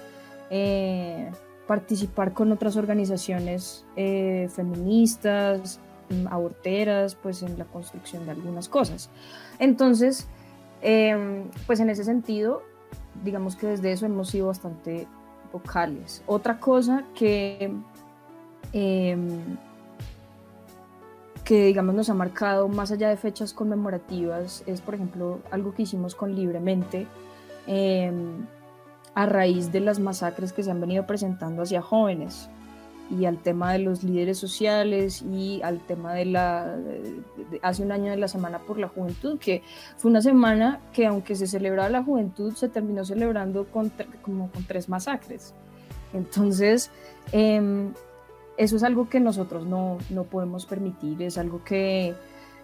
eh, 0.50 1.30
participar 1.66 2.32
con 2.32 2.52
otras 2.52 2.76
organizaciones 2.76 3.84
eh, 3.96 4.48
feministas, 4.54 5.80
mm, 6.10 6.26
aborteras, 6.28 7.14
pues 7.14 7.42
en 7.42 7.58
la 7.58 7.64
construcción 7.64 8.24
de 8.24 8.32
algunas 8.32 8.68
cosas. 8.68 9.10
Entonces, 9.58 10.26
Em, 10.80 11.50
pues 11.66 11.80
en 11.80 11.90
ese 11.90 12.04
sentido, 12.04 12.62
digamos 13.24 13.56
que 13.56 13.66
desde 13.66 13.92
eso 13.92 14.06
hemos 14.06 14.30
sido 14.30 14.46
bastante 14.46 15.06
vocales. 15.52 16.22
Otra 16.26 16.60
cosa 16.60 17.04
que, 17.14 17.72
em, 18.72 19.56
que 21.48 21.64
digamos 21.64 21.94
nos 21.94 22.10
ha 22.10 22.14
marcado 22.14 22.68
más 22.68 22.92
allá 22.92 23.08
de 23.08 23.16
fechas 23.16 23.54
conmemorativas 23.54 24.62
es, 24.66 24.82
por 24.82 24.94
ejemplo, 24.94 25.40
algo 25.50 25.72
que 25.72 25.84
hicimos 25.84 26.14
con 26.14 26.36
Libremente 26.36 27.06
em, 27.66 28.44
a 29.14 29.24
raíz 29.24 29.72
de 29.72 29.80
las 29.80 29.98
masacres 29.98 30.52
que 30.52 30.62
se 30.62 30.70
han 30.70 30.78
venido 30.78 31.06
presentando 31.06 31.62
hacia 31.62 31.80
jóvenes 31.80 32.50
y 33.10 33.24
al 33.24 33.38
tema 33.38 33.72
de 33.72 33.78
los 33.78 34.02
líderes 34.02 34.36
sociales 34.36 35.22
y 35.22 35.62
al 35.62 35.80
tema 35.86 36.12
de 36.12 36.26
la, 36.26 36.76
hace 37.62 37.82
un 37.82 37.92
año 37.92 38.10
de 38.10 38.18
la 38.18 38.28
Semana 38.28 38.58
por 38.58 38.78
la 38.78 38.88
Juventud, 38.88 39.38
que 39.38 39.62
fue 39.96 40.10
una 40.10 40.20
semana 40.20 40.80
que 40.92 41.06
aunque 41.06 41.34
se 41.34 41.46
celebraba 41.46 41.88
la 41.88 42.04
juventud, 42.04 42.52
se 42.56 42.68
terminó 42.68 43.06
celebrando 43.06 43.64
con, 43.68 43.90
como 44.20 44.50
con 44.50 44.64
tres 44.64 44.90
masacres. 44.90 45.54
Entonces, 46.12 46.90
em, 47.32 47.94
eso 48.58 48.76
es 48.76 48.82
algo 48.82 49.08
que 49.08 49.20
nosotros 49.20 49.66
no, 49.66 49.96
no 50.10 50.24
podemos 50.24 50.66
permitir, 50.66 51.22
es 51.22 51.38
algo 51.38 51.64
que, 51.64 52.14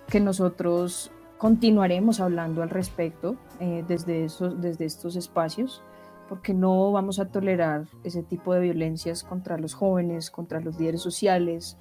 que 0.09 0.21
nosotros 0.21 1.11
continuaremos 1.39 2.21
hablando 2.21 2.63
al 2.63 2.71
respecto 2.71 3.37
eh, 3.61 3.85
desde, 3.87 4.25
esos, 4.25 4.61
desde 4.61 4.85
estos 4.85 5.17
espacios 5.17 5.83
porque 6.29 6.55
no 6.55 6.91
vamos 6.93 7.19
a 7.19 7.27
tolerar 7.27 7.87
ese 8.03 8.23
tipo 8.23 8.55
de 8.55 8.61
violencias 8.61 9.23
contra 9.23 9.59
los 9.59 9.75
jóvenes, 9.75 10.31
contra 10.31 10.61
los 10.61 10.79
líderes 10.79 11.03
sociales, 11.03 11.77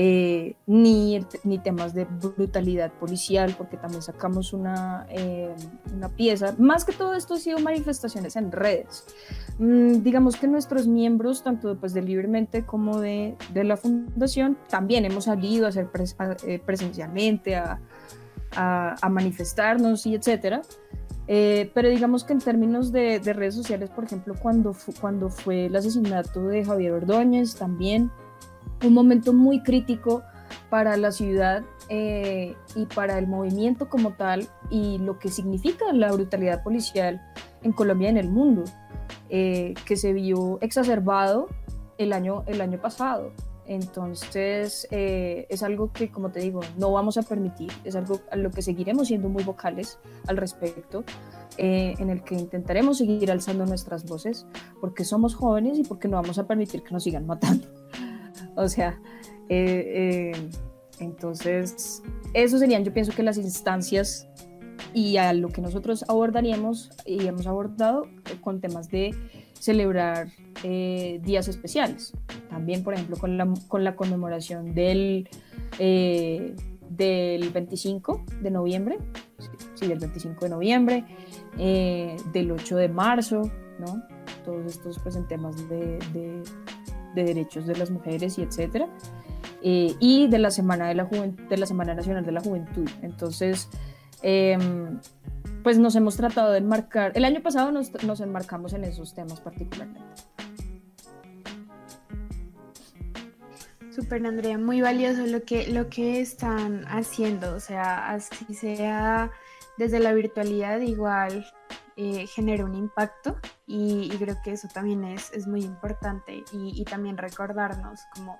eh, 0.00 0.54
ni, 0.68 1.26
ni 1.42 1.58
temas 1.58 1.92
de 1.92 2.04
brutalidad 2.04 2.92
policial, 2.92 3.52
porque 3.58 3.76
también 3.76 4.00
sacamos 4.00 4.52
una, 4.52 5.06
eh, 5.10 5.52
una 5.92 6.08
pieza. 6.08 6.54
Más 6.56 6.84
que 6.84 6.92
todo 6.92 7.14
esto 7.14 7.34
ha 7.34 7.38
sido 7.38 7.58
manifestaciones 7.58 8.36
en 8.36 8.52
redes. 8.52 9.04
Mm, 9.58 10.04
digamos 10.04 10.36
que 10.36 10.46
nuestros 10.46 10.86
miembros, 10.86 11.42
tanto 11.42 11.76
pues, 11.80 11.94
de 11.94 12.02
Libremente 12.02 12.64
como 12.64 13.00
de, 13.00 13.34
de 13.52 13.64
la 13.64 13.76
Fundación, 13.76 14.56
también 14.68 15.04
hemos 15.04 15.24
salido 15.24 15.66
a 15.66 15.70
hacer 15.70 15.88
eh, 16.46 16.60
presencialmente, 16.64 17.56
a, 17.56 17.80
a, 18.52 18.94
a 19.02 19.08
manifestarnos 19.08 20.06
y 20.06 20.14
etcétera. 20.14 20.62
Eh, 21.26 21.72
pero 21.74 21.88
digamos 21.88 22.22
que 22.22 22.34
en 22.34 22.38
términos 22.38 22.92
de, 22.92 23.18
redes 23.18 23.56
sociales, 23.56 23.90
por 23.90 24.04
ejemplo, 24.04 24.34
cuando, 24.40 24.76
cuando 25.00 25.28
fue 25.28 25.66
el 25.66 25.74
asesinato 25.74 26.46
de 26.46 26.64
Javier 26.64 26.92
Ordóñez, 26.92 27.56
también 27.56 28.12
un 28.84 28.94
momento 28.94 29.32
muy 29.32 29.62
crítico 29.62 30.22
para 30.70 30.96
la 30.96 31.12
ciudad 31.12 31.62
eh, 31.88 32.54
y 32.74 32.86
para 32.86 33.18
el 33.18 33.26
movimiento 33.26 33.88
como 33.88 34.12
tal 34.12 34.46
y 34.70 34.98
lo 34.98 35.18
que 35.18 35.30
significa 35.30 35.92
la 35.92 36.12
brutalidad 36.12 36.62
policial 36.62 37.20
en 37.62 37.72
Colombia 37.72 38.08
y 38.08 38.10
en 38.10 38.16
el 38.18 38.28
mundo, 38.28 38.64
eh, 39.30 39.74
que 39.84 39.96
se 39.96 40.12
vio 40.12 40.58
exacerbado 40.60 41.48
el 41.98 42.12
año, 42.12 42.44
el 42.46 42.60
año 42.60 42.80
pasado. 42.80 43.32
Entonces, 43.68 44.88
eh, 44.90 45.46
es 45.50 45.62
algo 45.62 45.92
que, 45.92 46.10
como 46.10 46.30
te 46.30 46.40
digo, 46.40 46.60
no 46.78 46.90
vamos 46.90 47.18
a 47.18 47.22
permitir, 47.22 47.70
es 47.84 47.96
algo 47.96 48.20
a 48.30 48.36
lo 48.36 48.50
que 48.50 48.62
seguiremos 48.62 49.08
siendo 49.08 49.28
muy 49.28 49.44
vocales 49.44 49.98
al 50.26 50.38
respecto, 50.38 51.04
eh, 51.58 51.94
en 51.98 52.08
el 52.08 52.24
que 52.24 52.34
intentaremos 52.34 52.96
seguir 52.96 53.30
alzando 53.30 53.66
nuestras 53.66 54.06
voces, 54.06 54.46
porque 54.80 55.04
somos 55.04 55.34
jóvenes 55.34 55.78
y 55.78 55.82
porque 55.82 56.08
no 56.08 56.16
vamos 56.16 56.38
a 56.38 56.46
permitir 56.46 56.82
que 56.82 56.92
nos 56.92 57.02
sigan 57.02 57.26
matando. 57.26 57.66
O 58.58 58.68
sea, 58.68 59.00
eh, 59.48 60.32
entonces, 61.00 62.02
eso 62.34 62.58
serían, 62.58 62.84
yo 62.84 62.92
pienso 62.92 63.12
que 63.12 63.22
las 63.22 63.38
instancias 63.38 64.28
y 64.94 65.16
a 65.16 65.32
lo 65.32 65.48
que 65.48 65.60
nosotros 65.60 66.04
abordaríamos 66.08 66.90
y 67.04 67.26
hemos 67.26 67.46
abordado 67.46 68.06
con 68.40 68.60
temas 68.60 68.90
de 68.90 69.14
celebrar 69.58 70.28
eh, 70.62 71.20
días 71.22 71.48
especiales. 71.48 72.12
También, 72.48 72.82
por 72.82 72.94
ejemplo, 72.94 73.16
con 73.16 73.36
la, 73.36 73.52
con 73.68 73.84
la 73.84 73.96
conmemoración 73.96 74.74
del, 74.74 75.28
eh, 75.78 76.54
del 76.90 77.50
25 77.50 78.24
de 78.40 78.50
noviembre, 78.50 78.98
sí, 79.74 79.86
del 79.86 79.98
25 79.98 80.44
de 80.44 80.50
noviembre, 80.50 81.04
eh, 81.58 82.16
del 82.32 82.50
8 82.52 82.76
de 82.76 82.88
marzo, 82.88 83.42
¿no? 83.78 84.02
Todos 84.44 84.66
estos 84.66 84.98
pues 85.00 85.16
en 85.16 85.26
temas 85.28 85.68
de, 85.68 86.42
de 87.18 87.24
derechos 87.24 87.66
de 87.66 87.76
las 87.76 87.90
mujeres 87.90 88.38
y 88.38 88.42
etcétera. 88.42 88.88
y 89.60 90.28
de 90.28 90.38
la 90.38 90.50
Semana, 90.50 90.88
de 90.88 90.94
la, 90.94 91.04
de 91.04 91.56
la 91.56 91.66
Semana 91.66 91.94
Nacional 91.94 92.24
de 92.24 92.32
la 92.32 92.40
Juventud. 92.40 92.88
Entonces, 93.02 93.68
em, 94.22 95.00
pues 95.62 95.78
nos 95.78 95.96
hemos 95.96 96.16
tratado 96.16 96.52
de 96.52 96.58
enmarcar, 96.58 97.12
el 97.14 97.24
año 97.24 97.42
pasado 97.42 97.72
nos, 97.72 97.92
nos 98.04 98.20
enmarcamos 98.20 98.72
en 98.72 98.84
esos 98.84 99.14
temas 99.14 99.40
particularmente. 99.40 100.22
Super 103.90 104.24
Andrea, 104.24 104.58
muy 104.58 104.80
valioso 104.80 105.26
lo 105.26 105.42
que, 105.42 105.66
lo 105.72 105.88
que 105.88 106.20
están 106.20 106.84
haciendo, 106.86 107.56
o 107.56 107.60
sea, 107.60 108.12
así 108.12 108.54
sea 108.54 109.32
desde 109.76 109.98
la 109.98 110.12
virtualidad, 110.12 110.80
igual 110.80 111.44
eh, 112.00 112.28
genera 112.28 112.64
un 112.64 112.76
impacto 112.76 113.36
y, 113.66 114.08
creo 114.20 114.36
que 114.44 114.52
eso 114.52 114.68
también 114.72 115.02
es, 115.02 115.32
es 115.32 115.48
muy 115.48 115.64
importante 115.64 116.44
y, 116.52 116.84
también 116.84 117.18
recordarnos 117.18 118.02
como 118.14 118.38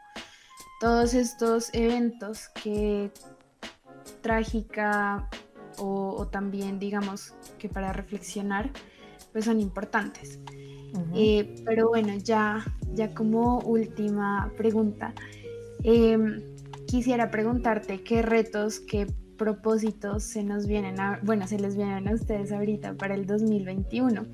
todos 0.79 1.13
estos 1.13 1.75
eventos 1.75 2.51
que 2.63 3.11
trágica 4.21 5.29
o, 5.77 6.29
también 6.29 6.79
digamos 6.79 7.35
que 7.59 7.69
para 7.69 7.93
reflexionar 7.93 8.71
pues 9.33 9.47
son 9.47 9.59
importantes. 9.59 10.39
Eh, 11.17 11.57
pero 11.67 11.89
bueno, 11.89 12.15
ya, 12.17 12.65
ya 12.95 13.13
como 13.13 13.59
última 13.59 14.53
pregunta, 14.57 15.15
em, 15.83 16.41
quisiera 16.87 17.29
preguntarte 17.33 18.05
qué 18.05 18.23
retos, 18.23 18.79
qué 18.79 19.09
propósitos 19.39 20.25
se 20.25 20.43
nos 20.43 20.67
vienen 20.67 21.01
a, 21.01 21.21
bueno, 21.23 21.47
se 21.47 21.59
les 21.59 21.77
vienen 21.77 22.07
a 22.09 22.13
ustedes 22.13 22.53
ahorita 22.53 22.95
para 22.95 23.15
el 23.15 23.25
2021. 23.25 24.27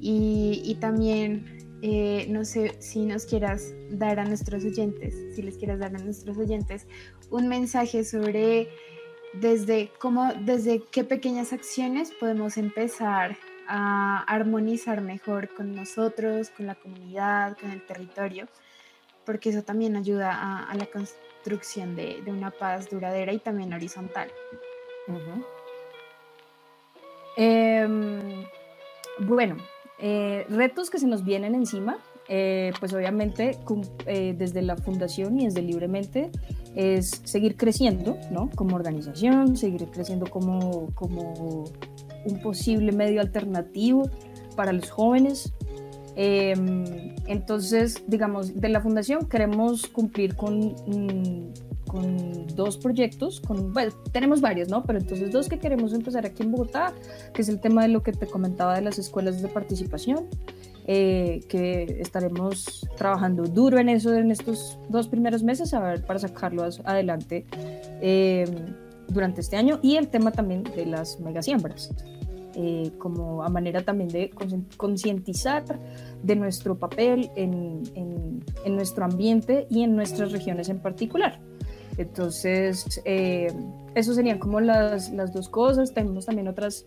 Y, 0.00 0.76
también, 0.80 1.44
eh, 1.82 2.26
no 2.30 2.44
sé 2.44 2.76
si 2.78 3.04
nos 3.04 3.26
quieras 3.26 3.74
dar 3.90 4.20
a 4.20 4.24
nuestros 4.24 4.64
oyentes, 4.64 5.34
si 5.34 5.42
les 5.42 5.58
quieras 5.58 5.80
dar 5.80 5.94
a 5.94 5.98
nuestros 5.98 6.38
oyentes 6.38 6.86
un 7.30 7.48
mensaje 7.48 8.04
sobre 8.04 8.68
desde 9.34 9.90
cómo, 9.98 10.32
desde 10.44 10.82
qué 10.90 11.04
pequeñas 11.04 11.52
acciones 11.52 12.12
podemos 12.18 12.56
empezar 12.56 13.36
a 13.66 14.22
armonizar 14.22 15.02
mejor 15.02 15.54
con 15.54 15.74
nosotros, 15.74 16.50
con 16.50 16.66
la 16.66 16.74
comunidad, 16.74 17.56
con 17.58 17.70
el 17.70 17.84
territorio, 17.84 18.48
porque 19.26 19.50
eso 19.50 19.62
también 19.62 19.94
ayuda 19.94 20.30
a, 20.70 20.74
la 20.74 20.86
construcción 20.86 21.27
de, 21.96 22.22
una 22.26 22.50
paz 22.50 22.90
duradera 22.90 23.32
y 23.32 23.38
también 23.38 23.72
horizontal. 23.72 24.30
Em, 27.36 28.44
bueno, 29.20 29.56
eh, 30.00 30.44
retos 30.48 30.90
que 30.90 30.98
se 30.98 31.06
nos 31.06 31.24
vienen 31.24 31.54
encima, 31.54 31.98
eh, 32.28 32.72
pues 32.78 32.92
obviamente 32.92 33.58
eh, 34.04 34.34
desde 34.36 34.60
la 34.60 34.76
fundación 34.76 35.40
y 35.40 35.46
desde 35.46 35.62
Libremente 35.62 36.30
es 36.74 37.22
seguir 37.24 37.56
creciendo, 37.56 38.18
¿no? 38.30 38.50
Como 38.54 38.76
organización, 38.76 39.56
seguir 39.56 39.86
creciendo 39.86 40.26
como, 40.26 40.94
como 40.94 41.64
un 42.26 42.40
posible 42.42 42.92
medio 42.92 43.22
alternativo 43.22 44.10
para 44.56 44.72
los 44.72 44.90
jóvenes. 44.90 45.54
Em, 46.20 47.14
entonces, 47.28 48.02
digamos, 48.08 48.60
de 48.60 48.68
la 48.68 48.80
fundación 48.80 49.28
queremos 49.28 49.86
cumplir 49.86 50.34
con, 50.34 50.74
mm, 50.88 51.52
con 51.86 52.46
dos 52.56 52.76
proyectos, 52.76 53.40
con, 53.40 53.72
bueno, 53.72 53.92
tenemos 54.10 54.40
varios, 54.40 54.68
¿no? 54.68 54.82
Pero 54.82 54.98
entonces 54.98 55.30
dos 55.30 55.48
que 55.48 55.60
queremos 55.60 55.94
empezar 55.94 56.26
aquí 56.26 56.42
en 56.42 56.50
Bogotá, 56.50 56.92
que 57.32 57.42
es 57.42 57.48
el 57.48 57.60
tema 57.60 57.82
de 57.82 57.88
lo 57.90 58.02
que 58.02 58.10
te 58.10 58.26
comentaba 58.26 58.74
de 58.74 58.82
las 58.82 58.98
escuelas 58.98 59.40
de 59.40 59.46
participación, 59.46 60.26
eh, 60.88 61.38
que 61.48 61.98
estaremos 62.00 62.88
trabajando 62.96 63.44
duro 63.44 63.78
en 63.78 63.88
eso 63.88 64.12
en 64.12 64.32
estos 64.32 64.76
dos 64.88 65.06
primeros 65.06 65.44
meses 65.44 65.72
a 65.72 65.78
ver, 65.78 66.04
para 66.04 66.18
sacarlo 66.18 66.64
adelante 66.84 67.46
em, 68.00 68.74
durante 69.06 69.40
este 69.40 69.56
año, 69.56 69.78
y 69.84 69.98
el 69.98 70.08
tema 70.08 70.32
también 70.32 70.64
de 70.64 70.84
las 70.84 71.20
megasiembras. 71.20 71.94
Eh, 72.60 72.90
como 72.98 73.44
a 73.44 73.48
manera 73.48 73.84
también 73.84 74.08
de 74.08 74.32
concientizar 74.76 75.64
de 76.24 76.34
nuestro 76.34 76.76
papel 76.76 77.30
en, 77.36 77.84
en, 77.94 78.74
nuestro 78.74 79.04
ambiente 79.04 79.68
y 79.70 79.84
en 79.84 79.94
nuestras 79.94 80.32
regiones 80.32 80.68
en 80.68 80.80
particular. 80.80 81.38
Entonces, 81.98 83.00
eh, 83.04 83.52
eso 83.94 84.12
serían 84.12 84.40
como 84.40 84.58
las, 84.58 85.12
las, 85.12 85.32
dos 85.32 85.48
cosas. 85.48 85.94
Tenemos 85.94 86.26
también 86.26 86.48
otras, 86.48 86.84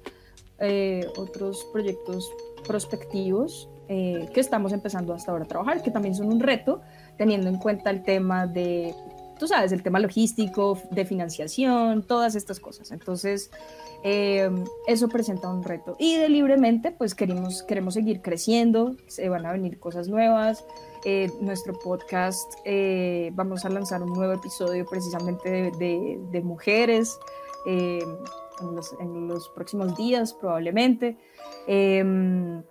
eh, 0.60 1.08
otros 1.16 1.66
proyectos 1.72 2.30
prospectivos 2.68 3.70
eh, 3.88 4.30
que 4.34 4.40
estamos 4.40 4.74
empezando 4.74 5.14
hasta 5.14 5.32
ahora 5.32 5.46
a 5.46 5.48
trabajar, 5.48 5.82
que 5.82 5.92
también 5.92 6.16
son 6.16 6.28
un 6.28 6.40
reto, 6.40 6.82
teniendo 7.18 7.48
en 7.48 7.58
cuenta 7.58 7.90
el 7.90 8.04
tema 8.04 8.48
de, 8.48 8.94
tú 9.40 9.48
sabes, 9.48 9.72
el 9.72 9.84
tema 9.84 10.00
logístico, 10.00 10.78
de 10.92 11.06
financiación, 11.06 12.04
todas 12.04 12.36
estas 12.36 12.60
cosas. 12.60 12.92
Entonces, 12.92 13.52
Em, 14.04 14.64
eso 14.88 15.08
presenta 15.10 15.49
un 15.49 15.64
reto. 15.64 15.95
Y 15.99 16.18
de 16.18 16.30
libremente, 16.30 16.91
pues 16.91 17.14
queremos, 17.14 17.64
queremos 17.64 17.93
seguir 17.93 18.22
creciendo, 18.22 18.95
se 19.08 19.30
van 19.30 19.45
a 19.45 19.52
venir 19.52 19.80
cosas 19.80 20.08
nuevas. 20.08 20.66
Eh, 21.06 21.32
nuestro 21.39 21.74
podcast, 21.74 22.54
eh, 22.66 23.32
vamos 23.34 23.66
a 23.66 23.70
lanzar 23.70 24.04
un 24.04 24.14
nuevo 24.14 24.34
episodio 24.34 24.86
precisamente 24.86 25.72
de, 25.72 26.41
mujeres 26.43 27.18
em, 27.66 28.08
en 28.62 28.76
los, 28.76 28.95
en, 28.99 29.28
los, 29.28 29.49
próximos 29.49 29.95
días 29.95 30.34
probablemente. 30.34 31.18
Em, 31.68 32.64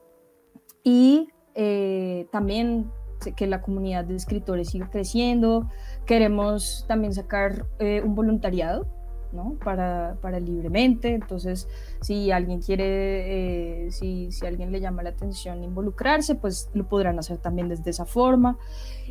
y 0.83 1.29
eh, 1.55 2.27
también 2.33 2.91
que 3.37 3.47
la 3.47 3.61
comunidad 3.61 4.05
de 4.05 4.17
escritores 4.17 4.71
siga 4.71 4.91
creciendo. 4.91 5.69
Queremos 6.07 6.87
también 6.89 7.13
sacar 7.13 7.67
un 7.79 8.15
voluntariado 8.15 9.00
¿no? 9.33 9.57
Para, 9.65 10.17
para 10.21 10.41
libremente. 10.41 11.15
Entonces, 11.15 11.69
si 12.01 12.31
alguien 12.31 12.61
quiere, 12.61 13.87
eh, 13.87 13.91
si, 13.91 14.33
si 14.33 14.47
alguien 14.47 14.73
le 14.73 14.81
llama 14.81 15.03
la 15.03 15.11
atención 15.11 15.63
involucrarse, 15.65 16.35
pues 16.35 16.71
lo 16.75 16.89
podrán 16.89 17.19
hacer 17.19 17.39
también 17.39 17.69
desde 17.69 17.91
esa 17.91 18.07
forma. 18.07 18.59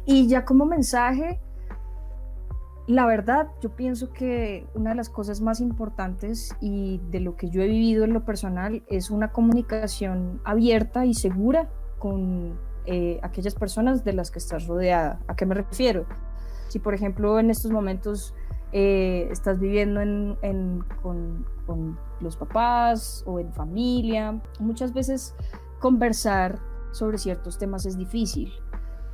Y 0.05 0.27
ya 0.27 0.45
como 0.45 0.65
mensaje, 0.65 1.39
la 2.89 3.05
verdad, 3.05 3.49
yo 3.61 3.75
pienso 3.75 4.11
que 4.11 4.65
una 4.73 4.89
de 4.89 4.95
las 4.95 5.09
cosas 5.09 5.41
más 5.41 5.61
importantes 5.61 6.55
y 6.59 6.99
de 7.11 7.19
lo 7.19 7.35
que 7.35 7.49
yo 7.51 7.61
he 7.61 7.67
vivido 7.67 8.03
en 8.03 8.13
lo 8.13 8.25
personal 8.25 8.81
es 8.87 9.11
una 9.11 9.31
comunicación 9.31 10.41
abierta 10.43 11.05
y 11.05 11.13
segura 11.13 11.69
con 11.99 12.57
eh, 12.87 13.19
aquellas 13.21 13.53
personas 13.53 14.03
de 14.03 14.13
las 14.13 14.31
que 14.31 14.39
estás 14.39 14.65
rodeada. 14.65 15.19
¿A 15.27 15.35
qué 15.35 15.45
me 15.45 15.53
refiero? 15.53 16.07
Si, 16.69 16.79
por 16.79 16.95
ejemplo, 16.95 17.37
en 17.37 17.51
estos 17.51 17.69
momentos 17.69 18.33
eh, 18.71 19.27
estás 19.31 19.59
viviendo 19.59 19.99
con, 21.01 21.45
los 22.19 22.35
papás 22.35 23.23
o 23.25 23.39
en 23.39 23.53
familia. 23.53 24.41
Muchas 24.59 24.93
veces 24.93 25.35
conversar 25.79 26.59
sobre 26.91 27.17
ciertos 27.17 27.57
temas 27.57 27.85
es 27.85 27.97
difícil, 27.97 28.51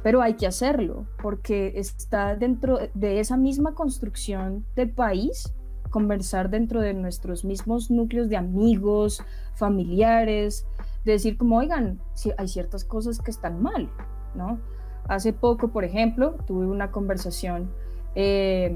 pero 0.02 0.22
hay 0.22 0.34
que 0.34 0.48
hacerlo 0.48 1.06
porque 1.22 1.74
está 1.76 2.36
dentro 2.36 2.80
de 2.94 3.20
esa 3.20 3.38
misma 3.38 3.76
construcción 3.76 4.66
de 4.76 4.88
país, 4.88 5.54
conversar 5.92 6.50
dentro 6.50 6.82
de 6.82 6.94
nuestros 6.94 7.46
mismos 7.46 7.92
núcleos 7.92 8.28
de 8.28 8.38
amigos, 8.38 9.22
familiares, 9.54 10.66
decir 11.04 11.38
como, 11.38 11.58
oigan, 11.58 12.00
si 12.14 12.32
hay 12.38 12.48
ciertas 12.48 12.84
cosas 12.84 13.20
que 13.20 13.30
están 13.32 13.62
mal, 13.62 13.90
¿no? 14.34 14.60
Hace 15.08 15.34
poco, 15.34 15.68
por 15.68 15.84
ejemplo, 15.84 16.36
tuve 16.48 16.66
una 16.66 16.92
conversación 16.92 17.70
eh, 18.16 18.76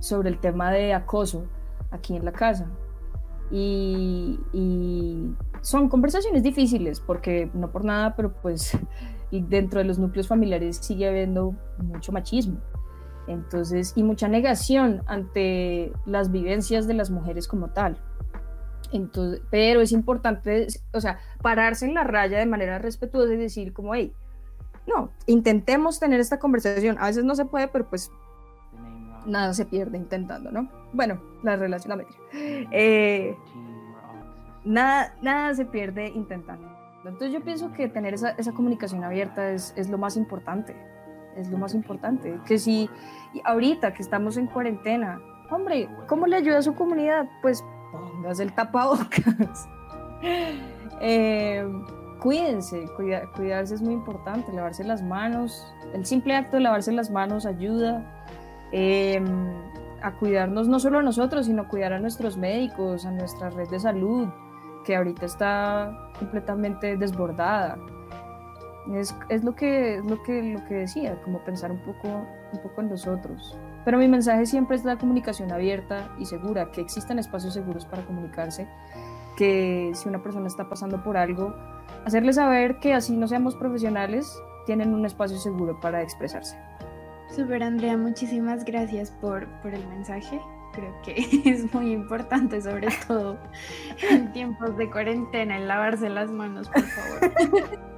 sobre 0.00 0.30
el 0.30 0.40
tema 0.40 0.72
de 0.72 0.92
acoso 0.92 1.44
aquí 1.92 2.16
en 2.16 2.24
la 2.24 2.32
casa. 2.32 2.66
Y, 3.50 4.38
son 5.62 5.90
conversaciones 5.90 6.42
difíciles 6.42 7.00
porque 7.00 7.50
no 7.52 7.70
por 7.70 7.84
nada, 7.84 8.16
pero 8.16 8.32
pues 8.32 8.72
dentro 9.30 9.80
de 9.80 9.84
los 9.84 9.98
núcleos 9.98 10.26
familiares 10.26 10.78
sigue 10.78 11.06
habiendo 11.06 11.54
mucho 11.78 12.12
machismo. 12.12 12.58
Entonces, 13.26 13.92
y 13.94 14.02
mucha 14.02 14.26
negación 14.26 15.02
ante 15.06 15.92
las 16.06 16.32
vivencias 16.32 16.86
de 16.86 16.94
las 16.94 17.10
mujeres 17.10 17.46
como 17.46 17.68
tal. 17.68 17.98
Entonces, 18.92 19.42
pero 19.50 19.82
es 19.82 19.92
importante, 19.92 20.66
o 20.92 21.00
sea, 21.00 21.20
pararse 21.42 21.86
en 21.86 21.94
la 21.94 22.04
raya 22.04 22.38
de 22.38 22.46
manera 22.46 22.78
respetuosa 22.78 23.34
y 23.34 23.36
decir 23.36 23.72
como, 23.72 23.94
hey, 23.94 24.14
no, 24.86 25.10
intentemos 25.26 26.00
tener 26.00 26.20
esta 26.20 26.38
conversación. 26.38 26.96
A 26.98 27.06
veces 27.06 27.24
no 27.24 27.34
se 27.34 27.44
puede, 27.44 27.68
pero 27.68 27.88
pues 27.88 28.10
nada 29.26 29.54
se 29.54 29.64
pierde 29.64 29.98
intentando, 29.98 30.50
¿no? 30.50 30.68
Bueno, 30.92 31.20
la 31.42 31.56
relación 31.56 31.98
la 31.98 32.04
eh, 32.32 33.36
nada, 34.64 35.14
nada 35.22 35.54
se 35.54 35.64
pierde 35.64 36.08
intentando. 36.08 36.68
Entonces 37.04 37.32
yo 37.32 37.40
pienso 37.40 37.72
que 37.72 37.88
tener 37.88 38.14
esa, 38.14 38.30
esa 38.30 38.52
comunicación 38.52 39.02
abierta 39.04 39.50
es, 39.50 39.72
es, 39.76 39.88
lo 39.88 39.96
más 39.96 40.16
importante, 40.16 40.76
es 41.36 41.48
lo 41.48 41.56
más 41.56 41.74
importante. 41.74 42.38
Que 42.46 42.58
si 42.58 42.90
ahorita 43.44 43.94
que 43.94 44.02
estamos 44.02 44.36
en 44.36 44.46
cuarentena, 44.46 45.20
hombre, 45.50 45.88
¿cómo 46.06 46.26
le 46.26 46.36
ayuda 46.36 46.58
a 46.58 46.62
su 46.62 46.74
comunidad? 46.74 47.26
Pues 47.40 47.64
póngase 47.90 48.42
el 48.42 48.52
tapabocas. 48.52 49.68
eh, 51.00 51.66
cuídense, 52.20 52.84
cuidarse 53.34 53.74
es 53.74 53.82
muy 53.82 53.94
importante, 53.94 54.52
lavarse 54.52 54.84
las 54.84 55.02
manos, 55.02 55.72
el 55.94 56.04
simple 56.06 56.36
acto 56.36 56.56
de 56.56 56.62
lavarse 56.62 56.92
las 56.92 57.10
manos 57.10 57.46
ayuda. 57.46 58.24
Em, 58.72 59.24
a 60.02 60.12
cuidarnos 60.12 60.68
no 60.68 60.80
solo 60.80 60.98
a 60.98 61.02
nosotros, 61.02 61.46
sino 61.46 61.68
cuidar 61.68 61.92
a 61.92 61.98
nuestros 61.98 62.36
médicos, 62.36 63.04
a 63.04 63.10
nuestra 63.10 63.50
red 63.50 63.68
de 63.68 63.80
salud, 63.80 64.28
que 64.84 64.96
ahorita 64.96 65.26
está 65.26 66.10
completamente 66.18 66.96
desbordada. 66.96 67.76
Es, 68.94 69.14
es, 69.28 69.44
lo, 69.44 69.54
que, 69.54 70.00
lo, 70.06 70.22
que, 70.22 70.42
lo 70.42 70.64
que 70.64 70.74
decía, 70.74 71.20
como 71.22 71.44
pensar 71.44 71.70
un 71.70 71.80
poco, 71.80 72.08
un 72.52 72.62
poco 72.62 72.80
en 72.80 72.88
nosotros. 72.88 73.58
Pero 73.84 73.98
mi 73.98 74.08
mensaje 74.08 74.46
siempre 74.46 74.76
es 74.76 74.84
la 74.84 74.96
comunicación 74.96 75.52
abierta 75.52 76.14
y 76.18 76.24
segura, 76.24 76.70
que 76.70 76.80
existan 76.80 77.18
espacios 77.18 77.54
seguros 77.54 77.84
para 77.84 78.04
comunicarse, 78.04 78.66
que 79.36 79.90
si 79.94 80.08
una 80.08 80.22
persona 80.22 80.46
está 80.46 80.68
pasando 80.68 81.02
por 81.02 81.16
algo, 81.16 81.54
hacerle 82.04 82.32
saber 82.32 82.78
que 82.78 82.94
así 82.94 83.16
no 83.16 83.28
seamos 83.28 83.54
profesionales, 83.54 84.34
tienen 84.66 84.94
un 84.94 85.04
espacio 85.04 85.38
seguro 85.38 85.78
para 85.80 86.02
expresarse. 86.02 86.58
Super 87.34 87.62
Andrea, 87.62 87.96
muchísimas 87.96 88.64
gracias 88.64 89.12
por, 89.12 89.46
por 89.62 89.72
el 89.72 89.86
mensaje. 89.86 90.40
Creo 90.72 90.94
que 91.02 91.14
es 91.44 91.72
muy 91.72 91.92
importante, 91.92 92.60
sobre 92.60 92.88
todo 93.06 93.38
en 94.10 94.32
tiempos 94.32 94.76
de 94.76 94.90
cuarentena, 94.90 95.56
el 95.56 95.68
lavarse 95.68 96.08
las 96.08 96.30
manos, 96.30 96.68
por 96.68 96.82
favor. 96.82 97.80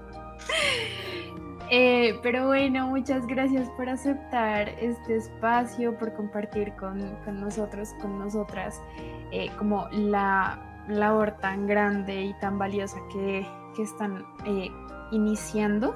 Eh, 1.75 2.19
pero 2.23 2.49
bueno, 2.49 2.89
muchas 2.89 3.27
gracias 3.27 3.67
por 3.79 3.89
aceptar 3.89 4.69
este 4.69 5.17
espacio, 5.17 5.97
por 5.97 6.13
compartir 6.13 6.75
con, 6.75 7.17
con 7.25 7.41
nosotros, 7.41 7.95
con 7.99 8.19
nosotras, 8.19 8.83
eh, 9.31 9.51
como 9.57 9.89
la 9.91 10.85
labor 10.87 11.31
tan 11.41 11.67
grande 11.67 12.25
y 12.25 12.35
tan 12.35 12.59
valiosa 12.59 12.99
que, 13.11 13.47
que 13.75 13.83
están 13.85 14.23
eh, 14.45 14.69
iniciando 15.13 15.95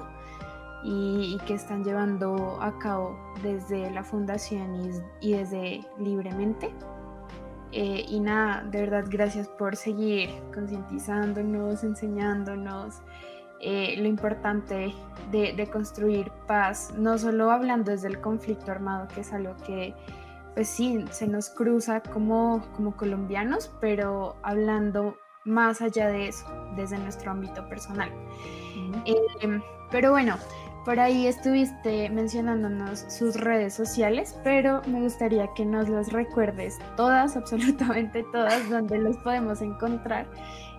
y, 0.87 1.37
que 1.45 1.53
están 1.53 1.83
llevando 1.83 2.57
a 2.61 2.79
cabo 2.79 3.17
desde 3.43 3.91
la 3.91 4.03
fundación 4.03 5.03
y, 5.19 5.33
desde 5.33 5.81
libremente. 5.99 6.71
y 7.71 8.19
nada, 8.19 8.63
de 8.63 8.81
verdad, 8.81 9.05
gracias 9.09 9.47
por 9.49 9.75
seguir 9.75 10.29
concientizándonos, 10.53 11.83
enseñándonos, 11.83 13.01
eh, 13.59 13.95
lo 13.97 14.07
importante 14.07 14.93
de, 15.31 15.69
construir 15.71 16.31
paz, 16.45 16.93
no 16.95 17.17
solo 17.17 17.49
hablando 17.49 17.91
desde 17.91 18.07
el 18.07 18.21
conflicto 18.21 18.71
armado, 18.71 19.07
que 19.07 19.21
es 19.21 19.33
algo 19.33 19.55
que, 19.65 19.95
pues 20.53 20.67
sí, 20.67 21.03
se 21.09 21.27
nos 21.27 21.49
cruza 21.49 22.01
como, 22.01 22.63
como 22.75 22.95
colombianos, 22.95 23.71
pero 23.81 24.35
hablando 24.43 25.17
más 25.43 25.81
allá 25.81 26.07
de 26.07 26.27
eso, 26.27 26.45
desde 26.75 26.99
nuestro 26.99 27.31
ámbito 27.31 27.67
personal. 27.67 28.11
Em, 29.41 29.61
pero 29.89 30.11
bueno, 30.11 30.35
por 30.87 31.01
ahí 31.01 31.27
estuviste 31.27 32.09
mencionándonos 32.09 32.99
sus 33.09 33.35
redes 33.35 33.73
sociales, 33.73 34.39
pero 34.41 34.81
me 34.87 35.01
gustaría 35.01 35.45
que 35.53 35.65
nos 35.65 35.89
las 35.89 36.13
recuerdes 36.13 36.79
todas, 36.95 37.35
absolutamente 37.35 38.23
todas, 38.31 38.69
donde 38.69 38.97
los 38.97 39.17
podemos 39.17 39.61
encontrar, 39.61 40.25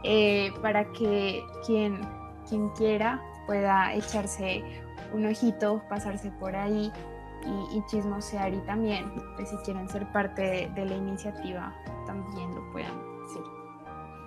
eh, 0.04 0.50
para 0.62 0.90
que 0.92 1.42
quien 1.66 2.00
quien 2.48 2.70
quiera 2.70 3.20
pueda 3.46 3.92
echarse 3.92 4.64
un 5.12 5.26
ojito, 5.26 5.82
pasarse 5.90 6.30
por 6.40 6.56
ahí 6.56 6.90
y, 7.74 7.84
chismosear 7.90 8.54
y 8.54 8.60
también, 8.60 9.12
pues, 9.36 9.50
si 9.50 9.56
quieren 9.58 9.90
ser 9.90 10.10
parte 10.10 10.70
de, 10.74 10.84
la 10.86 10.94
iniciativa, 10.94 11.74
también 12.06 12.54
lo 12.54 12.72
puedan 12.72 12.96
hacer. 13.26 13.42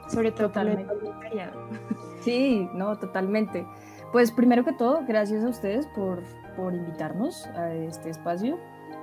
Sobre 0.09 0.32
todo 0.32 0.49
totalmente. 0.49 0.93
voluntariado. 0.93 1.69
Sí, 2.21 2.69
no, 2.75 2.99
totalmente. 2.99 3.65
Pues 4.12 4.32
primero 4.32 4.66
que 4.66 4.74
todo, 4.74 5.03
gracias 5.07 5.43
a 5.45 5.49
ustedes 5.49 5.88
por, 5.88 6.22
por 6.55 6.74
invitarnos 6.74 7.47
a 7.47 7.74
este 7.74 8.09
espacio. 8.09 8.59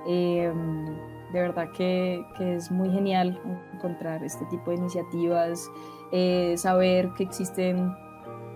Em, 0.07 0.85
de 1.33 1.41
verdad 1.41 1.69
que, 1.75 2.23
que, 2.37 2.55
es 2.55 2.71
muy 2.71 2.91
genial 2.91 3.39
encontrar 3.73 4.23
este 4.23 4.45
tipo 4.45 4.71
de 4.71 4.77
iniciativas, 4.77 5.67
eh, 6.11 6.55
saber 6.57 7.11
que 7.17 7.23
existen 7.23 7.91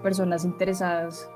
personas 0.01 0.45
interesadas 0.45 1.27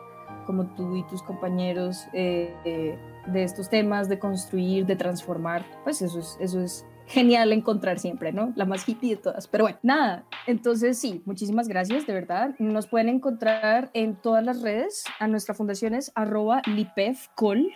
como 0.46 0.66
tú 0.76 0.96
y 0.96 1.04
tus 1.08 1.22
compañeros 1.24 2.06
eh, 2.14 2.56
eh, 2.64 2.98
de 3.28 3.44
estos 3.44 3.70
temas, 3.70 4.10
de 4.10 4.18
construir, 4.18 4.86
de 4.86 4.96
transformar, 4.96 5.66
pues 5.84 6.02
eso 6.02 6.20
es, 6.20 6.38
eso 6.40 6.62
es 6.62 6.86
genial 7.08 7.54
encontrar 7.54 8.00
siempre, 8.00 8.34
¿no? 8.34 8.52
La 8.56 8.66
más 8.66 8.88
hippie 8.88 9.12
de 9.12 9.22
todas. 9.22 9.48
Pero 9.48 9.64
bueno, 9.64 9.80
nada, 9.82 10.26
entonces 10.46 10.98
sí, 10.98 11.22
muchísimas 11.26 11.68
gracias, 11.68 12.06
de 12.06 12.14
verdad. 12.14 12.54
Nos 12.60 12.88
pueden 12.88 13.10
encontrar 13.10 13.90
en 13.94 14.16
todas 14.16 14.44
las 14.44 14.62
redes, 14.62 15.06
a 15.20 15.28
nuestra 15.28 15.56
fundación 15.56 15.96
es 15.96 16.12
arroba 16.16 16.62
lipefcol, 16.66 17.72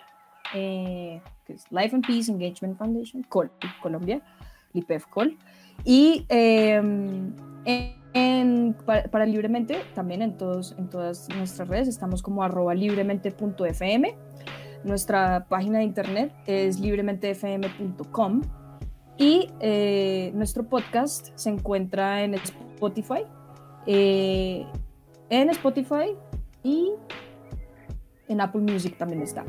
eh, 0.54 1.22
que 1.46 1.54
es 1.54 1.66
Life 1.72 1.96
and 1.96 2.06
Peace 2.06 2.30
Engagement 2.30 2.78
Foundation, 2.78 3.24
Col, 3.24 3.50
Colombia, 3.82 4.22
lipefcol. 4.74 5.38
Y 5.86 6.26
em, 6.28 7.34
para, 8.86 9.26
libremente, 9.26 9.82
también 9.96 10.22
en, 10.22 10.38
todos, 10.38 10.76
en 10.78 10.90
todas 10.90 11.30
nuestras 11.30 11.70
redes, 11.70 11.88
estamos 11.88 12.22
como 12.22 12.44
arroba 12.44 12.76
libremente.fm. 12.76 14.16
Nuestra 14.84 15.46
página 15.48 15.78
de 15.78 15.86
internet 15.86 16.34
es 16.48 16.80
librementefm.com 16.80 18.42
y 19.22 19.50
eh, 19.60 20.32
nuestro 20.34 20.64
podcast 20.64 21.28
se 21.36 21.52
encuentra 21.52 22.24
en 22.24 22.34
Spotify. 22.34 23.24
Eh, 23.86 24.66
en 25.30 25.50
Spotify 25.52 26.16
y 26.64 26.90
en 28.28 28.42
Apple 28.42 28.62
Music 28.62 28.98
también 28.98 29.22
está. 29.22 29.46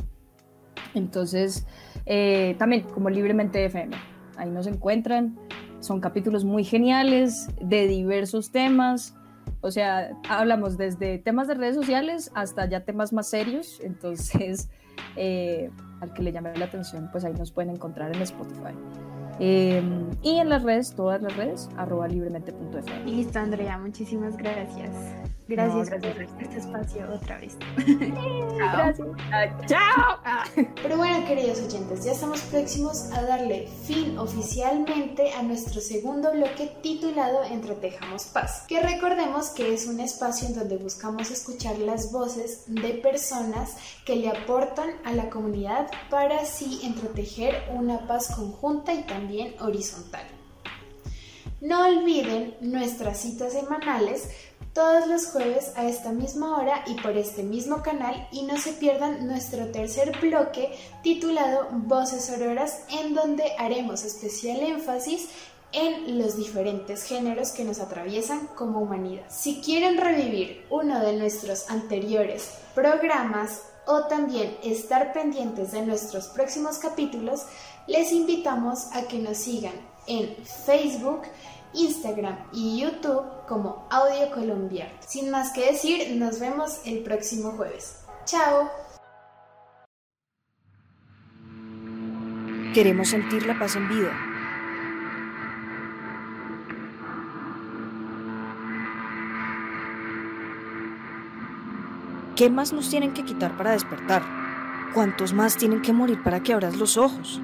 Entonces, 0.93 1.67
eh, 2.05 2.55
también 2.59 2.83
como 2.83 3.09
libremente 3.09 3.65
FM. 3.65 3.97
Ahí 4.37 4.51
nos 4.51 4.67
encuentran. 4.67 5.39
Son 5.81 6.01
capítulos 6.01 6.45
muy 6.45 6.65
geniales 6.65 7.49
de 7.59 7.89
diversos 7.89 8.53
temas. 8.53 9.15
O 9.63 9.71
sea, 9.71 10.11
hablamos 10.29 10.77
desde 10.77 11.17
temas 11.17 11.49
de 11.49 11.55
redes 11.55 11.77
sociales 11.77 12.31
hasta 12.35 12.69
ya 12.69 12.85
temas 12.85 13.15
más 13.15 13.31
serios. 13.31 13.81
Entonces, 13.83 14.69
al 15.17 16.13
que 16.13 16.23
le 16.23 16.31
llame 16.31 16.55
la 16.59 16.67
atención, 16.67 17.09
pues 17.11 17.25
ahí 17.25 17.33
nos 17.33 17.53
pueden 17.53 17.71
encontrar 17.71 18.15
en 18.15 18.21
Spotify. 18.21 18.75
Em, 19.45 20.09
y 20.23 20.39
en 20.39 20.49
las 20.49 20.63
redes, 20.63 20.95
todas 20.95 21.21
las 21.21 21.37
redes, 21.37 21.69
arroba 21.77 22.07
libremente.fm. 22.07 23.11
Listo, 23.11 23.41
Andrea, 23.41 23.77
muchísimas 23.77 24.37
gracias. 24.37 24.95
Gracias, 25.49 25.91
gracias 25.91 26.31
por 26.31 26.43
este 26.43 26.59
espacio 26.59 27.13
otra 27.13 27.39
vez. 27.39 27.57
Gracias. 28.57 29.09
Chao. 29.67 30.19
Pero 30.83 30.97
bueno, 30.97 31.27
queridos 31.27 31.61
oyentes, 31.61 32.05
ya 32.05 32.13
estamos 32.13 32.41
próximos 32.43 33.11
a 33.13 33.23
darle 33.23 33.67
fin 33.85 34.19
oficialmente 34.19 35.33
a 35.33 35.43
nuestro 35.43 35.81
segundo 35.81 36.31
bloque 36.33 36.73
titulado 36.81 37.43
Entretejamos 37.43 38.27
Paz. 38.27 38.65
Que 38.69 38.81
recordemos 38.81 39.51
que 39.51 39.75
es 39.75 39.87
un 39.87 40.01
espacio 40.01 40.47
en 40.47 40.55
donde 40.55 40.77
buscamos 40.77 41.31
escuchar 41.31 41.77
las 41.79 42.13
voces 42.13 42.65
de 42.69 42.95
personas 42.95 43.77
que 44.07 44.17
le 44.17 44.29
aportan 44.29 44.91
a 45.05 45.13
la 45.13 45.29
comunidad 45.29 45.91
para 46.09 46.41
así 46.41 46.81
entretejer 46.85 47.65
una 47.73 48.07
paz 48.07 48.33
conjunta 48.35 48.95
y 48.95 49.03
también 49.03 49.55
horizontal. 49.61 50.25
No 51.63 51.87
olviden 51.87 52.57
nuestras 52.61 53.19
citas 53.19 53.53
semanales 53.53 54.29
todos 54.73 55.07
los 55.07 55.27
jueves 55.27 55.73
a 55.77 55.87
esta 55.87 56.13
misma 56.13 56.57
hora 56.57 56.83
y 56.87 56.95
por 56.95 57.17
este 57.17 57.43
mismo 57.43 57.83
canal 57.83 58.27
y 58.33 58.43
no 58.43 58.57
se 58.57 58.73
pierdan 58.73 59.27
nuestro 59.27 59.67
tercer 59.71 60.19
bloque 60.21 60.73
titulado 61.03 61.69
Voces 61.73 62.31
Auroras 62.31 62.85
en 62.91 63.15
donde 63.15 63.45
haremos 63.59 64.05
especial 64.05 64.61
énfasis 64.61 65.29
en 65.73 66.19
los 66.19 66.37
diferentes 66.37 67.05
géneros 67.05 67.51
que 67.51 67.65
nos 67.65 67.81
atraviesan 67.81 68.47
como 68.49 68.81
humanidad. 68.81 69.25
Si 69.29 69.61
quieren 69.61 69.99
revivir 69.99 70.67
uno 70.71 71.01
de 71.01 71.17
nuestros 71.17 71.71
anteriores 71.71 72.51
programas 72.75 73.63
o 73.87 74.05
también 74.05 74.57
estar 74.63 75.13
pendientes 75.13 75.73
de 75.73 75.83
nuestros 75.83 76.29
próximos 76.29 76.79
capítulos, 76.79 77.43
les 77.87 78.13
invitamos 78.13 78.87
a 78.93 79.03
que 79.03 79.19
nos 79.19 79.39
sigan 79.39 79.75
en 80.07 80.37
Facebook, 80.45 81.23
Instagram 81.75 82.39
y 82.53 82.81
YouTube 82.81 83.25
como 83.53 83.87
Audio 83.91 84.31
Colombia. 84.33 84.91
Sin 85.07 85.31
más 85.31 85.53
que 85.53 85.73
decir, 85.73 86.17
nos 86.17 86.41
vemos 86.41 86.81
el 86.87 87.03
próximo 87.03 87.51
jueves. 87.51 88.03
¡Chao! 88.25 88.71
Queremos 92.73 93.09
sentir 93.09 93.45
la 93.45 93.59
paz 93.59 93.77
en 93.77 93.89
vida. 93.91 94.11
¿Qué 102.35 102.49
más 102.49 102.73
nos 102.73 102.89
tienen 102.89 103.13
que 103.13 103.23
quitar 103.23 103.55
para 103.59 103.73
despertar? 103.73 104.23
¿Cuántos 104.95 105.35
más 105.35 105.59
tienen 105.59 105.83
que 105.83 105.93
morir 105.93 106.23
para 106.23 106.43
que 106.43 106.55
abras 106.55 106.79
los 106.79 106.97
ojos? 106.97 107.43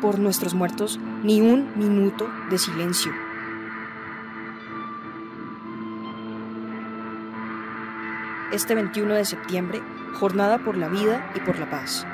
Por 0.00 0.18
nuestros 0.18 0.54
muertos 0.54 0.98
ni 1.22 1.40
un 1.40 1.72
minuto 1.76 2.28
de 2.50 2.58
silencio. 2.58 3.12
Este 8.52 8.74
21 8.74 9.14
de 9.14 9.24
septiembre, 9.24 9.80
jornada 10.14 10.58
por 10.58 10.76
la 10.76 10.88
vida 10.88 11.30
y 11.36 11.40
por 11.40 11.58
la 11.58 11.70
paz. 11.70 12.04